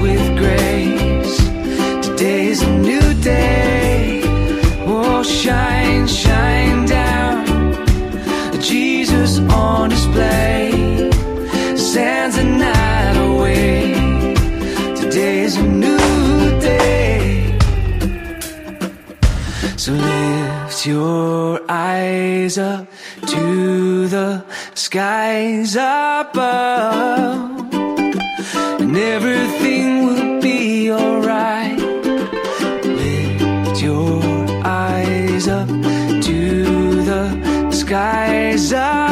With 0.00 0.36
grace. 0.36 1.36
Today 2.04 2.46
is 2.46 2.62
a 2.62 2.78
new 2.78 3.14
day. 3.22 4.20
Oh, 4.86 5.22
shine, 5.22 6.08
shine 6.08 6.84
down. 6.86 7.46
Jesus 8.60 9.38
on 9.38 9.90
display 9.90 11.10
sends 11.76 12.38
a 12.38 12.44
night 12.44 13.16
away. 13.28 13.92
Today 14.96 15.42
is 15.42 15.56
a 15.56 15.62
new 15.62 16.60
day. 16.60 17.56
So 19.76 19.92
lift 19.92 20.86
your 20.86 21.60
eyes 21.68 22.58
up 22.58 22.88
to 23.26 24.08
the 24.08 24.44
skies 24.74 25.76
above, 25.76 27.51
and 28.94 29.00
everything 29.00 30.04
will 30.04 30.40
be 30.42 30.92
alright. 30.92 31.78
Lift 32.84 33.80
your 33.80 34.22
eyes 34.66 35.48
up 35.48 35.68
to 35.68 37.02
the 37.02 37.70
skies. 37.70 38.72
Up. 38.74 39.11